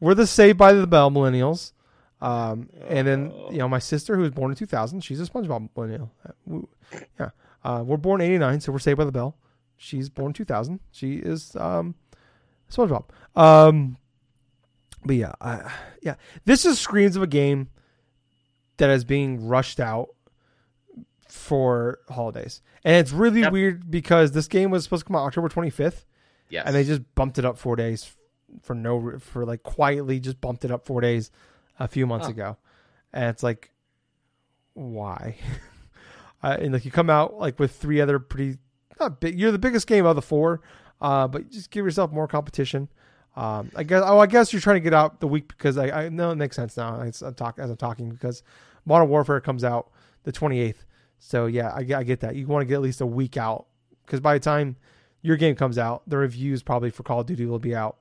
[0.00, 1.72] we're the Saved by the Bell millennials.
[2.20, 5.70] Um, and then you know my sister who was born in 2000, she's a SpongeBob
[5.74, 6.12] millennial.
[6.26, 6.58] Uh,
[7.18, 7.30] Yeah,
[7.64, 9.36] uh, we're born 89, so we're Saved by the Bell.
[9.76, 10.80] She's born 2000.
[10.90, 11.94] She is um,
[12.70, 13.04] SpongeBob.
[13.34, 13.96] Um,
[15.04, 15.70] but yeah, I,
[16.02, 16.14] yeah,
[16.44, 17.68] this is screams of a game
[18.76, 20.08] that is being rushed out
[21.28, 23.52] for holidays, and it's really Yep.
[23.52, 26.04] weird because this game was supposed to come out October 25th,
[26.48, 28.10] yeah, and they just bumped it up four days
[28.62, 31.30] for no re- for like quietly just bumped it up four days
[31.78, 32.32] a few months Huh.
[32.32, 32.56] ago,
[33.12, 33.70] and it's like,
[34.74, 35.36] why?
[36.42, 38.58] uh, and like you come out like with three other pretty
[38.98, 39.38] not big.
[39.38, 40.60] You're the biggest game of the four,
[41.00, 42.88] uh, but just give yourself more competition.
[43.36, 44.02] Um, I guess.
[44.04, 46.36] Oh, I guess you're trying to get out the week because I, I know it
[46.36, 47.00] makes sense now.
[47.00, 48.42] As I'm, talk, as I'm talking because
[48.84, 49.90] Modern Warfare comes out
[50.24, 50.84] the 28th.
[51.18, 52.34] So yeah, I, get- I get that.
[52.34, 53.66] You want to get at least a week out
[54.04, 54.76] because by the time
[55.22, 57.98] your game comes out, the reviews probably for Call of Duty will be out,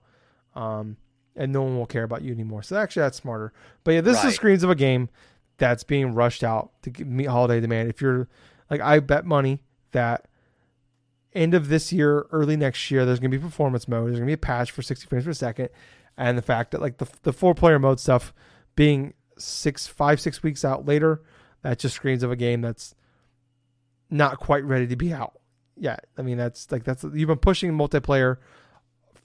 [0.55, 0.97] um,
[1.35, 2.63] and no one will care about you anymore.
[2.63, 3.53] So actually, that's smarter.
[3.83, 4.25] But yeah, this Right.
[4.27, 5.09] is screens of a game
[5.57, 7.89] that's being rushed out to meet holiday demand.
[7.89, 8.27] If you're
[8.69, 10.25] like, I bet money that
[11.33, 14.07] end of this year, early next year, there's going to be performance mode.
[14.07, 15.69] There's going to be a patch for 60 frames per second,
[16.17, 18.33] and the fact that like the the four player mode stuff
[18.75, 21.21] being six, five, six weeks out later,
[21.61, 22.95] that just screams of a game that's
[24.09, 25.39] not quite ready to be out
[25.75, 26.05] yet.
[26.17, 28.37] I mean, that's like that's you've been pushing multiplayer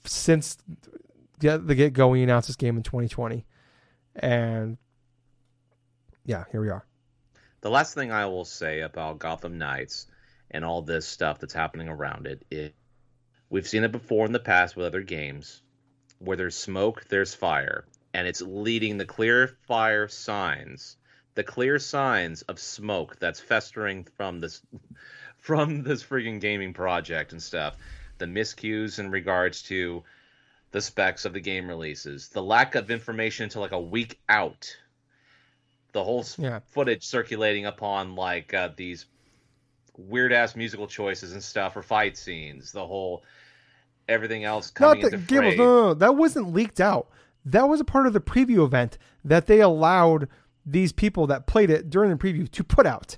[0.05, 0.57] since
[1.39, 2.09] the, the get go.
[2.09, 3.45] We announced this game in 2020,
[4.15, 4.77] and
[6.25, 6.85] yeah, here we are.
[7.61, 10.07] The last thing I will say about Gotham Knights
[10.51, 12.45] and all this stuff that's happening around it.
[12.49, 12.75] it
[13.49, 15.61] we've seen it before in the past with other games
[16.19, 20.97] where there's smoke, there's fire, and it's leading the clear fire signs,
[21.35, 24.61] the clear signs of smoke that's festering from this
[25.37, 27.75] from this freaking gaming project and stuff.
[28.17, 30.03] The miscues in regards to
[30.71, 34.75] the specs of the game releases, the lack of information until like a week out.
[35.91, 36.59] The whole Yeah.
[36.67, 39.05] footage circulating upon like uh, these
[39.97, 42.71] weird ass musical choices and stuff or fight scenes.
[42.71, 43.23] The whole
[44.07, 47.07] everything else Not coming that into Gables, no, no, no, that wasn't leaked out.
[47.45, 50.27] That was a part of the preview event that they allowed
[50.65, 53.17] these people that played it during the preview to put out.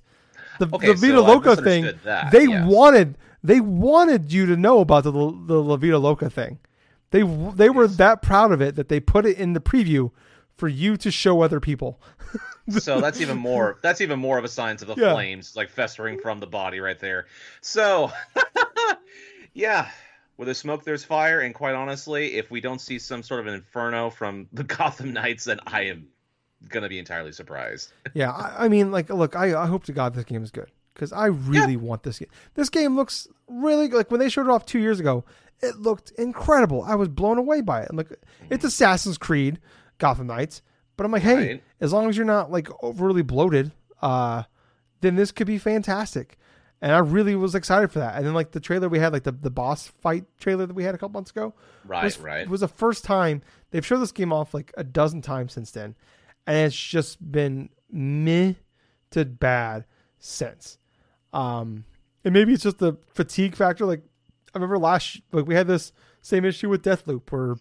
[0.60, 4.80] The, Okay, the Vita so Loca thing, that, they wanted they wanted you to know
[4.80, 6.60] about the the La Vida Loca thing.
[7.12, 10.12] They they were that proud of it that they put it in the preview
[10.58, 12.02] for you to show other people.
[12.70, 15.14] so that's even more that's even more of a sign of the Yeah.
[15.14, 17.28] flames like festering from the body right there
[17.62, 18.12] so
[19.54, 19.90] yeah
[20.36, 23.48] where there's smoke there's fire and quite honestly if we don't see some sort of
[23.48, 26.08] an inferno from the gotham knights then i am
[26.70, 30.16] gonna be entirely surprised Yeah, I, I mean, like, look, I, I hope to God
[30.16, 32.30] this game is good because I really want this game.
[32.56, 35.24] This game looks really like when they showed it off two years ago,
[35.62, 36.82] it looked incredible.
[36.84, 37.90] I was blown away by it.
[37.92, 38.68] I'm like, it's mm-hmm.
[38.68, 39.60] Assassin's Creed,
[39.98, 40.62] Gotham Knights,
[40.96, 41.64] but I'm like, hey, Right.
[41.82, 43.72] as long as you're not like overly bloated,
[44.02, 44.44] uh,
[45.02, 46.38] then this could be fantastic.
[46.82, 48.16] And I really was excited for that.
[48.16, 50.84] And then like the trailer we had, like the, the boss fight trailer that we
[50.84, 51.56] had a couple months ago,
[51.86, 52.48] Right, was, right.
[52.48, 53.42] was the first time
[53.72, 55.96] they've showed this game off like a dozen times since then,
[56.46, 58.54] and it's just been meh
[59.12, 59.86] to bad
[60.20, 60.78] since.
[61.34, 61.86] Um,
[62.24, 63.86] and maybe it's just the fatigue factor.
[63.86, 64.02] Like
[64.54, 65.92] I remember last, like we had this
[66.22, 67.56] same issue with Deathloop, where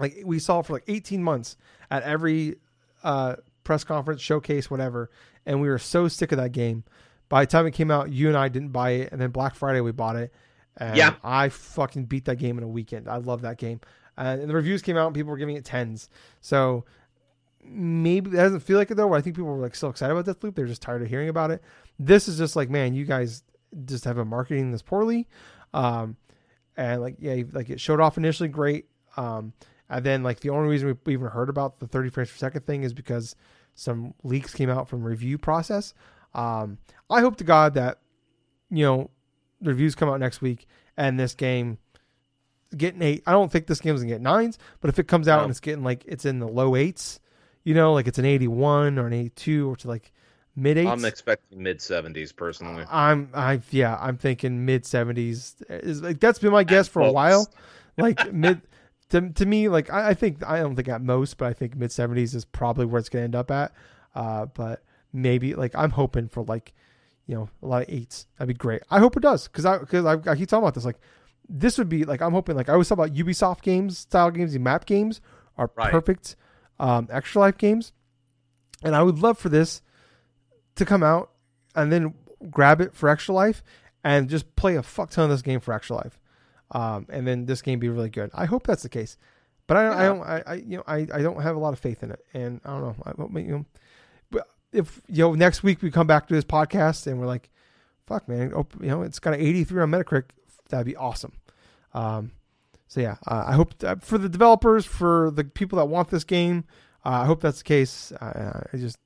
[0.00, 1.56] like we saw it for like 18 months
[1.90, 2.56] at every
[3.04, 5.10] uh, press conference, showcase, whatever,
[5.46, 6.84] and we were so sick of that game.
[7.28, 9.54] By the time it came out, you and I didn't buy it, and then Black
[9.54, 10.32] Friday we bought it.
[10.76, 11.14] And Yeah.
[11.22, 13.08] I fucking beat that game in a weekend.
[13.08, 13.80] I love that game.
[14.18, 16.08] Uh, and the reviews came out, and people were giving it tens.
[16.40, 16.84] So
[17.62, 19.08] maybe it doesn't feel like it though.
[19.08, 21.28] But I think people were like so excited about Deathloop, they're just tired of hearing
[21.28, 21.62] about it.
[21.98, 23.42] This is just like, man, you guys
[23.84, 25.28] just have been marketing this poorly.
[25.72, 26.16] Um,
[26.76, 28.86] and like, yeah, like it showed off initially great.
[29.16, 29.52] Um,
[29.90, 32.64] and then like the only reason we even heard about the 30 frames per second
[32.64, 33.36] thing is because
[33.74, 35.92] some leaks came out from review process.
[36.34, 36.78] Um,
[37.10, 37.98] I hope to God that
[38.70, 39.10] you know
[39.60, 41.78] the reviews come out next week and this game
[42.76, 43.22] getting eight.
[43.26, 45.42] I don't think this game's gonna get nines, but if it comes out No.
[45.44, 47.20] and it's getting like it's in the low eights,
[47.64, 50.12] you know, like it's an 81 or an 82 or to like
[50.54, 50.90] mid eights.
[50.90, 52.84] I'm expecting mid 70s personally.
[52.88, 57.10] I'm I yeah, I'm thinking mid 70s is like that's been my guess for a
[57.12, 57.48] while.
[57.98, 58.62] Like mid
[59.10, 61.76] to, to me like I, I think I don't think at most, but I think
[61.76, 63.72] mid 70s is probably where it's going to end up at.
[64.14, 64.82] Uh but
[65.12, 66.72] maybe like I'm hoping for like
[67.26, 68.26] you know, a lot of eights.
[68.38, 68.82] That'd be great.
[68.90, 70.98] I hope it does cuz I cuz I, I keep talking about this like
[71.48, 74.54] this would be like I'm hoping like I always talk about Ubisoft games, style games,
[74.54, 75.20] and map games
[75.58, 75.90] are Right.
[75.92, 76.36] perfect
[76.78, 77.92] um extra life games.
[78.82, 79.82] And I would love for this
[80.76, 81.30] to come out
[81.74, 82.14] and then
[82.50, 83.62] grab it for extra life
[84.02, 86.18] and just play a fuck ton of this game for extra life.
[86.72, 88.30] Um, and then this game be really good.
[88.34, 89.16] I hope that's the case,
[89.66, 90.06] but I, I Yeah.
[90.08, 92.24] don't, I, I, you know, I, I don't have a lot of faith in it,
[92.32, 92.96] and I don't know.
[93.04, 93.64] I, hope, you know,
[94.30, 97.50] but if you know next week we come back to this podcast and we're like,
[98.06, 100.24] fuck man, oh, you know, it's got an 83 on Metacritic,
[100.68, 101.32] that'd be awesome.
[101.92, 102.30] Um,
[102.86, 106.24] so yeah, uh, I hope that for the developers, for the people that want this
[106.24, 106.64] game,
[107.04, 108.12] uh, I hope that's the case.
[108.12, 108.98] Uh, I just,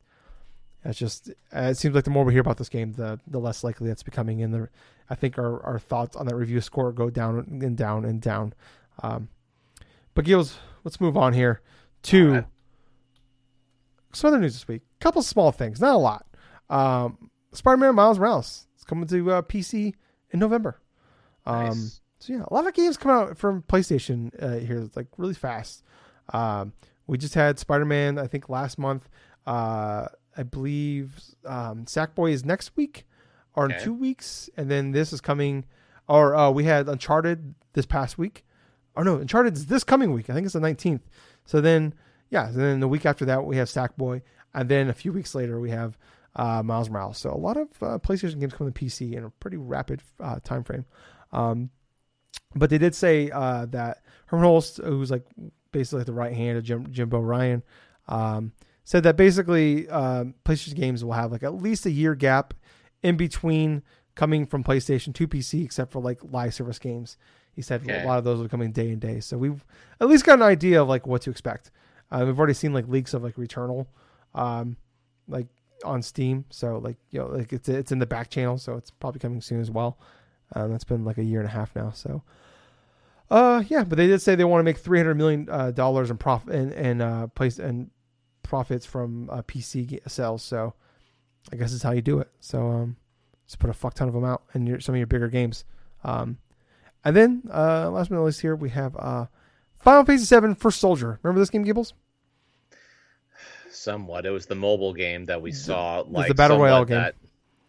[0.85, 3.39] it's just uh, it seems like the more we hear about this game, the the
[3.39, 4.41] less likely it's becoming.
[4.41, 4.69] in the
[5.11, 8.55] I think our, our thoughts on that review score go down and down and down.
[9.03, 9.29] Um,
[10.15, 11.61] but Gills, let's move on here
[12.05, 12.45] to Alright.
[14.13, 14.83] some other news this week.
[15.01, 16.27] A couple small things, not a lot.
[16.71, 19.95] Um, Spider-Man Miles Morales is coming to uh, PC
[20.31, 20.81] in November.
[21.47, 22.01] Um, Nice.
[22.21, 25.83] so yeah, a lot of games come out from PlayStation uh, here, like really fast.
[26.33, 26.73] Um,
[27.07, 29.09] we just had Spider Man, I think last month.
[29.47, 30.07] Uh,
[30.37, 33.05] I believe um, Sackboy is next week
[33.55, 35.65] or in two weeks, and then this is coming.
[36.09, 38.45] Or uh, we had Uncharted this past week.
[38.95, 40.29] Or no, Uncharted is this coming week.
[40.29, 41.03] I think it's the nineteenth.
[41.45, 41.95] So then,
[42.31, 44.23] yeah, and then the week after that we have Sackboy,
[44.53, 45.99] and then a few weeks later we have
[46.37, 47.19] uh, Miles Morales.
[47.19, 50.41] So a lot of uh, PlayStation games come to PC in a pretty rapid uh,
[50.41, 50.85] time frame.
[51.33, 51.71] Um,
[52.55, 55.25] but they did say uh, that Hermen Hulst, who's like
[55.73, 57.63] basically like the right hand of Jim, Jimbo Ryan,
[58.09, 58.53] um,
[58.85, 62.55] said that basically um, PlayStation games will have like at least a year gap
[63.05, 63.83] in between
[64.17, 67.17] coming from PlayStation to PC, except for like live service games.
[67.53, 68.03] He said Okay.
[68.03, 69.21] a lot of those are coming day and day.
[69.21, 69.65] So we've
[70.01, 71.71] at least got an idea of like what to expect.
[72.11, 73.87] Uh, we've already seen like leaks of like Returnal,
[74.35, 74.77] um,
[75.29, 75.47] like
[75.85, 76.45] on Steam.
[76.51, 79.41] So like you know like it's it's in the back channel, so it's probably coming
[79.41, 79.99] soon as well.
[80.55, 81.91] Um, that's been like a year and a half now.
[81.91, 82.23] So,
[83.31, 86.11] uh, yeah, but they did say they want to make three hundred million uh, dollars
[86.11, 87.91] in profit and and uh, place and
[88.43, 90.43] profits from uh, PC sales.
[90.43, 90.75] So,
[91.53, 92.29] I guess it's how you do it.
[92.41, 92.97] So, um,
[93.47, 95.65] just put a fuck ton of them out in your, some of your bigger games.
[96.03, 96.39] Um,
[97.05, 99.27] and then uh, last but not least, here we have uh,
[99.79, 101.19] Final Fantasy Seven First Soldier.
[101.23, 101.93] Remember this game, Gables?
[103.71, 104.25] Somewhat.
[104.25, 105.99] It was the mobile game that we saw.
[106.03, 106.97] was Like the Battle Royale game.
[106.99, 107.15] That,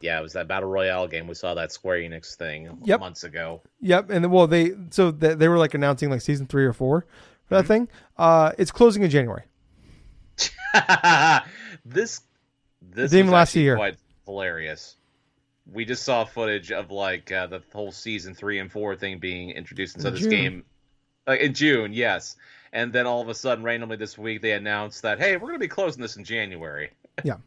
[0.02, 1.26] yeah, it was that battle royale game.
[1.28, 3.00] We saw that Square Enix thing Yep.
[3.00, 3.62] months ago.
[3.82, 7.08] Yep, and well, they so they, they were like announcing like season three or four
[7.48, 7.68] for that Mhm.
[7.68, 7.88] thing.
[8.18, 9.44] Uh, it's closing in January.
[11.86, 12.22] this
[12.92, 13.76] this was last year.
[13.76, 14.98] quite hilarious.
[15.72, 19.50] We just saw footage of like uh, the whole season three and four thing being
[19.52, 20.30] introduced into In this June.
[20.30, 20.64] game
[21.28, 21.92] uh, in June.
[21.94, 22.36] Yes,
[22.72, 25.54] and then all of a sudden, randomly this week, they announced that hey, we're going
[25.56, 26.92] to be closing this in January.
[27.24, 27.38] Yeah.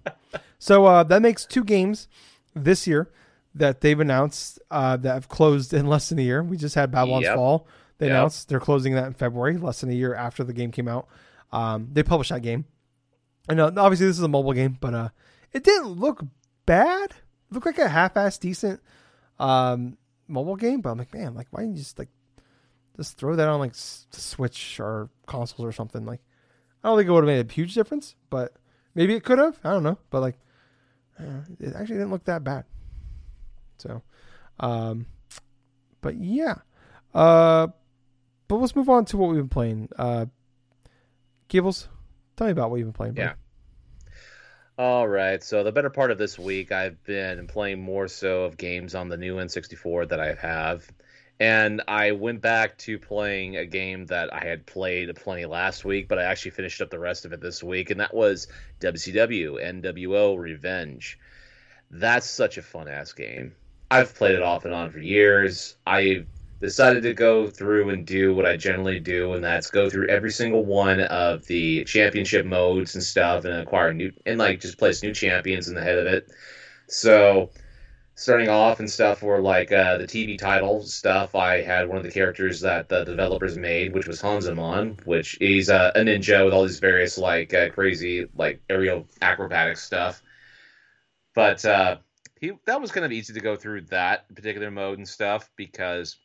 [0.59, 2.09] So uh, that makes two games
[2.55, 3.10] this year
[3.55, 6.43] that they've announced uh, that have closed in less than a year.
[6.43, 7.35] We just had Babylon's Yep.
[7.36, 7.66] Fall.
[7.98, 8.12] They Yep.
[8.15, 11.06] announced they're closing that in February, less than a year after the game came out.
[11.52, 12.65] Um, they published that game,
[13.49, 15.09] and know, obviously this is a mobile game, but uh,
[15.53, 16.23] it didn't look
[16.66, 17.11] bad.
[17.11, 18.81] It looked like a half-ass decent
[19.39, 19.97] um,
[20.27, 22.11] mobile game, but I'm like, man, like why didn't you just like
[22.97, 26.05] just throw that on like s- Switch or consoles or something?
[26.05, 26.20] Like,
[26.83, 28.55] I don't think it would have made a huge difference, but
[28.95, 29.59] maybe it could have.
[29.65, 30.39] I don't know, but like,
[31.19, 32.65] uh, it actually didn't look that bad.
[33.79, 34.03] So,
[34.61, 35.07] um,
[36.01, 36.57] but yeah,
[37.15, 37.69] uh,
[38.49, 39.89] but let's move on to what we've been playing.
[39.97, 40.27] Uh,
[41.49, 41.89] Gables,
[42.39, 43.16] tell me about what you've been playing.
[43.16, 43.35] Yeah.
[44.78, 45.43] All right.
[45.43, 49.09] So the better part of this week, I've been playing more so of games on
[49.09, 50.90] the new N64 that I have,
[51.40, 56.09] and I went back to playing a game that I had played plenty last week,
[56.09, 58.47] but I actually finished up the rest of it this week, and that was
[58.81, 61.19] WCW NWO Revenge.
[61.90, 63.55] That's such a fun ass game.
[63.90, 65.77] I've played it off and on for years.
[65.86, 66.27] I
[66.60, 70.30] decided to go through and do what I generally do, and that's go through every
[70.30, 75.02] single one of the championship modes and stuff, and acquire new and like just place
[75.02, 76.28] new champions in the head of it.
[76.89, 77.51] So
[78.18, 81.36] starting off and stuff were like uh, the TV title stuff.
[81.36, 85.70] I had one of the characters that the developers made, which was Hanzamon, which he's
[85.70, 90.20] uh, a ninja with all these various like uh, crazy like aerial acrobatic stuff.
[91.35, 91.98] But uh,
[92.40, 96.16] he that was kind of easy to go through that particular mode and stuff because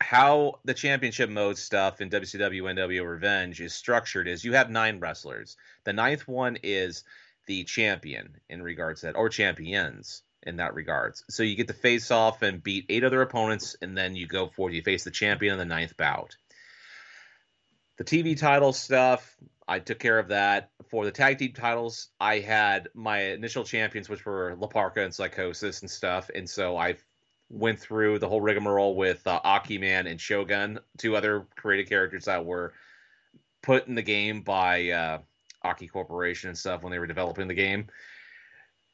[0.00, 5.00] how the championship mode stuff in WCW NWO Revenge is structured is you have nine
[5.00, 5.56] wrestlers.
[5.84, 7.02] The ninth one is
[7.46, 11.24] the champion in regards to that, or champions in that regards.
[11.30, 14.48] So you get to face off and beat eight other opponents, and then you go
[14.48, 14.74] forward.
[14.74, 16.36] You face the champion in the ninth bout.
[17.96, 19.36] The TV title stuff,
[19.66, 20.70] I took care of that.
[20.90, 25.14] For the tag team titles, I had my initial champions, which were La Parka and
[25.14, 26.96] Psychosis and stuff, and so I
[27.48, 32.24] went through the whole rigmarole with uh, Aki Man and Shogun, two other created characters
[32.24, 32.72] that were
[33.62, 35.18] put in the game by uh,
[35.62, 37.86] Aki Corporation and stuff when they were developing the game.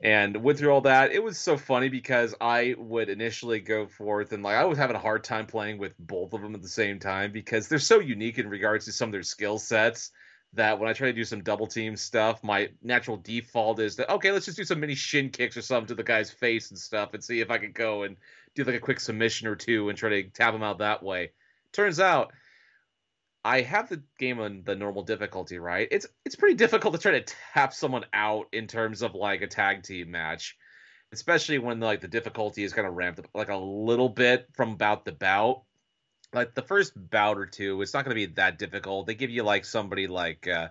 [0.02, 1.12] And went through all that.
[1.12, 4.96] It was so funny because I would initially go forth and like I was having
[4.96, 8.00] a hard time playing with both of them at the same time because they're so
[8.00, 10.10] unique in regards to some of their skill sets
[10.54, 14.10] that when I try to do some double team stuff, my natural default is that
[14.10, 16.78] okay, let's just do some mini shin kicks or something to the guy's face and
[16.78, 18.16] stuff and see if I can go and
[18.54, 21.32] do like a quick submission or two and try to tap him out that way.
[21.72, 22.32] Turns out
[23.44, 25.88] I have the game on the normal difficulty, right?
[25.90, 29.48] It's it's pretty difficult to try to tap someone out in terms of like a
[29.48, 30.56] tag team match,
[31.12, 34.76] especially when like the difficulty is kind of ramped up like a little bit from
[34.76, 35.62] bout to bout.
[36.32, 39.06] Like the first bout or two, it's not going to be that difficult.
[39.06, 40.68] They give you like somebody like uh,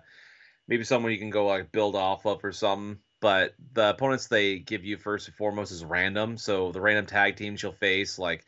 [0.66, 4.58] maybe someone you can go like build off of or something but the opponents they
[4.58, 6.36] give you first and foremost is random.
[6.36, 8.44] So the random tag teams you'll face, like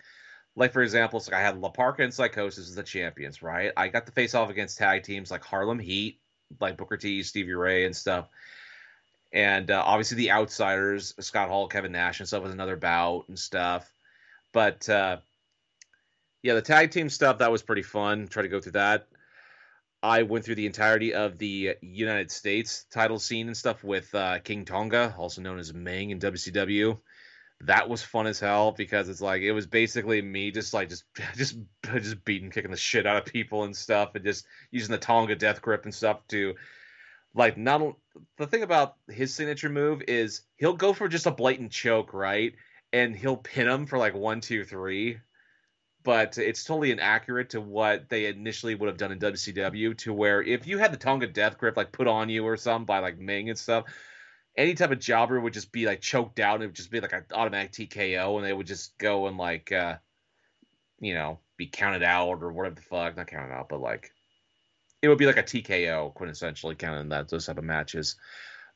[0.57, 3.73] like for example, so I had La Parka and Psychosis as the champions, right?
[3.77, 6.19] I got to face off against tag teams like Harlem Heat,
[6.61, 8.29] like Booker T, Stevie Ray, and stuff.
[9.33, 13.39] And uh, obviously the outsiders, Scott Hall, Kevin Nash, and stuff was another bout and
[13.39, 13.89] stuff.
[14.53, 15.19] But uh,
[16.43, 18.27] yeah, the tag team stuff that was pretty fun.
[18.27, 19.07] Try to go through that.
[20.05, 24.39] I went through the entirety of the United States title scene and stuff with uh,
[24.41, 26.99] King Tonga, also known as Meng in WCW.
[27.63, 31.05] That was fun as hell because it's like it was basically me just like just
[31.37, 31.57] just
[31.87, 35.37] just beating, kicking the shit out of people and stuff, and just using the Tonga
[35.37, 36.55] death grip and stuff to
[37.35, 37.97] like not
[38.37, 42.53] the thing about his signature move is he'll go for just a blatant choke, right?
[42.93, 45.21] And he'll pin him for like one, two, three,
[46.05, 49.97] but it's totally inaccurate to what they initially would have done in WCW.
[49.99, 52.85] To where if you had the Tonga Death Grip like put on you or something
[52.85, 53.87] by like Meng and stuff,
[54.57, 56.63] any type of jobber would just be like choked out.
[56.63, 59.73] It would just be like an automatic TKO, and they would just go and like,
[59.73, 59.97] uh,
[61.01, 63.17] you know, be counted out or whatever the fuck.
[63.17, 64.13] Not counted out, but like
[65.01, 68.17] it would be like a TKO quintessentially counting that those type of matches.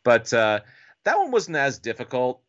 [0.02, 0.60] But uh,
[1.04, 2.40] that one wasn't as difficult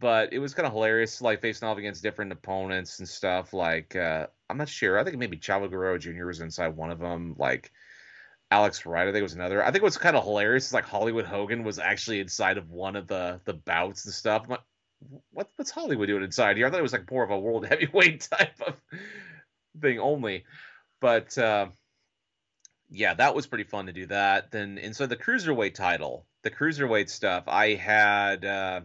[0.00, 3.52] but it was kind of hilarious, like facing off against different opponents and stuff.
[3.52, 4.98] Like uh, I'm not sure.
[4.98, 6.26] I think maybe Chavo Guerrero Jr.
[6.26, 7.34] was inside one of them.
[7.38, 7.70] Like
[8.50, 9.64] Alex Wright, I think it was another.
[9.64, 12.96] I think what's kind of hilarious is like Hollywood Hogan was actually inside of one
[12.96, 14.42] of the the bouts and stuff.
[14.44, 14.60] I'm like,
[15.30, 16.66] what what's Hollywood doing inside here?
[16.66, 18.74] I thought it was like more of a world heavyweight type of
[19.80, 20.44] thing only.
[21.00, 21.68] But uh,
[22.90, 24.50] yeah, that was pretty fun to do that.
[24.50, 28.44] Then inside the cruiserweight title, the cruiserweight stuff, I had.
[28.44, 28.80] Uh,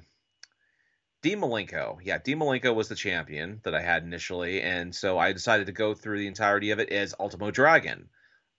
[1.21, 1.99] Dean Malenko.
[2.01, 5.73] Yeah, Dean Malenko was the champion that I had initially, and so I decided to
[5.73, 8.07] go through the entirety of it as Ultimo Dragon.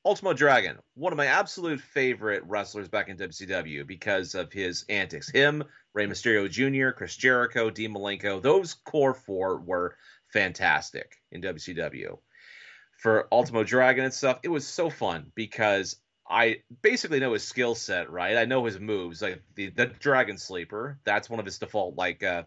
[0.04, 5.30] Ultimo Dragon, one of my absolute favorite wrestlers back in WCW because of his antics.
[5.30, 5.64] Him,
[5.94, 9.96] Rey Mysterio Jr., Chris Jericho, Dean Malenko, those core four were
[10.32, 12.18] fantastic in WCW.
[12.98, 15.96] For Ultimo Dragon and stuff, it was so fun because
[16.30, 18.36] I basically know his skill set, right?
[18.36, 20.98] I know his moves, like the the Dragon Sleeper.
[21.04, 22.44] That's one of his default like uh,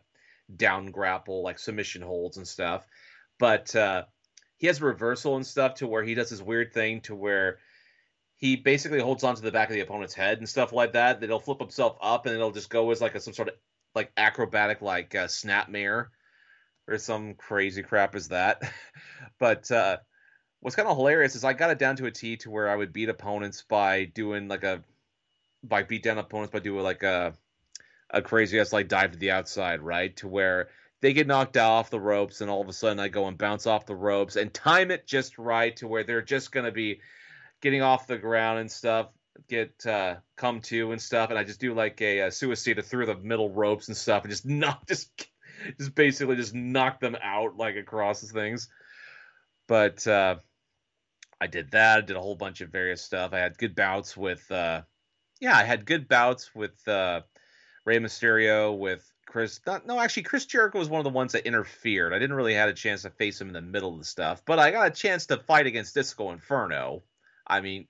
[0.55, 2.87] down grapple, like submission holds and stuff.
[3.39, 4.03] But uh,
[4.57, 7.59] he has reversal and stuff to where he does this weird thing to where
[8.37, 11.19] he basically holds onto the back of the opponent's head and stuff like that.
[11.19, 13.55] That he'll flip himself up and it'll just go as like a, some sort of
[13.95, 16.07] like acrobatic like uh, snapmare
[16.87, 18.61] or some crazy crap as that.
[19.39, 19.97] but uh,
[20.63, 22.75] what's kind of hilarious is I got it down to a T to where I
[22.77, 24.81] would beat opponents by doing like a
[25.61, 27.33] by beat down opponents by doing like a
[28.09, 30.15] a crazy ass like dive to the outside, right?
[30.17, 30.69] To where
[31.01, 33.67] they get knocked off the ropes and all of a sudden I go and bounce
[33.67, 37.01] off the ropes and time it just right to where they're just gonna be
[37.59, 39.09] getting off the ground and stuff,
[39.49, 43.07] get uh, come to and stuff, and I just do like a, a suicide through
[43.07, 45.27] the middle ropes and stuff and just knock just
[45.77, 48.69] just basically just knock them out like across things.
[49.67, 50.37] But uh,
[51.43, 51.97] I did that.
[51.97, 53.33] I did a whole bunch of various stuff.
[53.33, 54.83] I had good bouts with, uh,
[55.41, 57.21] yeah, I had good bouts with uh,
[57.83, 59.59] Rey Mysterio, with Chris.
[59.67, 62.13] Not, no, actually, Chris Jericho was one of the ones that interfered.
[62.13, 64.41] I didn't really have a chance to face him in the middle of the stuff,
[64.45, 67.03] but I got a chance to fight against Disco Inferno.
[67.45, 67.87] I mean,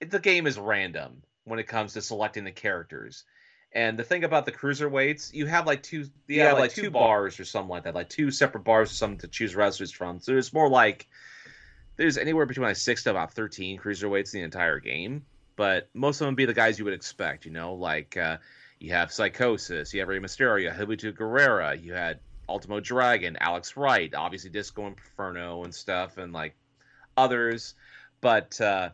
[0.00, 3.22] it, the game is random when it comes to selecting the characters.
[3.70, 6.90] And the thing about the cruiserweights, you have like two, you have like, like two
[6.90, 10.18] bars or something like that, like two separate bars or something to choose wrestlers from.
[10.18, 11.06] So it's more like
[11.96, 15.24] there's anywhere between like six to about thirteen cruiserweights in the entire game,
[15.56, 17.44] but most of them be the guys you would expect.
[17.44, 18.38] You know, like uh,
[18.78, 24.12] you have Psychosis, you have Rey Mysterio, Humberto Carrera, you had Ultimo Dragon, Alex Wright,
[24.14, 26.54] obviously Disco Inferno and stuff, and like
[27.16, 27.74] others.
[28.20, 28.90] But uh,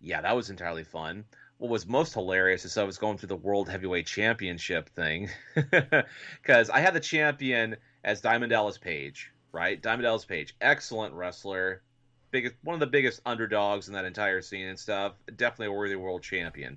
[0.00, 1.24] yeah, that was entirely fun
[1.58, 6.70] what was most hilarious is I was going through the World Heavyweight Championship thing because
[6.70, 9.80] I had the champion as Diamond Dallas Page, right?
[9.80, 11.82] Diamond Dallas Page, excellent wrestler,
[12.30, 15.14] biggest one of the biggest underdogs in that entire scene and stuff.
[15.34, 16.76] Definitely a worthy world champion.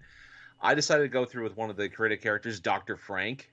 [0.61, 3.51] I decided to go through with one of the creative characters, Doctor Frank.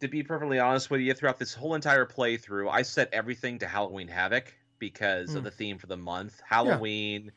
[0.00, 3.66] To be perfectly honest with you, throughout this whole entire playthrough, I set everything to
[3.66, 5.36] Halloween Havoc because mm.
[5.36, 5.44] of hmm.
[5.44, 6.40] the theme for the month.
[6.48, 7.26] Halloween.
[7.26, 7.30] Yeah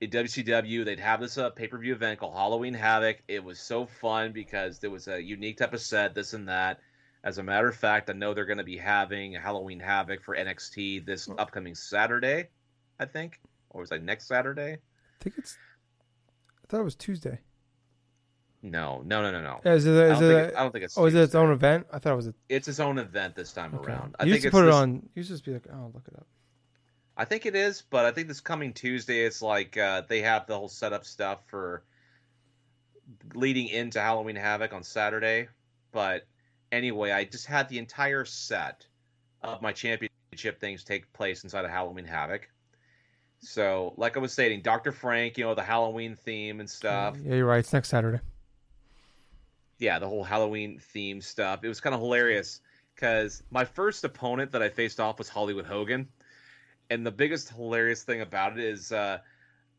[0.00, 3.22] in WCW, they'd have this uh, pay per view event called Halloween Havoc.
[3.28, 6.80] It was so fun because there was a unique type of set, this and that.
[7.26, 10.36] As a matter of fact, I know they're going to be having Halloween Havoc for
[10.36, 12.50] NXT this upcoming Saturday,
[13.00, 13.40] I think,
[13.70, 14.74] or was it next Saturday?
[14.74, 15.58] I think it's.
[16.62, 17.40] I thought it was Tuesday.
[18.62, 19.60] No, no, no, no, no.
[19.64, 20.96] Yeah, is it, is I, don't it, think, I don't think it's.
[20.96, 21.88] Oh, is it its own event?
[21.92, 22.28] I thought it was.
[22.28, 22.34] A...
[22.48, 23.90] It's its own event this time okay.
[23.90, 24.14] around.
[24.20, 25.08] I you think used to put it on.
[25.16, 26.28] You just be like, oh, look it up.
[27.16, 30.46] I think it is, but I think this coming Tuesday, it's like uh, they have
[30.46, 31.82] the whole setup stuff for
[33.34, 35.48] leading into Halloween Havoc on Saturday.
[35.90, 36.22] But
[36.76, 38.86] anyway, I just had the entire set
[39.42, 42.48] of my championship things take place inside of Halloween Havoc.
[43.38, 44.92] So, like I was saying, Dr.
[44.92, 47.16] Frank, you know, the Halloween theme and stuff.
[47.22, 47.58] Yeah, you're right.
[47.58, 48.20] It's next Saturday.
[49.78, 51.62] Yeah, the whole Halloween theme stuff.
[51.62, 52.60] It was kind of hilarious
[52.94, 56.08] because my first opponent that I faced off was Hollywood Hogan
[56.90, 59.18] and the biggest hilarious thing about it is uh,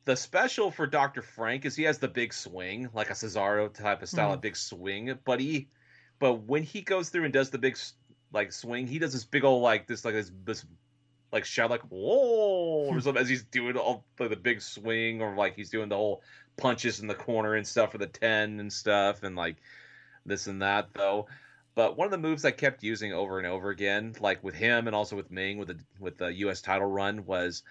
[0.06, 4.02] the special for Doctor Frank is he has the big swing, like a Cesaro type
[4.02, 4.36] of style, mm.
[4.36, 5.18] a big swing.
[5.24, 5.68] But he,
[6.20, 7.78] but when he goes through and does the big
[8.34, 10.66] like swing, he does this big old like this like this, this
[11.32, 15.36] like shout like whoa or something as he's doing all like, the big swing or
[15.36, 16.22] like he's doing the whole
[16.58, 19.58] punches in the corner and stuff for the ten and stuff and like
[20.26, 21.28] this and that though.
[21.76, 24.88] But one of the moves I kept using over and over again, like with him
[24.88, 26.60] and also with Meng with the with the U.S.
[26.60, 27.62] title run, was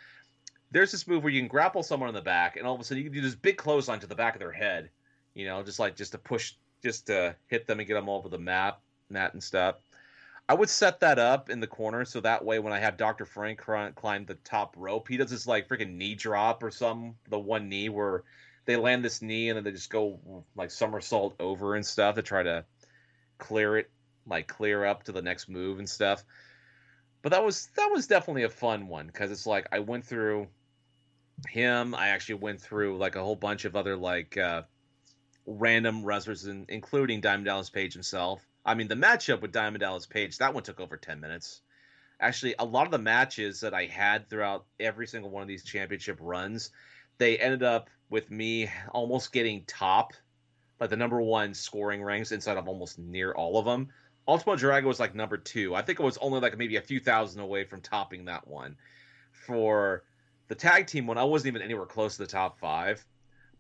[0.71, 2.85] there's this move where you can grapple someone in the back, and all of a
[2.85, 4.91] sudden you can do this big clothesline to the back of their head,
[5.35, 6.55] you know, just like just to push,
[6.87, 8.81] just to hit them and get them over the map,
[9.11, 9.75] mat and stuff.
[10.49, 13.25] I would set that up in the corner so that way when I have Dr.
[13.25, 17.41] Frank climb the top rope, he does this like freaking knee drop or some the
[17.41, 18.23] one knee where
[18.67, 22.23] they land this knee and then they just go like somersault over and stuff to
[22.23, 22.65] try to
[23.39, 23.91] clear it
[24.25, 26.23] like clear up to the next move and stuff.
[27.23, 30.47] But that was that was definitely a fun one because it's like I went through
[31.49, 31.97] him.
[31.97, 34.63] I actually went through like a whole bunch of other like uh,
[35.47, 38.47] random wrestlers, in, including Diamond Dallas Page himself.
[38.65, 41.63] I mean, the matchup with Diamond Dallas Page that one took over ten minutes.
[42.19, 45.65] Actually, a lot of the matches that I had throughout every single one of these
[45.65, 46.71] championship runs,
[47.19, 50.15] they ended up with me almost getting top,
[50.81, 53.89] like the number one scoring ranks inside of almost near all of them.
[54.29, 55.75] Ultimo Dragon was like number two.
[55.75, 58.77] I think it was only like maybe a few thousand away from topping that one.
[59.31, 60.03] For
[60.49, 63.05] the tag team one, I wasn't even anywhere close to the top five.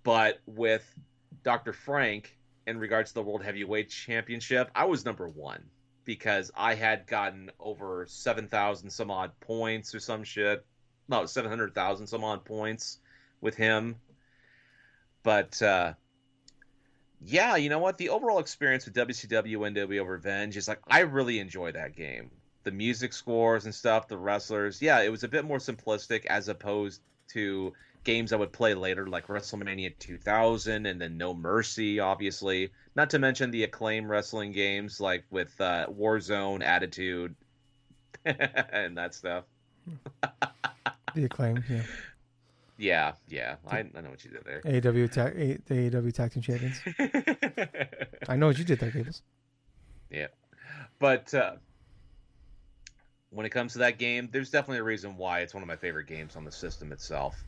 [0.02, 0.84] But with
[1.42, 1.72] Dr.
[1.72, 2.36] Frank,
[2.66, 5.64] in regards to the World Heavyweight Championship, I was number one
[6.04, 10.64] because I had gotten over 7,000 some odd points or some shit.
[11.08, 12.98] No, 700,000 some odd points
[13.40, 13.96] with him.
[15.22, 15.94] But uh,
[17.20, 17.98] yeah, you know what?
[17.98, 22.30] The overall experience with WCW NWO Revenge is like I really enjoy that game.
[22.62, 24.82] The music scores and stuff, the wrestlers.
[24.82, 27.00] Yeah, it was a bit more simplistic as opposed
[27.32, 27.72] to
[28.06, 32.70] games I would play later, like WrestleMania 2000 and then No Mercy, obviously.
[32.94, 37.34] Not to mention the acclaim wrestling games like with uh, Warzone, Attitude,
[38.24, 39.44] and that stuff.
[41.14, 41.82] the acclaim, yeah.
[42.78, 44.60] Yeah, yeah, I, I know what you did there.
[44.62, 46.80] AEW tag, A, the AEW tag team champions.
[48.28, 49.22] I know what you did there, Gables.
[50.10, 50.26] Yeah,
[50.98, 51.56] but uh,
[53.30, 55.76] when it comes to that game, there's definitely a reason why it's one of my
[55.76, 57.42] favorite games on the system itself.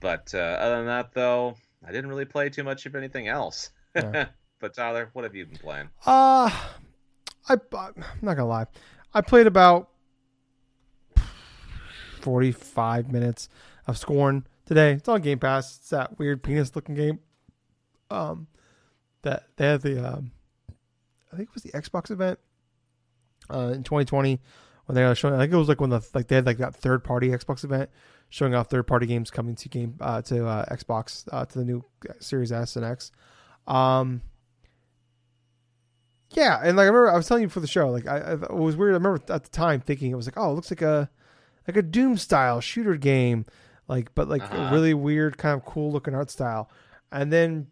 [0.00, 1.56] But uh, other than that, though,
[1.86, 3.70] I didn't really play too much of anything else.
[3.94, 4.28] Yeah.
[4.60, 5.88] but Tyler, what have you been playing?
[6.06, 6.50] Uh,
[7.48, 8.66] I, I'm not gonna lie.
[9.14, 9.88] I played about
[12.20, 13.48] 45 minutes
[13.86, 14.92] of Scorn today.
[14.92, 15.78] It's on Game Pass.
[15.78, 17.20] It's that weird penis looking game.
[18.10, 18.46] Um,
[19.22, 20.32] that they had the um,
[21.32, 22.38] I think it was the Xbox event
[23.50, 24.40] uh, in 2020
[24.86, 25.34] when they were showing.
[25.34, 27.64] I think it was like when the like they had like that third party Xbox
[27.64, 27.90] event
[28.28, 31.64] showing off third party games coming to game uh, to uh, Xbox uh, to the
[31.64, 31.84] new
[32.20, 33.10] Series S and X.
[33.66, 34.22] Um,
[36.30, 38.32] yeah, and like I remember I was telling you for the show, like I, I
[38.34, 38.92] it was weird.
[38.92, 41.08] I remember at the time thinking it was like, oh, it looks like a
[41.66, 43.46] like a Doom style shooter game,
[43.88, 44.64] like but like Uh-huh.
[44.68, 46.70] a really weird kind of cool looking art style.
[47.10, 47.68] And then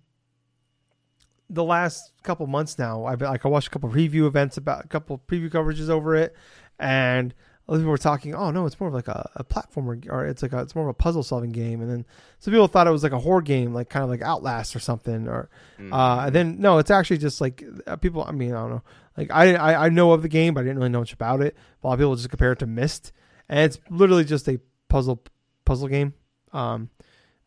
[1.51, 4.85] the last couple months now, I've been, like I watched a couple review events about
[4.85, 6.35] a couple preview coverages over it,
[6.79, 7.35] and
[7.69, 10.41] other people were talking, oh no, it's more of like a, a platformer or it's
[10.43, 11.81] like a, it's more of a puzzle solving game.
[11.81, 12.07] And then
[12.39, 14.79] some people thought it was like a horror game, like kind of like Outlast or
[14.81, 15.49] something, or
[15.79, 15.93] Mm.
[15.93, 18.25] uh, and then no, it's actually just like uh, people.
[18.25, 18.83] I mean, I don't know.
[19.17, 21.41] Like I, I I know of the game, but I didn't really know much about
[21.43, 21.57] it.
[21.83, 23.13] A lot of people just compare it to Myst,
[23.49, 25.23] and it's literally just a puzzle
[25.65, 26.15] puzzle game.
[26.53, 26.89] Um,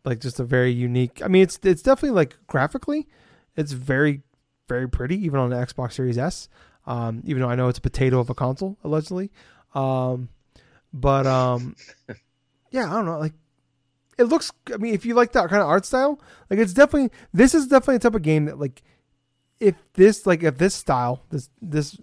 [0.06, 1.22] like just a very unique.
[1.24, 3.08] I mean, it's it's definitely like graphically,
[3.56, 4.22] it's very
[4.68, 6.50] very pretty, even on the Xbox Series S.
[6.86, 9.32] Um, even though I know it's a potato of a console allegedly.
[9.74, 10.30] Um,
[10.94, 11.76] but um,
[12.72, 13.20] yeah, I don't know.
[13.20, 13.34] Like
[14.18, 14.52] it looks.
[14.74, 16.20] I mean, if you like that kind of art style,
[16.50, 18.82] like it's definitely this is definitely a type of game that like
[19.60, 21.98] if this like if this style this this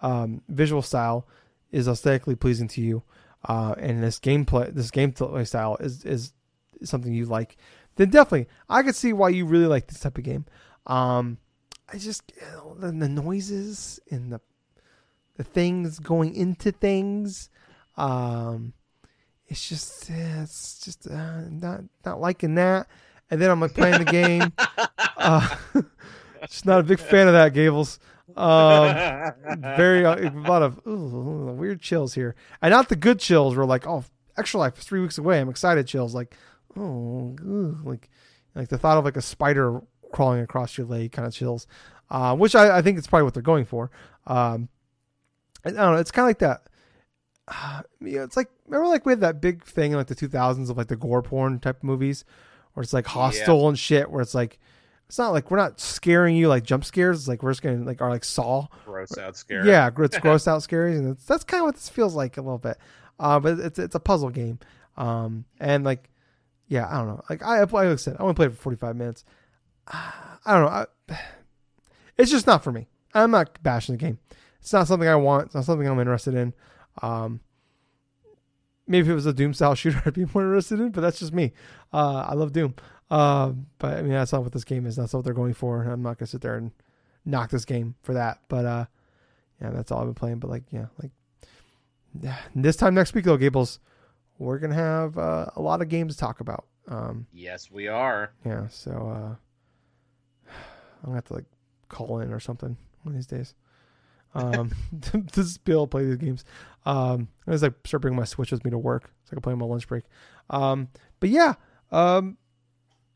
[0.00, 1.26] um, visual style
[1.70, 3.02] is aesthetically pleasing to you,
[3.48, 6.32] uh, and this gameplay this gameplay style is is
[6.84, 7.56] something you like,
[7.96, 10.44] then definitely I could see why you really like this type of game.
[10.86, 11.38] Um,
[11.92, 14.40] I just you know, the, the noises and the
[15.42, 17.50] the things going into things.
[17.96, 18.72] Um,
[19.48, 22.86] it's just eh, it's just uh, not not liking that.
[23.30, 24.52] And then I'm like playing the game.
[25.24, 25.54] Uh,
[26.48, 28.00] just not a big fan of that, Gables.
[28.36, 33.56] Um, very uh, a lot of ooh, weird chills here, and not the good chills.
[33.56, 34.02] We're like, oh,
[34.36, 35.38] extra life is three weeks away.
[35.38, 35.86] I'm excited.
[35.86, 36.34] Chills like,
[36.76, 38.10] oh, ooh, like
[38.56, 39.80] like the thought of like a spider
[40.12, 41.68] crawling across your leg kind of chills,
[42.10, 43.92] uh, which I, I think it's probably what they're going for.
[44.26, 44.70] Um,
[45.64, 45.96] I don't know.
[45.96, 46.62] It's kind of like that.
[47.48, 50.14] Uh, you know, it's like remember like we had that big thing in like the
[50.14, 52.24] 2000s of like the gore porn type movies,
[52.74, 54.10] where it's like Hostel and shit.
[54.10, 54.58] Where it's like
[55.08, 57.18] it's not like we're not scaring you like jump scares.
[57.18, 58.68] It's like we're just gonna like are like Saw.
[58.84, 59.68] Gross out scary.
[59.68, 62.58] Yeah, it's gross out scary, and that's kind of what this feels like a little
[62.58, 62.78] bit.
[63.18, 64.58] Uh, but it's it's a puzzle game,
[64.96, 66.08] um, and like
[66.68, 67.22] yeah, I don't know.
[67.28, 69.24] Like I like I said, I only played for 45 minutes.
[69.88, 70.14] I
[70.46, 70.68] don't know.
[70.68, 70.86] I,
[72.16, 72.88] it's just not for me.
[73.12, 74.18] I'm not bashing the game.
[74.62, 75.46] It's not something I want.
[75.46, 76.54] It's not something I'm interested in.
[77.02, 77.40] Um,
[78.86, 80.90] maybe if it was a Doom style shooter, I'd be more interested in.
[80.90, 81.52] But that's just me.
[81.92, 82.74] Uh, I love Doom.
[83.10, 84.96] Uh, but I mean, that's not what this game is.
[84.96, 85.82] That's not what they're going for.
[85.82, 86.70] I'm not gonna sit there and
[87.24, 88.38] knock this game for that.
[88.48, 88.84] But uh,
[89.60, 90.38] yeah, that's all I've been playing.
[90.38, 91.10] But like, yeah, like
[92.22, 93.80] yeah, this time next week though, Gables,
[94.38, 96.66] we're gonna have uh, a lot of games to talk about.
[96.88, 98.30] Um, Yes, we are.
[98.46, 100.50] yeah, so uh,
[101.02, 101.46] I'm gonna have to like
[101.88, 103.54] call in or something one of these days.
[104.34, 104.72] Um,
[105.02, 106.44] to just be able to play these games.
[106.84, 109.42] Um, I was like start bringing my Switch with me to work, so I can
[109.42, 110.04] play on my lunch break.
[110.50, 110.88] Um,
[111.20, 111.54] but yeah,
[111.90, 112.36] um,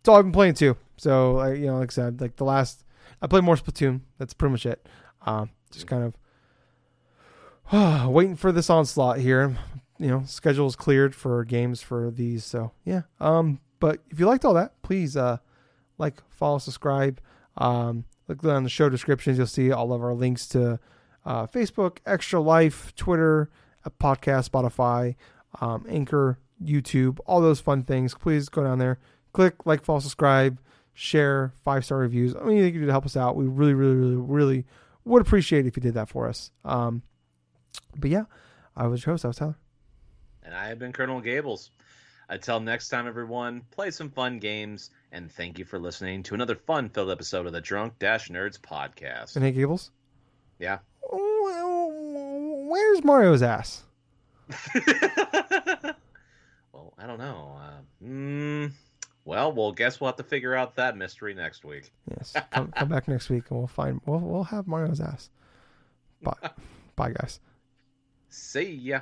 [0.00, 0.76] it's all I've been playing too.
[0.96, 2.84] So I, you know, like I said, like the last,
[3.20, 4.02] I played more Splatoon.
[4.18, 4.86] That's pretty much it.
[5.24, 6.12] Um, just kind
[7.72, 9.56] of waiting for this onslaught here.
[9.98, 12.44] You know, schedule is cleared for games for these.
[12.44, 13.02] So yeah.
[13.20, 15.38] Um, but if you liked all that, please uh,
[15.98, 17.20] like, follow, subscribe.
[17.56, 19.38] Um, look down the show descriptions.
[19.38, 20.78] You'll see all of our links to
[21.26, 23.50] uh, Facebook, Extra Life, Twitter,
[23.84, 25.16] a podcast, Spotify,
[25.60, 28.14] um, Anchor, YouTube, all those fun things.
[28.14, 28.98] Please go down there,
[29.34, 30.58] click like, follow, subscribe,
[30.94, 32.34] share, five star reviews.
[32.34, 34.64] I mean, anything you can do to help us out, we really, really, really, really
[35.04, 36.50] would appreciate it if you did that for us.
[36.64, 37.02] Um,
[37.96, 38.24] but yeah,
[38.76, 39.24] I was your host.
[39.24, 39.58] I was Tyler.
[40.42, 41.70] And I have been Colonel Gables.
[42.28, 46.56] Until next time, everyone, play some fun games, and thank you for listening to another
[46.56, 49.36] fun filled episode of the Drunk Dash Nerds podcast.
[49.36, 49.92] And hey, Gables,
[50.58, 50.78] Yeah.
[52.76, 53.84] Where's Mario's ass?
[56.72, 57.58] well, I don't know.
[57.58, 58.70] Uh, mm,
[59.24, 61.90] Well, we'll guess we'll have to figure out that mystery next week.
[62.10, 65.30] Yes, come, come back next week and we'll find we'll we'll have Mario's ass.
[66.22, 66.50] Bye,
[66.96, 67.40] bye, guys.
[68.28, 69.00] See ya.